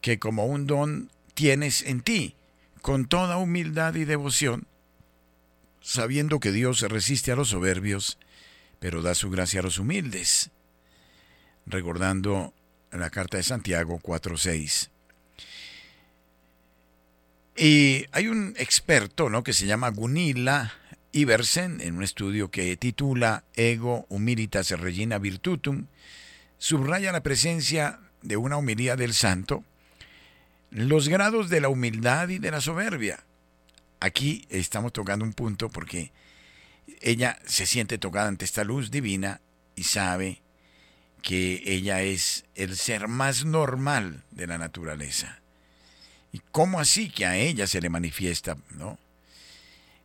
que 0.00 0.18
como 0.18 0.46
un 0.46 0.66
don 0.66 1.10
tienes 1.34 1.82
en 1.82 2.00
ti, 2.00 2.34
con 2.82 3.06
toda 3.06 3.36
humildad 3.36 3.94
y 3.94 4.04
devoción, 4.04 4.66
sabiendo 5.80 6.40
que 6.40 6.52
Dios 6.52 6.80
resiste 6.80 7.32
a 7.32 7.36
los 7.36 7.48
soberbios, 7.48 8.18
pero 8.80 9.02
da 9.02 9.14
su 9.14 9.30
gracia 9.30 9.60
a 9.60 9.62
los 9.64 9.78
humildes. 9.78 10.50
Recordando 11.66 12.54
la 12.90 13.10
carta 13.10 13.36
de 13.36 13.42
Santiago 13.42 14.00
4.6. 14.00 14.88
Y 17.58 18.06
hay 18.12 18.28
un 18.28 18.54
experto 18.56 19.28
¿no? 19.28 19.42
que 19.42 19.52
se 19.52 19.66
llama 19.66 19.90
Gunilla 19.90 20.72
Iversen, 21.10 21.80
en 21.80 21.96
un 21.96 22.04
estudio 22.04 22.50
que 22.50 22.76
titula 22.76 23.42
Ego 23.54 24.06
Humilitas 24.08 24.70
Regina 24.70 25.18
Virtutum, 25.18 25.86
subraya 26.58 27.10
la 27.10 27.22
presencia 27.22 27.98
de 28.22 28.36
una 28.36 28.56
humildad 28.56 28.96
del 28.96 29.12
santo 29.12 29.64
los 30.70 31.08
grados 31.08 31.48
de 31.48 31.60
la 31.60 31.68
humildad 31.68 32.28
y 32.28 32.38
de 32.38 32.50
la 32.50 32.60
soberbia. 32.60 33.24
Aquí 34.00 34.46
estamos 34.50 34.92
tocando 34.92 35.24
un 35.24 35.32
punto 35.32 35.68
porque 35.68 36.12
ella 37.00 37.38
se 37.46 37.66
siente 37.66 37.98
tocada 37.98 38.28
ante 38.28 38.44
esta 38.44 38.64
luz 38.64 38.90
divina 38.90 39.40
y 39.76 39.84
sabe 39.84 40.42
que 41.22 41.62
ella 41.64 42.02
es 42.02 42.44
el 42.54 42.76
ser 42.76 43.08
más 43.08 43.44
normal 43.44 44.24
de 44.30 44.46
la 44.46 44.58
naturaleza. 44.58 45.40
¿Y 46.38 46.42
cómo 46.52 46.78
así 46.78 47.10
que 47.10 47.26
a 47.26 47.36
ella 47.36 47.66
se 47.66 47.80
le 47.80 47.88
manifiesta, 47.88 48.56
no? 48.70 48.96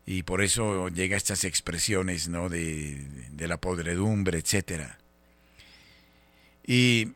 Y 0.05 0.23
por 0.23 0.41
eso 0.41 0.89
llega 0.89 1.15
estas 1.15 1.43
expresiones, 1.43 2.27
¿no? 2.27 2.49
De, 2.49 3.05
de 3.31 3.47
la 3.47 3.57
podredumbre, 3.57 4.39
etcétera. 4.39 4.97
Y 6.65 7.09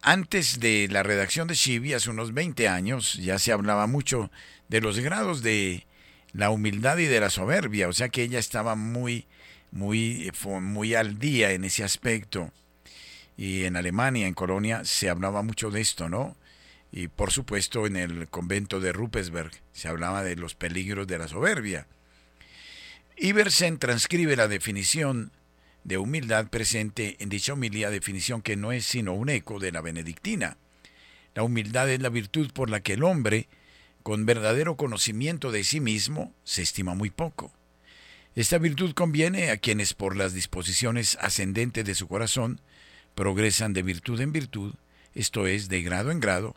antes 0.00 0.60
de 0.60 0.88
la 0.90 1.02
redacción 1.02 1.48
de 1.48 1.56
Chibi, 1.56 1.92
hace 1.92 2.10
unos 2.10 2.32
20 2.32 2.68
años, 2.68 3.14
ya 3.14 3.38
se 3.38 3.52
hablaba 3.52 3.88
mucho 3.88 4.30
de 4.68 4.80
los 4.80 5.00
grados 5.00 5.42
de 5.42 5.86
la 6.32 6.50
humildad 6.50 6.98
y 6.98 7.06
de 7.06 7.18
la 7.18 7.30
soberbia, 7.30 7.88
o 7.88 7.92
sea 7.92 8.10
que 8.10 8.22
ella 8.22 8.38
estaba 8.38 8.76
muy, 8.76 9.26
muy, 9.72 10.30
muy 10.62 10.94
al 10.94 11.18
día 11.18 11.50
en 11.50 11.64
ese 11.64 11.82
aspecto. 11.82 12.52
Y 13.36 13.64
en 13.64 13.76
Alemania, 13.76 14.28
en 14.28 14.34
Colonia, 14.34 14.84
se 14.84 15.10
hablaba 15.10 15.42
mucho 15.42 15.70
de 15.70 15.80
esto, 15.80 16.08
¿no? 16.08 16.36
Y 16.92 17.08
por 17.08 17.30
supuesto 17.30 17.86
en 17.86 17.96
el 17.96 18.28
convento 18.28 18.80
de 18.80 18.92
Rupesberg 18.92 19.52
se 19.72 19.88
hablaba 19.88 20.22
de 20.22 20.36
los 20.36 20.54
peligros 20.54 21.06
de 21.06 21.18
la 21.18 21.28
soberbia. 21.28 21.86
Iversen 23.16 23.78
transcribe 23.78 24.34
la 24.34 24.48
definición 24.48 25.32
de 25.84 25.98
humildad 25.98 26.48
presente 26.48 27.16
en 27.20 27.28
dicha 27.28 27.54
humilía, 27.54 27.90
definición 27.90 28.42
que 28.42 28.56
no 28.56 28.72
es 28.72 28.84
sino 28.84 29.12
un 29.12 29.28
eco 29.28 29.58
de 29.58 29.72
la 29.72 29.80
benedictina. 29.80 30.56
La 31.34 31.42
humildad 31.42 31.88
es 31.90 32.00
la 32.00 32.08
virtud 32.08 32.50
por 32.52 32.70
la 32.70 32.80
que 32.80 32.94
el 32.94 33.04
hombre, 33.04 33.48
con 34.02 34.26
verdadero 34.26 34.76
conocimiento 34.76 35.52
de 35.52 35.64
sí 35.64 35.80
mismo, 35.80 36.34
se 36.44 36.62
estima 36.62 36.94
muy 36.94 37.10
poco. 37.10 37.52
Esta 38.34 38.58
virtud 38.58 38.94
conviene 38.94 39.50
a 39.50 39.56
quienes 39.56 39.94
por 39.94 40.16
las 40.16 40.32
disposiciones 40.34 41.18
ascendentes 41.20 41.84
de 41.84 41.94
su 41.94 42.08
corazón 42.08 42.60
progresan 43.14 43.72
de 43.72 43.82
virtud 43.82 44.20
en 44.20 44.32
virtud, 44.32 44.74
esto 45.14 45.46
es, 45.46 45.68
de 45.68 45.82
grado 45.82 46.10
en 46.10 46.20
grado, 46.20 46.54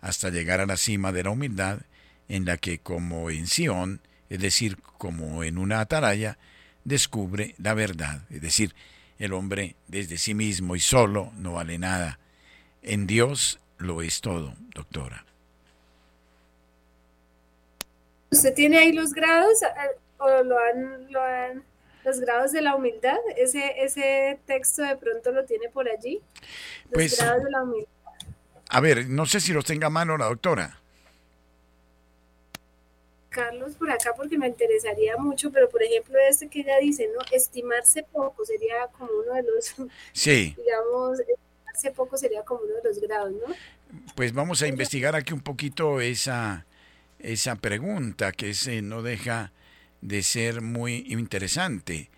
hasta 0.00 0.30
llegar 0.30 0.60
a 0.60 0.66
la 0.66 0.76
cima 0.76 1.12
de 1.12 1.24
la 1.24 1.30
humildad, 1.30 1.80
en 2.28 2.44
la 2.44 2.56
que 2.56 2.78
como 2.78 3.30
en 3.30 3.46
Sión, 3.46 4.00
es 4.28 4.40
decir, 4.40 4.78
como 4.98 5.42
en 5.44 5.58
una 5.58 5.80
atalaya, 5.80 6.38
descubre 6.84 7.54
la 7.58 7.74
verdad. 7.74 8.22
Es 8.30 8.42
decir, 8.42 8.74
el 9.18 9.32
hombre 9.32 9.76
desde 9.88 10.18
sí 10.18 10.34
mismo 10.34 10.76
y 10.76 10.80
solo 10.80 11.32
no 11.36 11.54
vale 11.54 11.78
nada. 11.78 12.18
En 12.82 13.06
Dios 13.06 13.60
lo 13.78 14.02
es 14.02 14.20
todo, 14.20 14.54
doctora. 14.74 15.24
¿Usted 18.30 18.54
tiene 18.54 18.78
ahí 18.78 18.92
los 18.92 19.12
grados 19.12 19.62
eh, 19.62 19.66
o 20.18 20.42
lo 20.42 20.58
han, 20.58 21.10
lo 21.10 21.22
han 21.22 21.64
los 22.04 22.20
grados 22.20 22.52
de 22.52 22.60
la 22.60 22.74
humildad? 22.74 23.18
Ese, 23.36 23.82
ese 23.82 24.38
texto 24.46 24.82
de 24.82 24.96
pronto 24.96 25.32
lo 25.32 25.44
tiene 25.44 25.68
por 25.70 25.88
allí. 25.88 26.20
Los 26.84 26.92
pues, 26.92 27.18
grados 27.18 27.44
de 27.44 27.50
la 27.50 27.62
humildad. 27.62 27.88
A 28.70 28.80
ver, 28.80 29.08
no 29.08 29.26
sé 29.26 29.40
si 29.40 29.52
los 29.52 29.64
tenga 29.64 29.86
a 29.86 29.90
mano 29.90 30.16
la 30.16 30.26
doctora. 30.26 30.80
Carlos 33.30 33.74
por 33.74 33.90
acá 33.90 34.14
porque 34.16 34.38
me 34.38 34.48
interesaría 34.48 35.16
mucho, 35.16 35.52
pero 35.52 35.68
por 35.68 35.82
ejemplo 35.82 36.18
este 36.28 36.48
que 36.48 36.60
ella 36.60 36.78
dice, 36.80 37.08
¿no? 37.14 37.20
Estimarse 37.30 38.02
poco 38.02 38.44
sería 38.44 38.88
como 38.88 39.10
uno 39.24 39.34
de 39.34 39.42
los, 39.42 39.74
sí. 40.12 40.54
digamos, 40.64 41.20
estimarse 41.20 41.92
poco 41.92 42.16
sería 42.16 42.42
como 42.42 42.62
uno 42.62 42.74
de 42.74 42.82
los 42.84 43.00
grados, 43.00 43.32
¿no? 43.32 43.54
Pues 44.14 44.32
vamos 44.32 44.62
a 44.62 44.66
investigar 44.66 45.14
aquí 45.14 45.32
un 45.32 45.40
poquito 45.40 46.00
esa, 46.00 46.66
esa 47.18 47.56
pregunta 47.56 48.32
que 48.32 48.54
se 48.54 48.82
no 48.82 49.02
deja 49.02 49.52
de 50.00 50.22
ser 50.22 50.60
muy 50.60 51.06
interesante 51.08 52.10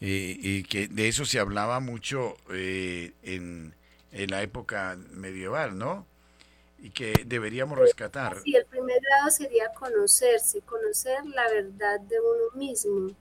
eh, 0.00 0.36
y 0.38 0.62
que 0.64 0.88
de 0.88 1.08
eso 1.08 1.24
se 1.24 1.38
hablaba 1.38 1.80
mucho 1.80 2.36
eh, 2.52 3.12
en, 3.22 3.74
en 4.14 4.30
la 4.30 4.42
época 4.42 4.96
medieval, 5.10 5.76
¿no? 5.76 6.06
y 6.84 6.90
que 6.90 7.24
deberíamos 7.24 7.78
rescatar. 7.78 8.42
Sí, 8.44 8.54
el 8.54 8.66
primer 8.66 9.00
grado 9.00 9.30
sería 9.30 9.72
conocerse, 9.72 10.60
conocer 10.60 11.24
la 11.24 11.48
verdad 11.48 11.98
de 11.98 12.20
uno 12.20 12.54
mismo. 12.56 13.16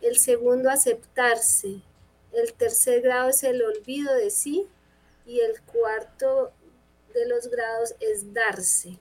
El 0.00 0.18
segundo, 0.18 0.68
aceptarse. 0.68 1.76
El 2.32 2.52
tercer 2.54 3.02
grado 3.02 3.28
es 3.28 3.44
el 3.44 3.62
olvido 3.62 4.12
de 4.16 4.30
sí. 4.30 4.66
Y 5.26 5.38
el 5.38 5.60
cuarto 5.60 6.52
de 7.14 7.28
los 7.28 7.48
grados 7.48 7.94
es 8.00 8.34
darse. 8.34 8.98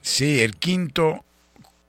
Sí, 0.00 0.40
el 0.40 0.56
quinto, 0.56 1.26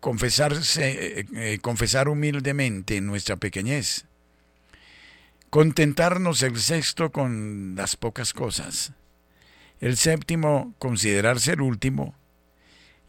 confesarse, 0.02 1.20
eh, 1.20 1.26
eh, 1.34 1.60
confesar 1.62 2.10
humildemente 2.10 3.00
nuestra 3.00 3.38
pequeñez. 3.38 4.04
Contentarnos 5.56 6.44
el 6.44 6.60
sexto 6.60 7.14
con 7.14 7.76
las 7.78 7.96
pocas 7.96 8.34
cosas. 8.34 8.92
El 9.80 9.96
séptimo, 9.96 10.76
considerarse 10.80 11.54
el 11.54 11.62
último. 11.62 12.14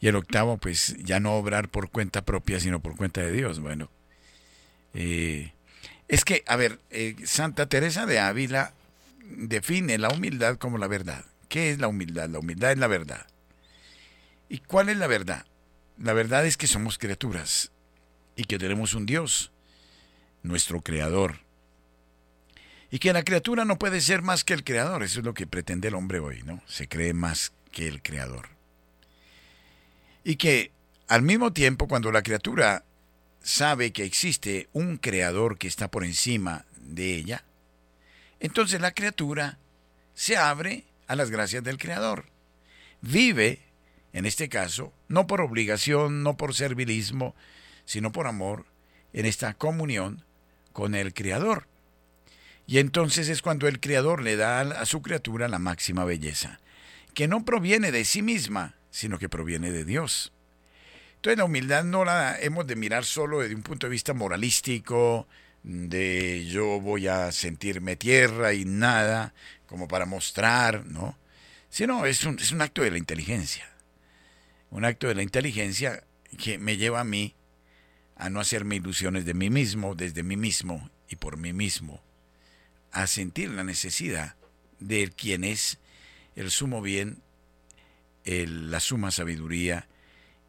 Y 0.01 0.07
el 0.07 0.14
octavo, 0.14 0.57
pues 0.57 0.94
ya 1.01 1.18
no 1.18 1.34
obrar 1.34 1.68
por 1.68 1.90
cuenta 1.90 2.24
propia, 2.24 2.61
sino 2.61 2.78
por 2.78 2.94
cuenta 2.94 3.20
de 3.20 3.32
Dios. 3.32 3.59
Bueno, 3.59 3.90
eh, 4.94 5.55
es 6.07 6.24
que, 6.24 6.44
a 6.47 6.55
ver, 6.55 6.78
eh, 6.90 7.16
Santa 7.24 7.68
Teresa 7.68 8.07
de 8.07 8.20
Ávila 8.20 8.74
define 9.24 9.99
la 9.99 10.11
humildad 10.11 10.57
como 10.57 10.78
la 10.78 10.86
verdad. 10.86 11.24
¿Qué 11.49 11.72
es 11.72 11.80
la 11.80 11.88
humildad? 11.88 12.28
La 12.28 12.38
humildad 12.38 12.70
es 12.70 12.78
la 12.78 12.86
verdad. 12.86 13.26
¿Y 14.49 14.59
cuál 14.59 14.88
es 14.88 14.99
la 14.99 15.09
verdad? 15.09 15.47
La 15.99 16.12
verdad 16.12 16.47
es 16.47 16.57
que 16.57 16.68
somos 16.68 16.97
criaturas 16.97 17.72
y 18.36 18.44
que 18.44 18.57
tenemos 18.57 18.94
un 18.94 19.05
Dios, 19.05 19.51
nuestro 20.44 20.80
Creador, 20.80 21.44
y 22.91 22.99
que 22.99 23.12
la 23.12 23.24
criatura 23.24 23.64
no 23.64 23.78
puede 23.78 24.01
ser 24.01 24.22
más 24.22 24.45
que 24.45 24.55
el 24.55 24.64
creador, 24.64 25.03
eso 25.03 25.20
es 25.20 25.24
lo 25.24 25.34
que 25.34 25.47
pretende 25.47 25.89
el 25.89 25.95
hombre 25.95 26.20
hoy, 26.20 26.43
¿no? 26.45 26.62
Se 26.66 26.89
cree 26.89 27.12
más 27.12 27.53
que 27.72 27.89
el 27.89 28.03
creador. 28.03 28.49
Y 30.24 30.37
que 30.37 30.72
al 31.09 31.22
mismo 31.22 31.53
tiempo 31.53 31.89
cuando 31.89 32.12
la 32.12 32.22
criatura 32.22 32.84
sabe 33.43 33.93
que 33.93 34.05
existe 34.05 34.68
un 34.72 34.97
creador 34.99 35.59
que 35.59 35.68
está 35.68 35.89
por 35.89 36.05
encima 36.05 36.64
de 36.80 37.14
ella, 37.14 37.45
entonces 38.41 38.80
la 38.80 38.93
criatura 38.93 39.59
se 40.14 40.37
abre 40.37 40.84
a 41.07 41.16
las 41.16 41.30
gracias 41.30 41.62
del 41.64 41.78
creador. 41.78 42.26
Vive, 43.01 43.61
en 44.12 44.26
este 44.26 44.49
caso, 44.49 44.93
no 45.09 45.26
por 45.26 45.41
obligación, 45.41 46.22
no 46.22 46.37
por 46.37 46.55
servilismo, 46.55 47.34
sino 47.84 48.12
por 48.12 48.26
amor, 48.26 48.66
en 49.12 49.26
esta 49.26 49.55
comunión 49.55 50.24
con 50.72 50.95
el 50.95 51.14
creador 51.14 51.66
Y 52.67 52.79
entonces 52.79 53.29
es 53.29 53.43
cuando 53.43 53.69
el 53.69 53.81
Creador 53.81 54.23
le 54.23 54.37
da 54.37 54.61
a 54.61 54.87
su 54.87 55.01
criatura 55.01 55.49
la 55.49 55.59
máxima 55.59 56.05
belleza, 56.05 56.61
que 57.14 57.29
no 57.29 57.45
proviene 57.45 57.93
de 57.93 58.05
sí 58.05 58.23
misma, 58.23 58.75
sino 58.91 59.19
que 59.19 59.29
proviene 59.29 59.71
de 59.71 59.85
Dios. 59.85 60.33
Entonces 61.17 61.39
la 61.39 61.45
humildad 61.45 61.85
no 61.85 62.05
la 62.05 62.39
hemos 62.41 62.67
de 62.67 62.77
mirar 62.77 63.05
solo 63.05 63.41
desde 63.41 63.55
un 63.55 63.62
punto 63.62 63.87
de 63.87 63.93
vista 63.93 64.14
moralístico, 64.14 65.29
de 65.62 66.47
yo 66.47 66.81
voy 66.81 67.09
a 67.09 67.33
sentirme 67.33 67.97
tierra 67.97 68.53
y 68.53 68.64
nada, 68.64 69.35
como 69.67 69.89
para 69.89 70.07
mostrar, 70.07 70.87
¿no? 70.87 71.19
Sino 71.69 72.07
es 72.07 72.25
un, 72.25 72.39
es 72.39 72.53
un 72.53 72.62
acto 72.62 72.83
de 72.83 72.91
la 72.91 72.99
inteligencia. 72.99 73.69
Un 74.71 74.85
acto 74.85 75.09
de 75.09 75.14
la 75.14 75.23
inteligencia 75.23 76.05
que 76.39 76.59
me 76.59 76.77
lleva 76.77 77.01
a 77.01 77.05
mí 77.05 77.35
a 78.17 78.31
no 78.31 78.41
hacerme 78.41 78.77
ilusiones 78.77 79.25
de 79.25 79.35
mí 79.35 79.51
mismo, 79.51 79.95
desde 79.95 80.23
mí 80.23 80.37
mismo 80.37 80.91
y 81.09 81.17
por 81.17 81.37
mí 81.37 81.53
mismo, 81.53 82.03
a 82.97 83.07
sentir 83.07 83.51
la 83.51 83.62
necesidad 83.62 84.36
de 84.80 85.12
quien 85.14 85.44
es 85.44 85.78
el 86.34 86.51
sumo 86.51 86.80
bien, 86.80 87.20
la 88.24 88.80
suma 88.80 89.11
sabiduría, 89.11 89.86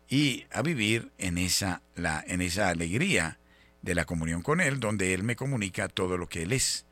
y 0.09 0.45
a 0.51 0.61
vivir 0.61 1.11
en 1.17 1.37
esa, 1.37 1.81
la, 1.95 2.23
en 2.25 2.41
esa 2.41 2.69
alegría 2.69 3.37
de 3.81 3.95
la 3.95 4.05
comunión 4.05 4.43
con 4.43 4.61
Él, 4.61 4.79
donde 4.79 5.13
Él 5.13 5.23
me 5.23 5.35
comunica 5.35 5.89
todo 5.89 6.17
lo 6.17 6.29
que 6.29 6.43
Él 6.43 6.53
es. 6.53 6.85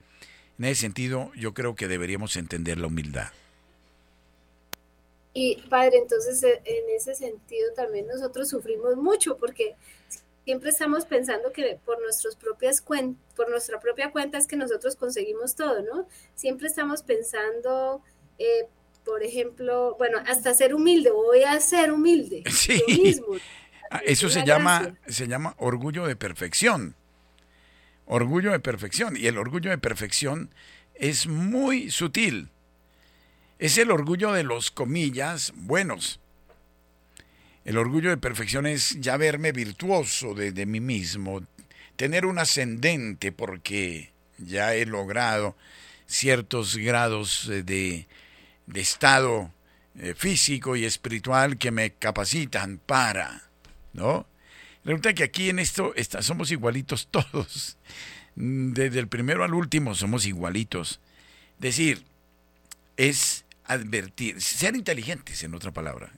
En 0.60 0.66
ese 0.66 0.82
sentido, 0.82 1.32
yo 1.36 1.54
creo 1.54 1.74
que 1.74 1.88
deberíamos 1.88 2.36
entender 2.36 2.78
la 2.78 2.88
humildad. 2.88 3.30
Y 5.34 5.62
Padre, 5.70 6.00
entonces 6.00 6.44
en 6.44 6.84
ese 6.98 7.16
sentido 7.16 7.72
también 7.78 8.08
nosotros 8.08 8.50
sufrimos 8.50 8.98
mucho 8.98 9.38
porque 9.38 9.76
siempre 10.46 10.70
estamos 10.70 11.06
pensando 11.06 11.52
que 11.52 11.80
por 11.84 12.00
nuestras 12.02 12.36
propias 12.36 12.82
por 12.82 13.50
nuestra 13.50 13.80
propia 13.80 14.12
cuenta 14.12 14.38
es 14.38 14.48
que 14.48 14.56
nosotros 14.56 14.96
conseguimos 14.96 15.56
todo, 15.56 15.82
¿no? 15.82 16.08
Siempre 16.36 16.68
estamos 16.68 17.02
pensando, 17.02 18.02
eh, 18.38 18.68
por 19.04 19.24
ejemplo, 19.24 19.96
bueno, 19.98 20.20
hasta 20.28 20.54
ser 20.54 20.74
humilde, 20.74 21.10
voy 21.12 21.44
a 21.44 21.60
ser 21.60 21.92
humilde. 21.92 22.44
Sí. 22.52 22.82
mismo. 22.88 23.36
Ah, 23.92 24.02
eso 24.06 24.30
se 24.30 24.44
llama, 24.46 24.98
se 25.08 25.28
llama 25.28 25.56
orgullo 25.58 26.06
de 26.06 26.16
perfección. 26.16 26.96
Orgullo 28.06 28.52
de 28.52 28.60
perfección. 28.60 29.18
Y 29.18 29.28
el 29.28 29.38
orgullo 29.38 29.72
de 29.72 29.78
perfección 29.78 30.54
es 30.94 31.28
muy 31.28 31.90
sutil. 31.92 32.50
Es 33.58 33.78
el 33.78 33.92
orgullo 33.92 34.32
de 34.32 34.44
los 34.44 34.70
comillas 34.70 35.54
buenos. 35.56 36.20
El 37.66 37.78
orgullo 37.80 38.12
de 38.12 38.18
perfección 38.18 38.68
es 38.68 38.98
ya 39.02 39.18
verme 39.18 39.52
virtuoso 39.52 40.36
de, 40.36 40.52
de 40.52 40.66
mí 40.68 40.80
mismo, 40.80 41.44
tener 41.96 42.26
un 42.26 42.38
ascendente 42.38 43.32
porque 43.32 44.12
ya 44.38 44.76
he 44.76 44.86
logrado 44.86 45.56
ciertos 46.06 46.78
grados 46.78 47.50
eh, 47.50 47.64
de, 47.64 48.08
de 48.68 48.82
estado 48.82 49.52
eh, 49.98 50.14
físico 50.16 50.76
y 50.76 50.86
espiritual 50.86 51.58
que 51.58 51.72
me 51.72 51.94
capacitan 51.94 52.80
para, 52.86 53.50
¿no? 53.94 54.28
Resulta 54.84 55.14
que 55.14 55.24
aquí 55.24 55.50
en 55.50 55.58
esto 55.58 55.94
está, 55.96 56.22
somos 56.22 56.52
igualitos 56.52 57.08
todos. 57.12 57.78
Desde 58.36 59.00
el 59.00 59.08
primero 59.08 59.44
al 59.44 59.54
último 59.54 59.96
somos 59.96 60.26
igualitos. 60.28 61.00
Decir, 61.58 62.04
es 62.98 63.46
advertir, 63.64 64.42
ser 64.42 64.76
inteligentes 64.76 65.42
en 65.44 65.56
otra 65.56 65.72
palabra. 65.72 66.12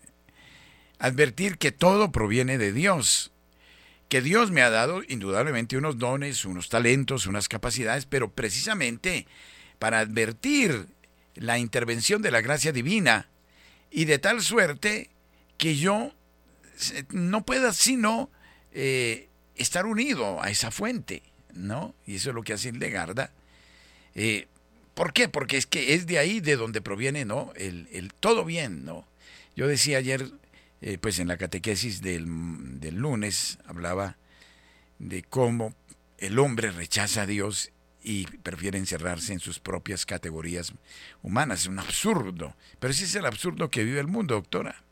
Advertir 0.99 1.57
que 1.57 1.71
todo 1.71 2.11
proviene 2.11 2.57
de 2.57 2.71
Dios. 2.71 3.31
Que 4.09 4.21
Dios 4.21 4.51
me 4.51 4.61
ha 4.61 4.69
dado 4.69 5.01
indudablemente 5.07 5.77
unos 5.77 5.97
dones, 5.97 6.45
unos 6.45 6.69
talentos, 6.69 7.27
unas 7.27 7.49
capacidades, 7.49 8.05
pero 8.05 8.31
precisamente 8.31 9.27
para 9.79 9.99
advertir 9.99 10.87
la 11.35 11.59
intervención 11.59 12.21
de 12.21 12.31
la 12.31 12.41
gracia 12.41 12.71
divina 12.71 13.27
y 13.91 14.05
de 14.05 14.17
tal 14.17 14.41
suerte 14.41 15.09
que 15.57 15.75
yo 15.75 16.13
no 17.09 17.45
pueda 17.45 17.73
sino 17.73 18.29
eh, 18.71 19.27
estar 19.55 19.85
unido 19.85 20.41
a 20.41 20.49
esa 20.49 20.71
fuente, 20.71 21.23
¿no? 21.53 21.95
Y 22.05 22.15
eso 22.15 22.29
es 22.29 22.35
lo 22.35 22.43
que 22.43 22.53
hace 22.53 22.71
Legarda. 22.71 23.31
Eh, 24.15 24.47
¿Por 24.93 25.13
qué? 25.13 25.29
Porque 25.29 25.57
es 25.57 25.67
que 25.67 25.93
es 25.93 26.07
de 26.07 26.19
ahí 26.19 26.39
de 26.39 26.55
donde 26.55 26.81
proviene, 26.81 27.25
¿no? 27.25 27.53
El, 27.55 27.87
el 27.91 28.13
todo 28.13 28.45
bien, 28.45 28.83
¿no? 28.85 29.07
Yo 29.55 29.67
decía 29.67 29.97
ayer, 29.97 30.31
eh, 30.81 30.97
pues 30.97 31.19
en 31.19 31.27
la 31.27 31.37
catequesis 31.37 32.01
del, 32.01 32.79
del 32.79 32.95
lunes, 32.95 33.59
hablaba 33.65 34.17
de 34.99 35.23
cómo 35.23 35.73
el 36.17 36.39
hombre 36.39 36.71
rechaza 36.71 37.23
a 37.23 37.25
Dios 37.25 37.71
y 38.03 38.25
prefiere 38.25 38.77
encerrarse 38.77 39.33
en 39.33 39.39
sus 39.39 39.59
propias 39.59 40.05
categorías 40.05 40.73
humanas. 41.21 41.61
Es 41.61 41.67
un 41.67 41.79
absurdo. 41.79 42.55
Pero 42.79 42.91
ese 42.91 43.03
es 43.03 43.15
el 43.15 43.25
absurdo 43.25 43.69
que 43.69 43.83
vive 43.83 43.99
el 43.99 44.07
mundo, 44.07 44.35
doctora. 44.35 44.83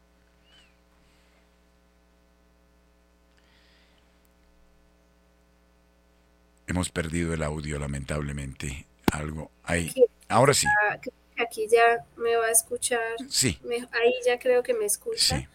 Hemos 6.68 6.90
perdido 6.90 7.34
el 7.34 7.44
audio, 7.44 7.80
lamentablemente. 7.80 8.86
Algo 9.12 9.52
ahí. 9.64 9.94
Ahora 10.28 10.54
sí. 10.54 10.68
Aquí 11.38 11.68
ya 11.72 12.06
me 12.18 12.36
va 12.36 12.48
a 12.48 12.52
escuchar. 12.52 13.00
Sí. 13.30 13.60
ahí 13.92 14.14
ya 14.26 14.40
creo 14.40 14.62
que 14.64 14.74
me 14.74 14.86
escucha. 14.86 15.38
Sí. 15.40 15.48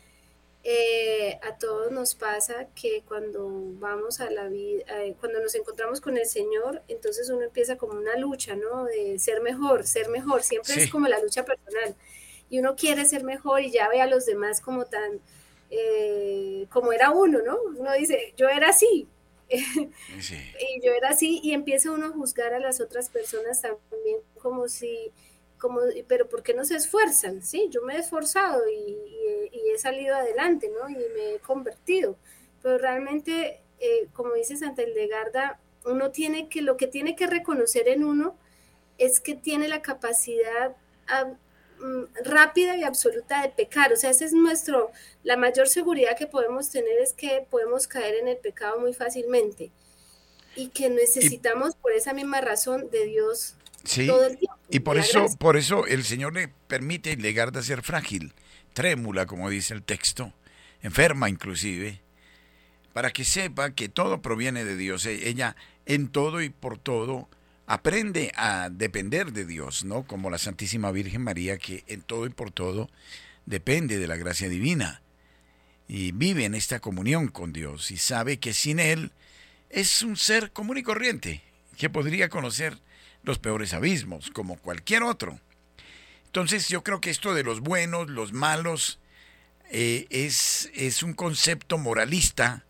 Eh, 0.63 1.39
a 1.43 1.57
todos 1.57 1.91
nos 1.91 2.15
pasa 2.15 2.67
que 2.75 3.03
cuando 3.09 3.49
vamos 3.79 4.21
a 4.21 4.31
la 4.31 4.47
vida, 4.49 4.85
eh, 5.03 5.15
cuando 5.19 5.41
nos 5.41 5.55
encontramos 5.55 6.03
con 6.03 6.19
el 6.19 6.27
Señor, 6.27 6.83
entonces 6.87 7.31
uno 7.31 7.43
empieza 7.43 7.77
como 7.77 7.95
una 7.95 8.17
lucha, 8.17 8.55
¿no? 8.57 8.85
De 8.85 9.19
ser 9.19 9.41
mejor, 9.41 9.87
ser 9.87 10.11
mejor, 10.11 10.43
siempre 10.43 10.75
es 10.75 10.91
como 10.91 11.09
la 11.09 11.19
lucha 11.21 11.45
personal. 11.47 11.95
Y 12.51 12.59
uno 12.59 12.77
quiere 12.77 13.07
ser 13.07 13.25
mejor 13.25 13.63
y 13.63 13.71
ya 13.71 13.89
ve 13.89 14.03
a 14.03 14.07
los 14.07 14.27
demás 14.27 14.61
como 14.61 14.85
tan, 14.85 15.21
eh, 15.71 16.67
como 16.71 16.93
era 16.93 17.11
uno, 17.11 17.41
¿no? 17.41 17.57
Uno 17.79 17.93
dice, 17.95 18.35
yo 18.37 18.49
era 18.51 18.69
así. 18.69 19.09
y 19.49 19.57
yo 20.85 20.93
era 20.93 21.09
así 21.09 21.41
y 21.43 21.53
empieza 21.53 21.91
uno 21.91 22.07
a 22.07 22.11
juzgar 22.11 22.53
a 22.53 22.61
las 22.61 22.81
otras 22.81 23.09
personas 23.09 23.63
también 23.63 24.19
como 24.39 24.69
si 24.69 25.11
como, 25.61 25.81
pero 26.09 26.29
¿por 26.29 26.43
qué 26.43 26.55
no 26.55 26.65
se 26.65 26.75
esfuerzan? 26.75 27.43
Sí, 27.43 27.69
yo 27.71 27.83
me 27.83 27.95
he 27.95 27.99
esforzado 27.99 28.63
y, 28.69 28.97
he 29.73 29.79
salido 29.79 30.17
adelante, 30.17 30.69
¿no? 30.69 30.89
Y 30.89 30.95
me 30.95 31.35
he 31.35 31.39
convertido. 31.39 32.17
Pero 32.61 32.77
realmente, 32.79 33.61
eh, 33.79 34.09
como 34.13 34.35
dice 34.35 34.57
Santa 34.57 34.83
Hildegarda, 34.83 35.61
uno 35.85 36.11
tiene 36.11 36.49
que, 36.49 36.61
lo 36.61 36.77
que 36.77 36.89
tiene 36.89 37.15
que 37.15 37.29
reconocer 37.29 37.89
en 37.89 38.03
uno 38.03 38.37
es 38.99 39.21
que 39.21 39.35
tiene 39.37 39.69
la 39.69 39.81
capacidad 39.81 40.77
mm, 41.79 42.03
rápida 42.25 42.77
y 42.77 42.83
absoluta 42.83 43.43
de 43.43 43.51
pecar. 43.51 43.93
O 43.93 43.97
sea, 43.97 44.11
esa 44.11 44.25
es 44.25 44.33
nuestro, 44.33 44.91
la 45.23 45.37
mayor 45.37 45.69
seguridad 45.69 46.17
que 46.17 46.27
podemos 46.27 46.69
tener 46.71 46.99
es 46.99 47.13
que 47.13 47.47
podemos 47.49 47.87
caer 47.87 48.17
en 48.17 48.27
el 48.27 48.39
pecado 48.39 48.81
muy 48.81 48.93
fácilmente 48.93 49.71
y 50.57 50.69
que 50.69 50.91
necesitamos 50.91 51.77
por 51.77 51.93
esa 51.93 52.13
misma 52.13 52.41
razón 52.41 52.91
de 52.91 53.05
Dios 53.07 53.55
Sí, 53.85 54.11
y 54.69 54.81
por 54.81 54.99
eso, 54.99 55.27
por 55.39 55.57
eso 55.57 55.87
el 55.87 56.05
Señor 56.05 56.35
le 56.35 56.49
permite 56.49 57.17
a 57.35 57.63
ser 57.63 57.83
frágil, 57.83 58.35
trémula, 58.73 59.27
como 59.27 59.49
dice 59.49 59.75
el 59.75 59.83
texto, 59.83 60.33
enferma 60.83 61.29
inclusive, 61.29 62.01
para 62.93 63.11
que 63.11 63.25
sepa 63.25 63.71
que 63.71 63.89
todo 63.89 64.21
proviene 64.21 64.65
de 64.65 64.77
Dios. 64.77 65.07
E, 65.07 65.29
ella 65.29 65.57
en 65.87 66.09
todo 66.09 66.43
y 66.43 66.51
por 66.51 66.79
todo 66.79 67.29
aprende 67.67 68.33
a 68.37 68.69
depender 68.71 69.33
de 69.33 69.47
Dios, 69.47 69.85
¿no? 69.85 70.05
Como 70.05 70.29
la 70.29 70.39
Santísima 70.39 70.91
Virgen 70.91 71.23
María, 71.23 71.57
que 71.59 71.85
en 71.87 72.03
todo 72.03 72.27
y 72.27 72.31
por 72.31 72.51
todo 72.51 72.91
depende 73.47 73.99
de 73.99 74.07
la 74.07 74.17
gracia 74.17 74.49
divina 74.49 75.03
y 75.89 76.13
vive 76.13 76.45
en 76.45 76.55
esta 76.55 76.79
comunión 76.79 77.29
con 77.29 77.53
Dios 77.53 77.91
y 77.91 77.97
sabe 77.97 78.39
que 78.39 78.55
sin 78.55 78.79
Él 78.79 79.11
es 79.71 80.03
un 80.03 80.17
ser 80.17 80.53
común 80.53 80.79
y 80.79 80.83
corriente 80.83 81.43
que 81.77 81.91
podría 81.91 82.29
conocer 82.29 82.79
los 83.23 83.39
peores 83.39 83.75
abismos, 83.75 84.31
como 84.31 84.57
cualquier 84.57 85.03
otro. 85.03 85.39
Entonces 86.27 86.69
yo 86.69 86.83
creo 86.85 87.01
que 87.01 87.11
esto 87.11 87.35
de 87.35 87.43
los 87.43 87.61
buenos, 87.61 88.09
los 88.09 88.33
malos, 88.33 89.01
eh, 89.71 90.07
es, 90.11 90.71
es, 90.75 91.03
un 91.03 91.13
concepto 91.13 91.79
moralista 91.79 92.65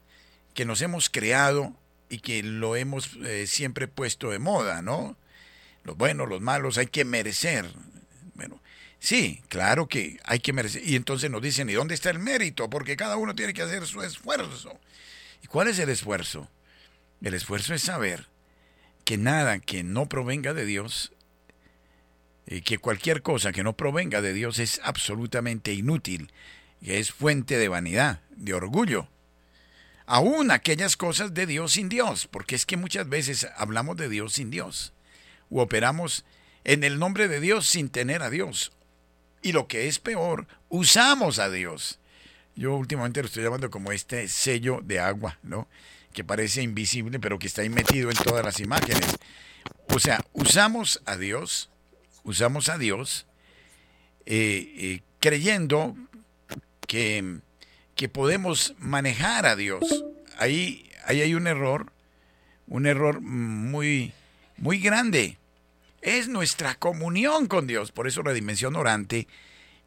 que 0.54 0.64
nos 0.64 0.82
hemos 0.82 1.08
creado 1.08 1.74
y 2.08 2.18
que 2.18 2.42
lo 2.42 2.76
hemos 2.76 3.16
eh, 3.24 3.46
siempre 3.46 3.88
puesto 3.88 4.30
de 4.30 4.38
moda, 4.38 4.82
¿no? 4.82 5.16
Los 5.84 5.96
buenos, 5.96 6.28
los 6.28 6.40
malos, 6.40 6.78
hay 6.78 6.88
que 6.88 7.04
merecer. 7.04 7.70
Bueno, 8.34 8.60
sí, 8.98 9.42
claro 9.48 9.88
que 9.88 10.18
hay 10.24 10.40
que 10.40 10.52
merecer. 10.52 10.86
Y 10.86 10.96
entonces 10.96 11.30
nos 11.30 11.40
dicen, 11.40 11.70
¿y 11.70 11.74
dónde 11.74 11.94
está 11.94 12.10
el 12.10 12.18
mérito? 12.18 12.68
Porque 12.68 12.96
cada 12.96 13.16
uno 13.16 13.34
tiene 13.34 13.54
que 13.54 13.62
hacer 13.62 13.86
su 13.86 14.02
esfuerzo. 14.02 14.78
¿Y 15.42 15.46
cuál 15.46 15.68
es 15.68 15.78
el 15.78 15.88
esfuerzo? 15.88 16.50
El 17.22 17.34
esfuerzo 17.34 17.74
es 17.74 17.82
saber 17.82 18.26
que 19.10 19.18
nada 19.18 19.58
que 19.58 19.82
no 19.82 20.08
provenga 20.08 20.54
de 20.54 20.64
Dios, 20.64 21.10
eh, 22.46 22.62
que 22.62 22.78
cualquier 22.78 23.22
cosa 23.22 23.50
que 23.50 23.64
no 23.64 23.76
provenga 23.76 24.22
de 24.22 24.32
Dios 24.32 24.60
es 24.60 24.80
absolutamente 24.84 25.72
inútil, 25.72 26.30
y 26.80 26.92
es 26.92 27.10
fuente 27.10 27.58
de 27.58 27.66
vanidad, 27.66 28.20
de 28.36 28.54
orgullo. 28.54 29.08
Aún 30.06 30.52
aquellas 30.52 30.96
cosas 30.96 31.34
de 31.34 31.46
Dios 31.46 31.72
sin 31.72 31.88
Dios, 31.88 32.28
porque 32.28 32.54
es 32.54 32.66
que 32.66 32.76
muchas 32.76 33.08
veces 33.08 33.48
hablamos 33.56 33.96
de 33.96 34.08
Dios 34.08 34.34
sin 34.34 34.48
Dios, 34.48 34.92
u 35.48 35.58
operamos 35.58 36.24
en 36.62 36.84
el 36.84 37.00
nombre 37.00 37.26
de 37.26 37.40
Dios 37.40 37.66
sin 37.66 37.88
tener 37.88 38.22
a 38.22 38.30
Dios. 38.30 38.70
Y 39.42 39.50
lo 39.50 39.66
que 39.66 39.88
es 39.88 39.98
peor, 39.98 40.46
usamos 40.68 41.40
a 41.40 41.50
Dios. 41.50 41.98
Yo 42.54 42.76
últimamente 42.76 43.22
lo 43.22 43.26
estoy 43.26 43.42
llamando 43.42 43.70
como 43.70 43.90
este 43.90 44.28
sello 44.28 44.78
de 44.84 45.00
agua, 45.00 45.40
¿no? 45.42 45.66
Que 46.12 46.24
parece 46.24 46.62
invisible, 46.62 47.20
pero 47.20 47.38
que 47.38 47.46
está 47.46 47.62
ahí 47.62 47.68
metido 47.68 48.10
en 48.10 48.16
todas 48.16 48.44
las 48.44 48.60
imágenes. 48.60 49.16
O 49.92 49.98
sea, 49.98 50.24
usamos 50.32 51.02
a 51.06 51.16
Dios, 51.16 51.70
usamos 52.24 52.68
a 52.68 52.78
Dios, 52.78 53.26
eh, 54.26 54.72
eh, 54.76 55.02
creyendo 55.18 55.96
que, 56.86 57.40
que 57.94 58.08
podemos 58.08 58.74
manejar 58.78 59.46
a 59.46 59.56
Dios. 59.56 60.04
Ahí, 60.38 60.90
ahí 61.04 61.20
hay 61.20 61.34
un 61.34 61.46
error, 61.46 61.92
un 62.66 62.86
error 62.86 63.20
muy, 63.20 64.12
muy 64.56 64.78
grande. 64.78 65.38
Es 66.02 66.28
nuestra 66.28 66.76
comunión 66.76 67.46
con 67.46 67.66
Dios. 67.66 67.92
Por 67.92 68.06
eso 68.06 68.22
la 68.22 68.32
dimensión 68.32 68.76
orante, 68.76 69.28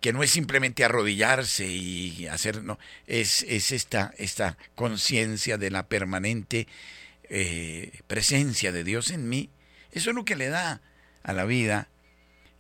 que 0.04 0.12
no 0.12 0.22
es 0.22 0.32
simplemente 0.32 0.84
arrodillarse 0.84 1.66
y 1.66 2.28
hacer, 2.28 2.62
no, 2.62 2.78
es, 3.08 3.44
es 3.48 3.72
esta, 3.72 4.14
esta 4.18 4.58
conciencia 4.76 5.58
de 5.58 5.72
la 5.72 5.88
permanente 5.88 6.68
eh, 7.30 8.02
presencia 8.06 8.74
de 8.74 8.84
Dios 8.84 9.12
en 9.12 9.30
mí. 9.30 9.50
Eso 9.94 10.10
es 10.10 10.16
lo 10.18 10.26
que 10.26 10.36
le 10.36 10.50
da 10.50 10.82
a 11.24 11.32
la 11.32 11.46
vida 11.46 11.88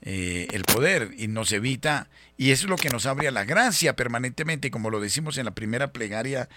eh, 0.03 0.47
el 0.53 0.63
poder 0.63 1.13
y 1.17 1.27
nos 1.27 1.51
evita, 1.51 2.07
y 2.37 2.51
eso 2.51 2.67
es 2.67 2.69
lo 2.69 2.77
que 2.77 2.87
nos 2.87 3.05
abre 3.07 3.27
a 3.27 3.31
la 3.31 3.43
gracia 3.43 3.93
permanentemente, 3.93 4.71
como 4.71 4.89
lo 4.89 5.01
decimos 5.01 5.37
en 5.37 5.43
la 5.43 5.51
primera 5.53 5.91
plegaria 5.91 6.47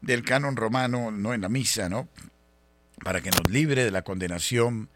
del 0.00 0.24
canon 0.24 0.56
romano, 0.56 1.12
no 1.12 1.34
en 1.34 1.42
la 1.42 1.48
misa, 1.48 1.88
¿no? 1.88 2.08
Para 3.04 3.20
que 3.20 3.30
nos 3.30 3.48
libre 3.48 3.84
de 3.84 3.92
la 3.92 4.02
condenación, 4.02 4.88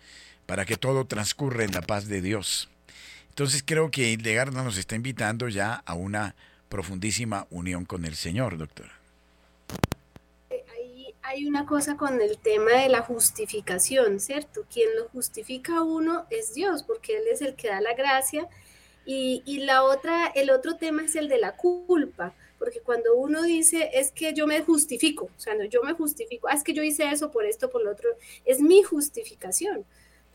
para 0.45 0.65
que 0.65 0.77
todo 0.77 1.07
transcurra 1.07 1.63
en 1.63 1.71
la 1.71 1.83
paz 1.83 2.09
de 2.09 2.21
Dios. 2.21 2.69
Entonces 3.37 3.63
creo 3.67 3.91
que 3.91 4.13
Hildegarda 4.13 4.63
nos 4.63 4.79
está 4.79 4.95
invitando 4.95 5.49
ya 5.49 5.83
a 5.85 5.93
una 5.93 6.35
profundísima 6.71 7.47
unión 7.51 7.85
con 7.85 8.07
el 8.07 8.15
Señor, 8.15 8.57
doctora. 8.57 8.99
Ahí 10.75 11.15
hay 11.21 11.45
una 11.45 11.67
cosa 11.67 11.99
con 11.99 12.19
el 12.23 12.39
tema 12.39 12.71
de 12.71 12.89
la 12.89 13.03
justificación, 13.03 14.21
¿cierto? 14.21 14.65
Quien 14.73 14.89
lo 14.97 15.11
justifica 15.11 15.77
a 15.77 15.83
uno 15.83 16.25
es 16.31 16.55
Dios, 16.55 16.83
porque 16.83 17.19
Él 17.19 17.25
es 17.31 17.43
el 17.43 17.57
que 17.57 17.69
da 17.69 17.83
la 17.83 17.93
gracia. 17.93 18.49
Y, 19.05 19.43
y 19.45 19.59
la 19.67 19.83
otra, 19.83 20.29
el 20.29 20.49
otro 20.49 20.77
tema 20.77 21.03
es 21.05 21.15
el 21.15 21.29
de 21.29 21.37
la 21.37 21.57
culpa 21.57 22.33
porque 22.59 22.81
cuando 22.81 23.15
uno 23.15 23.43
dice 23.43 23.91
es 23.93 24.13
que 24.13 24.33
yo 24.33 24.47
me 24.47 24.63
justifico, 24.63 25.27
o 25.27 25.41
sea, 25.41 25.55
no, 25.55 25.65
yo 25.65 25.83
me 25.83 25.93
justifico, 25.93 26.49
ah, 26.49 26.55
es 26.55 26.65
que 26.65 26.73
yo 26.73 26.83
hice 26.83 27.11
eso 27.11 27.31
por 27.31 27.45
esto, 27.45 27.69
por 27.69 27.85
lo 27.85 27.93
otro, 27.93 28.09
es 28.47 28.63
mi 28.63 28.83
justificación. 28.83 29.85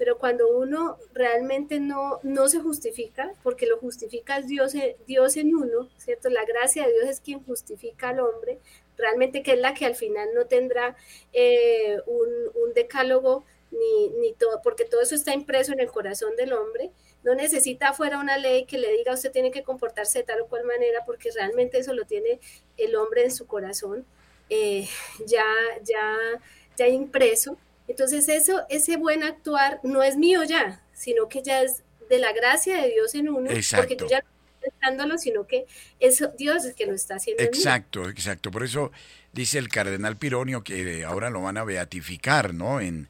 Pero 0.01 0.17
cuando 0.17 0.49
uno 0.49 0.97
realmente 1.13 1.79
no, 1.79 2.19
no 2.23 2.47
se 2.49 2.59
justifica, 2.59 3.35
porque 3.43 3.67
lo 3.67 3.77
justifica 3.77 4.41
Dios, 4.41 4.73
Dios 5.05 5.37
en 5.37 5.53
uno, 5.53 5.91
¿cierto? 5.97 6.31
La 6.31 6.43
gracia 6.43 6.87
de 6.87 6.93
Dios 6.93 7.05
es 7.05 7.19
quien 7.19 7.43
justifica 7.43 8.09
al 8.09 8.19
hombre, 8.21 8.57
realmente 8.97 9.43
que 9.43 9.51
es 9.53 9.59
la 9.59 9.75
que 9.75 9.85
al 9.85 9.93
final 9.93 10.29
no 10.33 10.47
tendrá 10.47 10.95
eh, 11.33 11.99
un, 12.07 12.29
un, 12.55 12.73
decálogo 12.73 13.45
ni, 13.69 14.09
ni 14.19 14.33
todo, 14.33 14.59
porque 14.63 14.85
todo 14.85 15.01
eso 15.01 15.13
está 15.13 15.35
impreso 15.35 15.71
en 15.71 15.79
el 15.79 15.91
corazón 15.91 16.35
del 16.35 16.53
hombre, 16.53 16.89
no 17.21 17.35
necesita 17.35 17.93
fuera 17.93 18.17
una 18.17 18.39
ley 18.39 18.65
que 18.65 18.79
le 18.79 18.91
diga 18.93 19.13
usted 19.13 19.31
tiene 19.31 19.51
que 19.51 19.61
comportarse 19.61 20.17
de 20.17 20.25
tal 20.25 20.41
o 20.41 20.47
cual 20.47 20.65
manera, 20.65 21.05
porque 21.05 21.29
realmente 21.29 21.77
eso 21.77 21.93
lo 21.93 22.05
tiene 22.05 22.39
el 22.75 22.95
hombre 22.95 23.23
en 23.25 23.31
su 23.31 23.45
corazón 23.45 24.07
eh, 24.49 24.87
ya, 25.27 25.45
ya, 25.83 26.17
ya 26.75 26.87
impreso. 26.87 27.55
Entonces 27.91 28.29
eso, 28.29 28.61
ese 28.69 28.95
buen 28.95 29.21
actuar 29.21 29.81
no 29.83 30.01
es 30.01 30.15
mío 30.15 30.45
ya, 30.45 30.81
sino 30.93 31.27
que 31.27 31.43
ya 31.43 31.61
es 31.61 31.83
de 32.09 32.19
la 32.19 32.31
gracia 32.31 32.81
de 32.81 32.89
Dios 32.89 33.13
en 33.15 33.27
uno, 33.27 33.51
exacto. 33.51 33.85
porque 33.85 34.01
yo 34.01 34.07
ya 34.07 34.23
pensándolo, 34.61 35.17
sino 35.17 35.45
que 35.45 35.65
es 35.99 36.23
Dios 36.37 36.63
el 36.63 36.73
que 36.73 36.85
lo 36.85 36.93
está 36.93 37.15
haciendo. 37.15 37.43
Exacto, 37.43 38.07
exacto. 38.07 38.49
Por 38.49 38.63
eso 38.63 38.93
dice 39.33 39.57
el 39.57 39.67
cardenal 39.67 40.15
Pironio 40.15 40.63
que 40.63 41.03
ahora 41.03 41.29
lo 41.29 41.41
van 41.41 41.57
a 41.57 41.65
beatificar, 41.65 42.53
¿no? 42.53 42.79
En, 42.79 43.09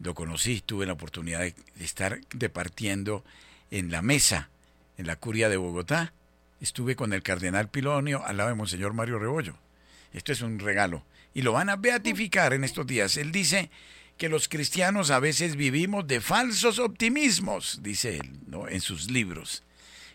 lo 0.00 0.14
conocí, 0.14 0.60
tuve 0.60 0.86
la 0.86 0.94
oportunidad 0.94 1.40
de, 1.40 1.54
de 1.76 1.84
estar 1.84 2.18
departiendo 2.34 3.22
en 3.70 3.92
la 3.92 4.02
mesa, 4.02 4.50
en 4.98 5.06
la 5.06 5.14
curia 5.14 5.48
de 5.48 5.56
Bogotá. 5.56 6.12
Estuve 6.60 6.96
con 6.96 7.12
el 7.12 7.22
cardenal 7.22 7.68
Pilonio 7.68 8.24
al 8.24 8.38
lado 8.38 8.48
de 8.48 8.56
Monseñor 8.56 8.92
Mario 8.92 9.20
Rebollo. 9.20 9.56
Esto 10.12 10.32
es 10.32 10.40
un 10.40 10.58
regalo. 10.58 11.04
Y 11.32 11.42
lo 11.42 11.52
van 11.52 11.68
a 11.68 11.76
beatificar 11.76 12.54
en 12.54 12.64
estos 12.64 12.88
días. 12.88 13.16
Él 13.18 13.30
dice 13.30 13.70
que 14.16 14.28
los 14.28 14.48
cristianos 14.48 15.10
a 15.10 15.20
veces 15.20 15.56
vivimos 15.56 16.06
de 16.06 16.20
falsos 16.20 16.78
optimismos, 16.78 17.80
dice 17.82 18.16
él, 18.16 18.30
¿no? 18.46 18.68
en 18.68 18.80
sus 18.80 19.10
libros. 19.10 19.62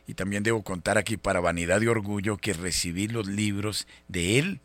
Y 0.07 0.15
también 0.15 0.43
debo 0.43 0.63
contar 0.63 0.97
aquí 0.97 1.17
para 1.17 1.39
vanidad 1.39 1.81
y 1.81 1.87
orgullo 1.87 2.37
que 2.37 2.53
recibí 2.53 3.07
los 3.07 3.27
libros 3.27 3.87
de 4.07 4.39
él 4.39 4.59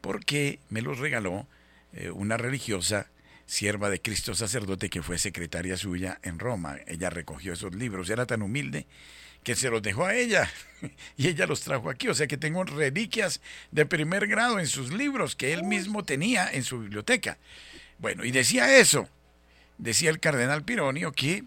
porque 0.00 0.60
me 0.68 0.82
los 0.82 0.98
regaló 0.98 1.46
eh, 1.92 2.10
una 2.10 2.36
religiosa 2.36 3.08
sierva 3.46 3.90
de 3.90 4.00
Cristo 4.00 4.34
sacerdote 4.34 4.90
que 4.90 5.02
fue 5.02 5.18
secretaria 5.18 5.76
suya 5.76 6.18
en 6.22 6.38
Roma. 6.38 6.76
Ella 6.86 7.10
recogió 7.10 7.54
esos 7.54 7.74
libros, 7.74 8.10
era 8.10 8.26
tan 8.26 8.42
humilde 8.42 8.86
que 9.42 9.54
se 9.54 9.70
los 9.70 9.80
dejó 9.80 10.04
a 10.04 10.14
ella 10.14 10.50
y 11.16 11.28
ella 11.28 11.46
los 11.46 11.62
trajo 11.62 11.90
aquí. 11.90 12.08
O 12.08 12.14
sea 12.14 12.26
que 12.26 12.36
tengo 12.36 12.62
reliquias 12.64 13.40
de 13.70 13.86
primer 13.86 14.26
grado 14.26 14.58
en 14.58 14.66
sus 14.66 14.92
libros 14.92 15.34
que 15.34 15.52
él 15.52 15.64
mismo 15.64 16.04
tenía 16.04 16.50
en 16.52 16.62
su 16.62 16.80
biblioteca. 16.80 17.38
Bueno, 17.98 18.24
y 18.24 18.30
decía 18.30 18.78
eso, 18.78 19.08
decía 19.76 20.10
el 20.10 20.20
cardenal 20.20 20.64
Pironio 20.64 21.12
que 21.12 21.44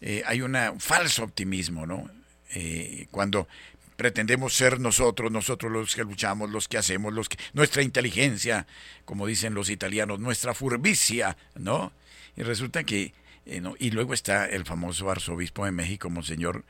eh, 0.00 0.22
hay 0.26 0.42
un 0.42 0.56
falso 0.78 1.24
optimismo, 1.24 1.86
¿no? 1.86 2.10
Eh, 2.54 3.06
cuando 3.10 3.48
pretendemos 3.96 4.54
ser 4.54 4.78
nosotros, 4.78 5.32
nosotros 5.32 5.72
los 5.72 5.94
que 5.96 6.04
luchamos, 6.04 6.50
los 6.50 6.68
que 6.68 6.78
hacemos, 6.78 7.12
los 7.12 7.28
que 7.28 7.36
nuestra 7.52 7.82
inteligencia, 7.82 8.66
como 9.04 9.26
dicen 9.26 9.54
los 9.54 9.70
italianos, 9.70 10.20
nuestra 10.20 10.54
furbicia, 10.54 11.36
¿no? 11.56 11.92
Y 12.36 12.42
resulta 12.42 12.84
que 12.84 13.12
eh, 13.44 13.60
¿no? 13.60 13.74
y 13.78 13.90
luego 13.90 14.14
está 14.14 14.46
el 14.46 14.64
famoso 14.64 15.10
arzobispo 15.10 15.64
de 15.64 15.72
México, 15.72 16.10
Monseñor 16.10 16.64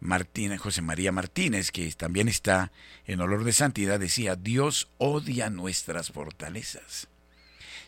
Martínez, 0.00 0.60
José 0.60 0.82
María 0.82 1.12
Martínez, 1.12 1.70
que 1.70 1.90
también 1.92 2.26
está 2.26 2.72
en 3.06 3.20
olor 3.20 3.44
de 3.44 3.52
santidad, 3.52 4.00
decía, 4.00 4.34
Dios 4.34 4.88
odia 4.98 5.50
nuestras 5.50 6.10
fortalezas. 6.10 7.08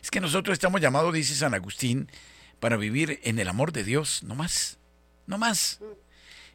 Es 0.05 0.11
que 0.11 0.21
nosotros 0.21 0.53
estamos 0.53 0.81
llamados, 0.81 1.11
dice 1.15 1.33
San 1.33 1.55
Agustín, 1.55 2.11
para 2.59 2.77
vivir 2.77 3.19
en 3.23 3.39
el 3.39 3.47
amor 3.47 3.71
de 3.71 3.83
Dios, 3.83 4.21
no 4.21 4.35
más, 4.35 4.77
no 5.25 5.39
más. 5.39 5.79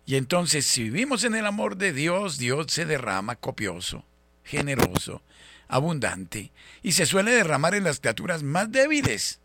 Y 0.06 0.14
entonces, 0.14 0.64
si 0.64 0.84
vivimos 0.84 1.24
en 1.24 1.34
el 1.34 1.44
amor 1.44 1.76
de 1.76 1.92
Dios, 1.92 2.38
Dios 2.38 2.66
se 2.68 2.84
derrama 2.84 3.34
copioso, 3.34 4.06
generoso, 4.44 5.24
abundante, 5.66 6.52
y 6.84 6.92
se 6.92 7.06
suele 7.06 7.32
derramar 7.32 7.74
en 7.74 7.82
las 7.82 7.98
criaturas 7.98 8.44
más 8.44 8.70
débiles, 8.70 9.40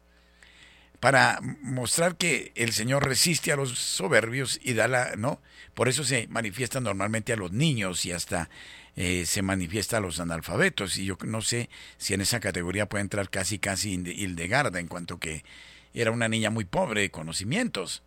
para 1.00 1.40
mostrar 1.62 2.16
que 2.16 2.52
el 2.54 2.74
Señor 2.74 3.06
resiste 3.06 3.52
a 3.52 3.56
los 3.56 3.72
soberbios 3.78 4.60
y 4.62 4.74
da 4.74 4.88
la, 4.88 5.16
¿no? 5.16 5.42
Por 5.74 5.90
eso 5.90 6.04
se 6.04 6.28
manifiesta 6.28 6.80
normalmente 6.80 7.34
a 7.34 7.38
los 7.38 7.52
niños 7.52 8.06
y 8.06 8.12
hasta 8.12 8.52
eh, 8.96 9.26
se 9.26 9.42
manifiesta 9.42 9.98
a 9.98 10.02
los 10.02 10.20
analfabetos. 10.20 10.98
Y 10.98 11.06
yo 11.06 11.18
no 11.26 11.42
sé 11.42 11.70
si 11.98 12.14
en 12.14 12.22
esa 12.22 12.40
categoría 12.40 12.88
puede 12.88 13.04
entrar 13.04 13.30
casi, 13.30 13.60
casi 13.60 13.94
Hildegarda, 13.94 14.80
en 14.80 14.88
cuanto 14.88 15.20
que 15.20 15.44
era 15.94 16.12
una 16.12 16.28
niña 16.28 16.50
muy 16.50 16.66
pobre 16.66 17.02
de 17.02 17.12
conocimientos. 17.12 18.04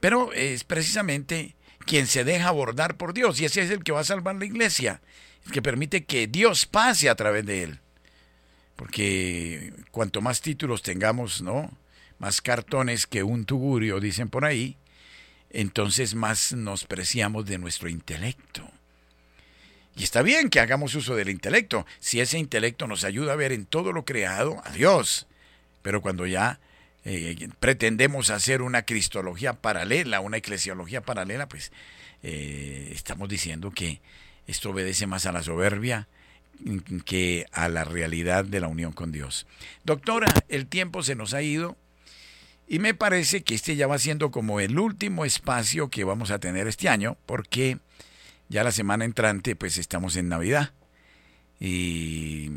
Pero 0.00 0.32
es 0.32 0.64
precisamente 0.64 1.56
quien 1.84 2.06
se 2.06 2.24
deja 2.24 2.48
abordar 2.48 2.96
por 2.96 3.14
Dios 3.14 3.40
y 3.40 3.44
ese 3.44 3.62
es 3.62 3.70
el 3.70 3.82
que 3.82 3.92
va 3.92 4.00
a 4.00 4.04
salvar 4.04 4.36
la 4.36 4.44
iglesia, 4.44 5.00
el 5.46 5.52
que 5.52 5.62
permite 5.62 6.04
que 6.04 6.26
Dios 6.26 6.66
pase 6.66 7.08
a 7.08 7.14
través 7.14 7.46
de 7.46 7.62
él. 7.64 7.80
Porque 8.76 9.72
cuanto 9.90 10.20
más 10.20 10.40
títulos 10.40 10.82
tengamos, 10.82 11.42
¿no? 11.42 11.76
Más 12.18 12.40
cartones 12.40 13.06
que 13.06 13.22
un 13.22 13.44
tugurio, 13.44 14.00
dicen 14.00 14.28
por 14.28 14.44
ahí, 14.44 14.76
entonces 15.50 16.14
más 16.14 16.52
nos 16.52 16.84
preciamos 16.84 17.46
de 17.46 17.58
nuestro 17.58 17.88
intelecto. 17.88 18.70
Y 19.98 20.04
está 20.04 20.22
bien 20.22 20.48
que 20.48 20.60
hagamos 20.60 20.94
uso 20.94 21.16
del 21.16 21.28
intelecto, 21.28 21.84
si 21.98 22.20
ese 22.20 22.38
intelecto 22.38 22.86
nos 22.86 23.02
ayuda 23.02 23.32
a 23.32 23.36
ver 23.36 23.50
en 23.50 23.66
todo 23.66 23.92
lo 23.92 24.04
creado 24.04 24.62
a 24.64 24.70
Dios. 24.70 25.26
Pero 25.82 26.00
cuando 26.00 26.24
ya 26.24 26.60
eh, 27.04 27.48
pretendemos 27.58 28.30
hacer 28.30 28.62
una 28.62 28.82
cristología 28.82 29.54
paralela, 29.54 30.20
una 30.20 30.36
eclesiología 30.36 31.00
paralela, 31.00 31.48
pues 31.48 31.72
eh, 32.22 32.92
estamos 32.94 33.28
diciendo 33.28 33.72
que 33.72 34.00
esto 34.46 34.70
obedece 34.70 35.08
más 35.08 35.26
a 35.26 35.32
la 35.32 35.42
soberbia 35.42 36.06
que 37.04 37.46
a 37.50 37.68
la 37.68 37.82
realidad 37.82 38.44
de 38.44 38.60
la 38.60 38.68
unión 38.68 38.92
con 38.92 39.10
Dios. 39.10 39.48
Doctora, 39.82 40.32
el 40.48 40.66
tiempo 40.66 41.02
se 41.02 41.16
nos 41.16 41.34
ha 41.34 41.42
ido 41.42 41.76
y 42.68 42.78
me 42.78 42.94
parece 42.94 43.42
que 43.42 43.56
este 43.56 43.74
ya 43.74 43.88
va 43.88 43.98
siendo 43.98 44.30
como 44.30 44.60
el 44.60 44.78
último 44.78 45.24
espacio 45.24 45.88
que 45.88 46.04
vamos 46.04 46.30
a 46.30 46.38
tener 46.38 46.68
este 46.68 46.88
año, 46.88 47.16
porque 47.26 47.78
ya 48.48 48.64
la 48.64 48.72
semana 48.72 49.04
entrante 49.04 49.56
pues 49.56 49.78
estamos 49.78 50.16
en 50.16 50.28
Navidad 50.28 50.72
y 51.60 52.50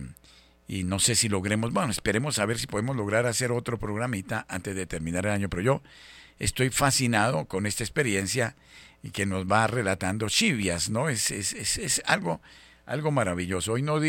y 0.71 0.85
no 0.85 0.99
sé 0.99 1.15
si 1.15 1.27
logremos, 1.27 1.73
bueno, 1.73 1.91
esperemos 1.91 2.39
a 2.39 2.45
ver 2.45 2.57
si 2.57 2.65
podemos 2.65 2.95
lograr 2.95 3.25
hacer 3.25 3.51
otro 3.51 3.77
programita 3.77 4.45
antes 4.47 4.73
de 4.73 4.85
terminar 4.85 5.25
el 5.25 5.33
año, 5.33 5.49
pero 5.49 5.61
yo 5.61 5.81
estoy 6.39 6.69
fascinado 6.69 7.43
con 7.43 7.65
esta 7.65 7.83
experiencia 7.83 8.55
y 9.03 9.11
que 9.11 9.25
nos 9.25 9.51
va 9.51 9.67
relatando 9.67 10.29
Chivias, 10.29 10.89
¿no? 10.89 11.09
Es, 11.09 11.29
es, 11.29 11.51
es, 11.51 11.77
es 11.77 12.01
algo, 12.05 12.41
algo 12.85 13.11
maravilloso. 13.11 13.73
Hoy 13.73 13.81
no 13.81 13.99